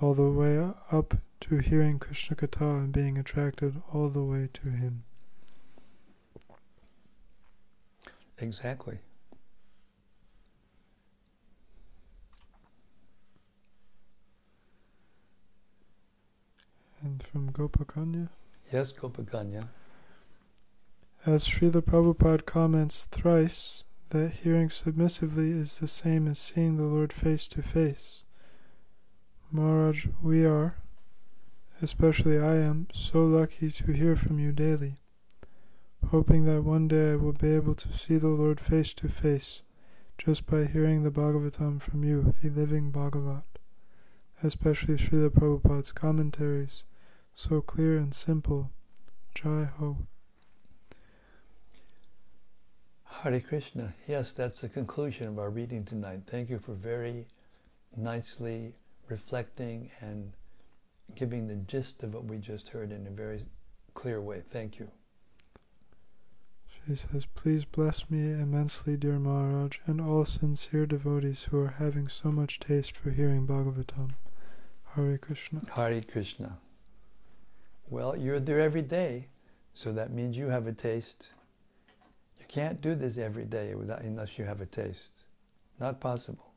all 0.00 0.14
the 0.14 0.30
way 0.30 0.58
up 0.92 1.14
to 1.40 1.58
hearing 1.58 1.98
Krishna 1.98 2.36
Katha 2.36 2.78
and 2.78 2.92
being 2.92 3.18
attracted 3.18 3.80
all 3.92 4.08
the 4.08 4.22
way 4.22 4.48
to 4.52 4.70
Him. 4.70 5.04
Exactly. 8.38 8.98
And 17.02 17.22
from 17.22 17.50
Gopakanya? 17.52 18.28
Yes, 18.72 18.92
Gopakanya. 18.92 19.68
As 21.26 21.48
Srila 21.48 21.82
Prabhupada 21.82 22.44
comments 22.44 23.06
thrice, 23.10 23.84
that 24.10 24.32
hearing 24.42 24.70
submissively 24.70 25.50
is 25.50 25.78
the 25.78 25.88
same 25.88 26.26
as 26.28 26.38
seeing 26.38 26.76
the 26.76 26.84
Lord 26.84 27.12
face 27.12 27.46
to 27.48 27.62
face. 27.62 28.24
Maharaj, 29.50 30.06
we 30.22 30.44
are, 30.44 30.76
especially 31.82 32.38
I 32.38 32.56
am, 32.56 32.88
so 32.92 33.24
lucky 33.24 33.70
to 33.70 33.92
hear 33.92 34.16
from 34.16 34.38
you 34.38 34.52
daily, 34.52 34.96
hoping 36.10 36.44
that 36.44 36.62
one 36.62 36.88
day 36.88 37.12
I 37.12 37.16
will 37.16 37.32
be 37.32 37.54
able 37.54 37.74
to 37.74 37.92
see 37.92 38.16
the 38.16 38.28
Lord 38.28 38.60
face 38.60 38.94
to 38.94 39.08
face 39.08 39.62
just 40.18 40.46
by 40.46 40.64
hearing 40.64 41.04
the 41.04 41.10
Bhagavatam 41.10 41.80
from 41.80 42.02
you, 42.02 42.34
the 42.42 42.50
living 42.50 42.90
Bhagavat, 42.90 43.44
especially 44.42 44.96
Srila 44.96 45.30
Prabhupada's 45.30 45.92
commentaries, 45.92 46.84
so 47.34 47.60
clear 47.60 47.96
and 47.96 48.12
simple. 48.12 48.70
Jai 49.34 49.68
Ho. 49.78 49.98
Hare 53.22 53.40
Krishna. 53.40 53.92
Yes, 54.06 54.30
that's 54.30 54.60
the 54.60 54.68
conclusion 54.68 55.26
of 55.26 55.40
our 55.40 55.50
reading 55.50 55.84
tonight. 55.84 56.20
Thank 56.28 56.50
you 56.50 56.60
for 56.60 56.74
very 56.74 57.26
nicely 57.96 58.74
reflecting 59.08 59.90
and 60.00 60.32
giving 61.16 61.48
the 61.48 61.56
gist 61.56 62.04
of 62.04 62.14
what 62.14 62.26
we 62.26 62.38
just 62.38 62.68
heard 62.68 62.92
in 62.92 63.08
a 63.08 63.10
very 63.10 63.40
clear 63.94 64.20
way. 64.20 64.44
Thank 64.52 64.78
you. 64.78 64.88
She 66.86 66.94
says, 66.94 67.26
Please 67.34 67.64
bless 67.64 68.08
me 68.08 68.30
immensely, 68.30 68.96
dear 68.96 69.18
Maharaj, 69.18 69.78
and 69.84 70.00
all 70.00 70.24
sincere 70.24 70.86
devotees 70.86 71.44
who 71.50 71.58
are 71.58 71.74
having 71.78 72.06
so 72.06 72.30
much 72.30 72.60
taste 72.60 72.96
for 72.96 73.10
hearing 73.10 73.48
Bhagavatam. 73.48 74.10
Hare 74.94 75.18
Krishna. 75.18 75.62
Hare 75.74 76.02
Krishna. 76.02 76.58
Well, 77.90 78.16
you're 78.16 78.38
there 78.38 78.60
every 78.60 78.82
day, 78.82 79.26
so 79.74 79.92
that 79.92 80.12
means 80.12 80.36
you 80.36 80.50
have 80.50 80.68
a 80.68 80.72
taste 80.72 81.30
can't 82.48 82.80
do 82.80 82.94
this 82.94 83.18
every 83.18 83.44
day 83.44 83.74
without, 83.74 84.00
unless 84.00 84.38
you 84.38 84.44
have 84.44 84.60
a 84.60 84.66
taste. 84.66 85.10
Not 85.78 86.00
possible. 86.00 86.52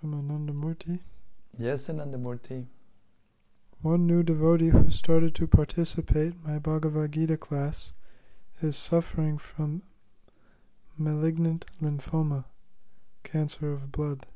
From 0.00 0.14
Anandamurti. 0.14 1.00
Yes, 1.56 1.88
Anandamurti. 1.88 2.66
One 3.80 4.06
new 4.06 4.22
devotee 4.22 4.68
who 4.68 4.90
started 4.90 5.34
to 5.36 5.46
participate 5.46 6.34
in 6.34 6.52
my 6.52 6.58
Bhagavad 6.58 7.12
Gita 7.12 7.36
class 7.36 7.92
is 8.60 8.76
suffering 8.76 9.38
from 9.38 9.82
malignant 10.96 11.66
lymphoma, 11.80 12.44
cancer 13.22 13.72
of 13.72 13.92
blood. 13.92 14.26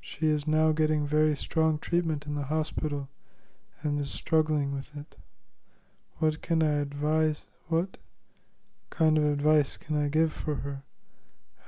She 0.00 0.26
is 0.26 0.48
now 0.48 0.72
getting 0.72 1.06
very 1.06 1.36
strong 1.36 1.78
treatment 1.78 2.26
in 2.26 2.34
the 2.34 2.44
hospital 2.44 3.08
and 3.82 4.00
is 4.00 4.10
struggling 4.10 4.74
with 4.74 4.90
it. 4.96 5.16
What 6.18 6.42
can 6.42 6.62
I 6.62 6.80
advise? 6.80 7.46
What 7.68 7.98
kind 8.90 9.18
of 9.18 9.24
advice 9.24 9.76
can 9.76 10.02
I 10.02 10.08
give 10.08 10.32
for 10.32 10.56
her? 10.56 10.82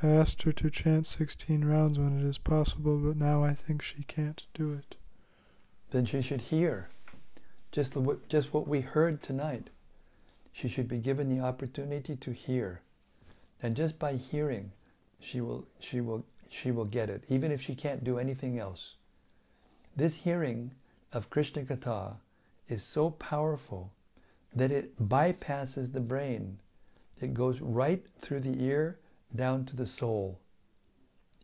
I 0.02 0.08
asked 0.08 0.42
her 0.42 0.52
to 0.52 0.70
chant 0.70 1.06
16 1.06 1.64
rounds 1.64 1.98
when 1.98 2.18
it 2.18 2.26
is 2.26 2.38
possible, 2.38 2.96
but 2.98 3.16
now 3.16 3.44
I 3.44 3.54
think 3.54 3.82
she 3.82 4.02
can't 4.02 4.46
do 4.54 4.72
it. 4.72 4.96
Then 5.90 6.06
she 6.06 6.22
should 6.22 6.40
hear 6.40 6.88
just, 7.70 7.92
the, 7.92 8.18
just 8.28 8.52
what 8.52 8.66
we 8.66 8.80
heard 8.80 9.22
tonight. 9.22 9.68
She 10.52 10.68
should 10.68 10.88
be 10.88 10.98
given 10.98 11.28
the 11.28 11.44
opportunity 11.44 12.16
to 12.16 12.32
hear. 12.32 12.80
And 13.62 13.76
just 13.76 13.98
by 13.98 14.16
hearing, 14.16 14.72
she 15.20 15.40
will, 15.40 15.66
she 15.78 16.00
will, 16.00 16.24
she 16.48 16.70
will 16.70 16.86
get 16.86 17.10
it, 17.10 17.22
even 17.28 17.52
if 17.52 17.60
she 17.60 17.74
can't 17.74 18.02
do 18.02 18.18
anything 18.18 18.58
else. 18.58 18.94
This 19.94 20.16
hearing 20.16 20.72
of 21.12 21.30
Krishna 21.30 21.62
Katha 21.62 22.14
is 22.68 22.82
so 22.82 23.10
powerful 23.10 23.92
that 24.54 24.70
it 24.70 25.08
bypasses 25.08 25.92
the 25.92 26.00
brain. 26.00 26.58
It 27.20 27.34
goes 27.34 27.60
right 27.60 28.04
through 28.20 28.40
the 28.40 28.62
ear 28.62 28.98
down 29.34 29.64
to 29.66 29.76
the 29.76 29.86
soul. 29.86 30.38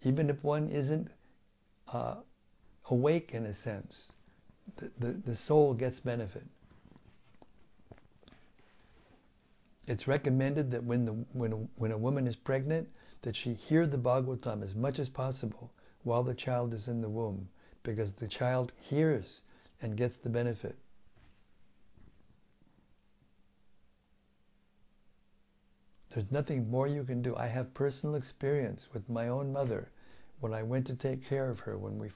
Even 0.03 0.31
if 0.31 0.43
one 0.43 0.69
isn't 0.69 1.09
uh, 1.93 2.17
awake 2.91 3.31
in 3.33 3.47
a 3.47 3.55
sense, 3.55 4.13
the, 4.77 4.91
the, 4.99 5.13
the 5.13 5.37
soul 5.37 5.75
gets 5.75 6.01
benefit. 6.01 6.47
It's 9.87 10.09
recommended 10.09 10.71
that 10.73 10.83
when, 10.83 11.05
the, 11.05 11.13
when, 11.33 11.53
a, 11.53 11.57
when 11.77 11.93
a 11.93 11.99
woman 11.99 12.27
is 12.27 12.35
pregnant, 12.35 12.89
that 13.23 13.37
she 13.37 13.55
hear 13.55 13.87
the 13.87 13.99
Bhagavatam 13.99 14.63
as 14.63 14.75
much 14.75 14.99
as 14.99 15.09
possible 15.09 15.73
while 16.03 16.23
the 16.23 16.35
child 16.35 16.75
is 16.75 16.89
in 16.89 17.01
the 17.01 17.09
womb, 17.09 17.49
because 17.83 18.13
the 18.13 18.29
child 18.29 18.73
hears 18.81 19.43
and 19.83 19.97
gets 19.97 20.17
the 20.17 20.29
benefit. 20.29 20.77
There's 26.11 26.31
nothing 26.31 26.71
more 26.71 26.87
you 26.87 27.05
can 27.05 27.21
do. 27.21 27.37
I 27.37 27.47
have 27.49 27.75
personal 27.75 28.15
experience 28.15 28.87
with 28.95 29.09
my 29.11 29.29
own 29.29 29.53
mother 29.53 29.91
when 30.41 30.55
I 30.55 30.63
went 30.63 30.87
to 30.87 30.95
take 30.95 31.27
care 31.29 31.51
of 31.51 31.61
her 31.61 31.77
when 31.77 31.99
we 31.99 32.11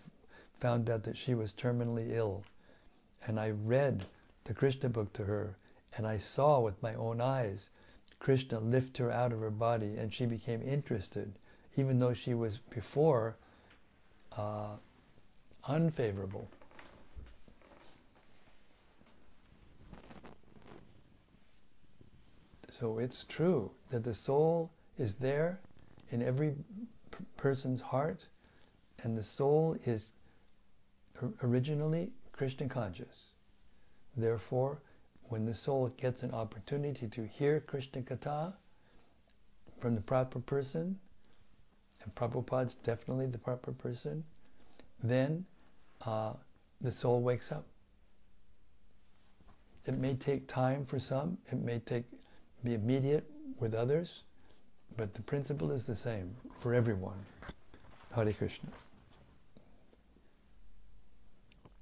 found 0.59 0.89
out 0.89 1.03
that 1.03 1.19
she 1.19 1.35
was 1.35 1.53
terminally 1.53 2.13
ill. 2.15 2.45
And 3.27 3.39
I 3.39 3.51
read 3.51 4.07
the 4.45 4.55
Krishna 4.55 4.89
book 4.89 5.13
to 5.15 5.25
her 5.25 5.57
and 5.97 6.07
I 6.07 6.17
saw 6.17 6.61
with 6.61 6.83
my 6.83 6.95
own 6.95 7.21
eyes 7.21 7.69
Krishna 8.21 8.61
lift 8.61 8.99
her 8.99 9.11
out 9.11 9.33
of 9.33 9.41
her 9.41 9.51
body 9.51 9.97
and 9.97 10.13
she 10.13 10.27
became 10.27 10.63
interested, 10.63 11.39
even 11.77 11.99
though 11.99 12.15
she 12.15 12.35
was 12.35 12.59
before 12.71 13.37
uh, 14.37 14.77
unfavorable. 15.67 16.49
So 22.81 22.99
it's 22.99 23.25
true 23.25 23.71
that 23.91 24.05
the 24.05 24.15
soul 24.15 24.71
is 24.97 25.15
there 25.17 25.61
in 26.13 26.23
every 26.23 26.55
person's 27.37 27.83
heart, 27.83 28.27
and 29.03 29.19
the 29.19 29.23
soul 29.23 29.77
is 29.85 30.13
originally 31.43 32.11
Krishna 32.33 32.69
conscious. 32.69 33.35
Therefore, 34.17 34.81
when 35.25 35.45
the 35.45 35.53
soul 35.53 35.93
gets 35.99 36.23
an 36.23 36.33
opportunity 36.33 37.07
to 37.07 37.27
hear 37.27 37.61
Krishna 37.61 38.01
Katha 38.01 38.55
from 39.79 39.95
the 39.95 40.01
proper 40.01 40.41
person, 40.41 40.99
and 42.03 42.15
Prabhupada's 42.15 42.77
definitely 42.83 43.27
the 43.27 43.39
proper 43.39 43.73
person, 43.73 44.25
then 45.03 45.45
uh, 46.07 46.33
the 46.81 46.91
soul 46.91 47.21
wakes 47.21 47.53
up. 47.53 47.67
It 49.85 49.99
may 49.99 50.15
take 50.15 50.49
time 50.49 50.87
for 50.87 50.99
some, 50.99 51.37
it 51.53 51.59
may 51.61 51.79
take 51.81 52.07
be 52.65 52.75
immediate 52.75 53.25
with 53.59 53.75
others, 53.75 54.23
but 54.97 55.15
the 55.15 55.23
principle 55.23 55.71
is 55.71 55.85
the 55.85 55.97
same 55.97 56.35
for 56.59 56.75
everyone. 56.75 57.25
Hare 58.15 58.33
Krishna. 58.33 58.71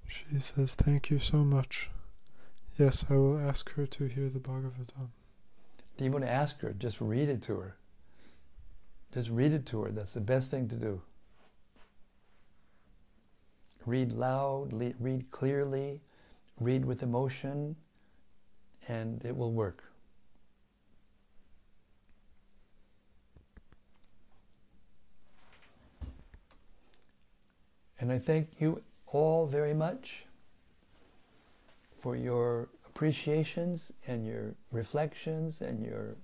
She 0.07 0.39
says, 0.39 0.75
Thank 0.75 1.09
you 1.09 1.19
so 1.19 1.37
much. 1.37 1.89
Yes, 2.77 3.05
I 3.09 3.13
will 3.13 3.39
ask 3.39 3.71
her 3.73 3.85
to 3.85 4.05
hear 4.05 4.29
the 4.29 4.39
Bhagavatam. 4.39 5.09
Do 5.97 6.05
you 6.05 6.11
want 6.11 6.23
to 6.23 6.31
ask 6.31 6.59
her? 6.61 6.71
Just 6.71 7.01
read 7.01 7.29
it 7.29 7.41
to 7.43 7.55
her. 7.57 7.75
Just 9.13 9.29
read 9.29 9.53
it 9.53 9.65
to 9.67 9.81
her. 9.81 9.91
That's 9.91 10.13
the 10.13 10.21
best 10.21 10.49
thing 10.51 10.69
to 10.69 10.75
do. 10.75 11.01
Read 13.85 14.13
loud, 14.13 14.71
read 14.99 15.31
clearly, 15.31 16.01
read 16.59 16.85
with 16.85 17.01
emotion, 17.01 17.75
and 18.87 19.23
it 19.25 19.35
will 19.35 19.51
work. 19.51 19.83
And 27.99 28.11
I 28.11 28.19
thank 28.19 28.49
you 28.59 28.81
all 29.07 29.45
very 29.45 29.73
much 29.73 30.25
for 31.99 32.15
your 32.15 32.69
appreciations 32.87 33.91
and 34.07 34.25
your 34.25 34.55
reflections 34.71 35.61
and 35.61 35.85
your 35.85 36.15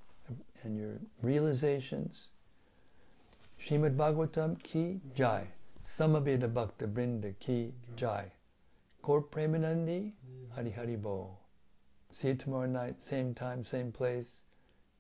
and 0.64 0.78
your 0.78 1.00
realizations. 1.22 2.28
Shrimad 3.62 3.96
Bhagavatam 3.96 4.62
ki 4.64 5.02
jai. 5.14 5.48
Samaveta 5.86 6.52
Bhakta 6.52 6.88
Brinda 6.88 7.34
ki 7.40 7.74
jai. 7.96 8.32
Gaur 9.04 9.22
Premanandi 9.22 10.14
Hari 10.56 10.72
Hari 10.72 10.96
Bo. 10.96 11.38
See 12.10 12.30
you 12.30 12.36
tomorrow 12.36 12.66
night, 12.66 13.02
same 13.02 13.34
time, 13.34 13.64
same 13.64 13.92
place, 13.92 14.44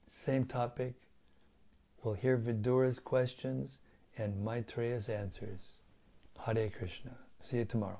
same 0.07 0.45
topic. 0.45 0.93
We'll 2.03 2.13
hear 2.13 2.38
Vidura's 2.38 2.99
questions 2.99 3.80
and 4.17 4.43
Maitreya's 4.43 5.09
answers. 5.09 5.74
Hare 6.45 6.69
Krishna. 6.69 7.09
See 7.41 7.57
you 7.57 7.65
tomorrow. 7.65 7.97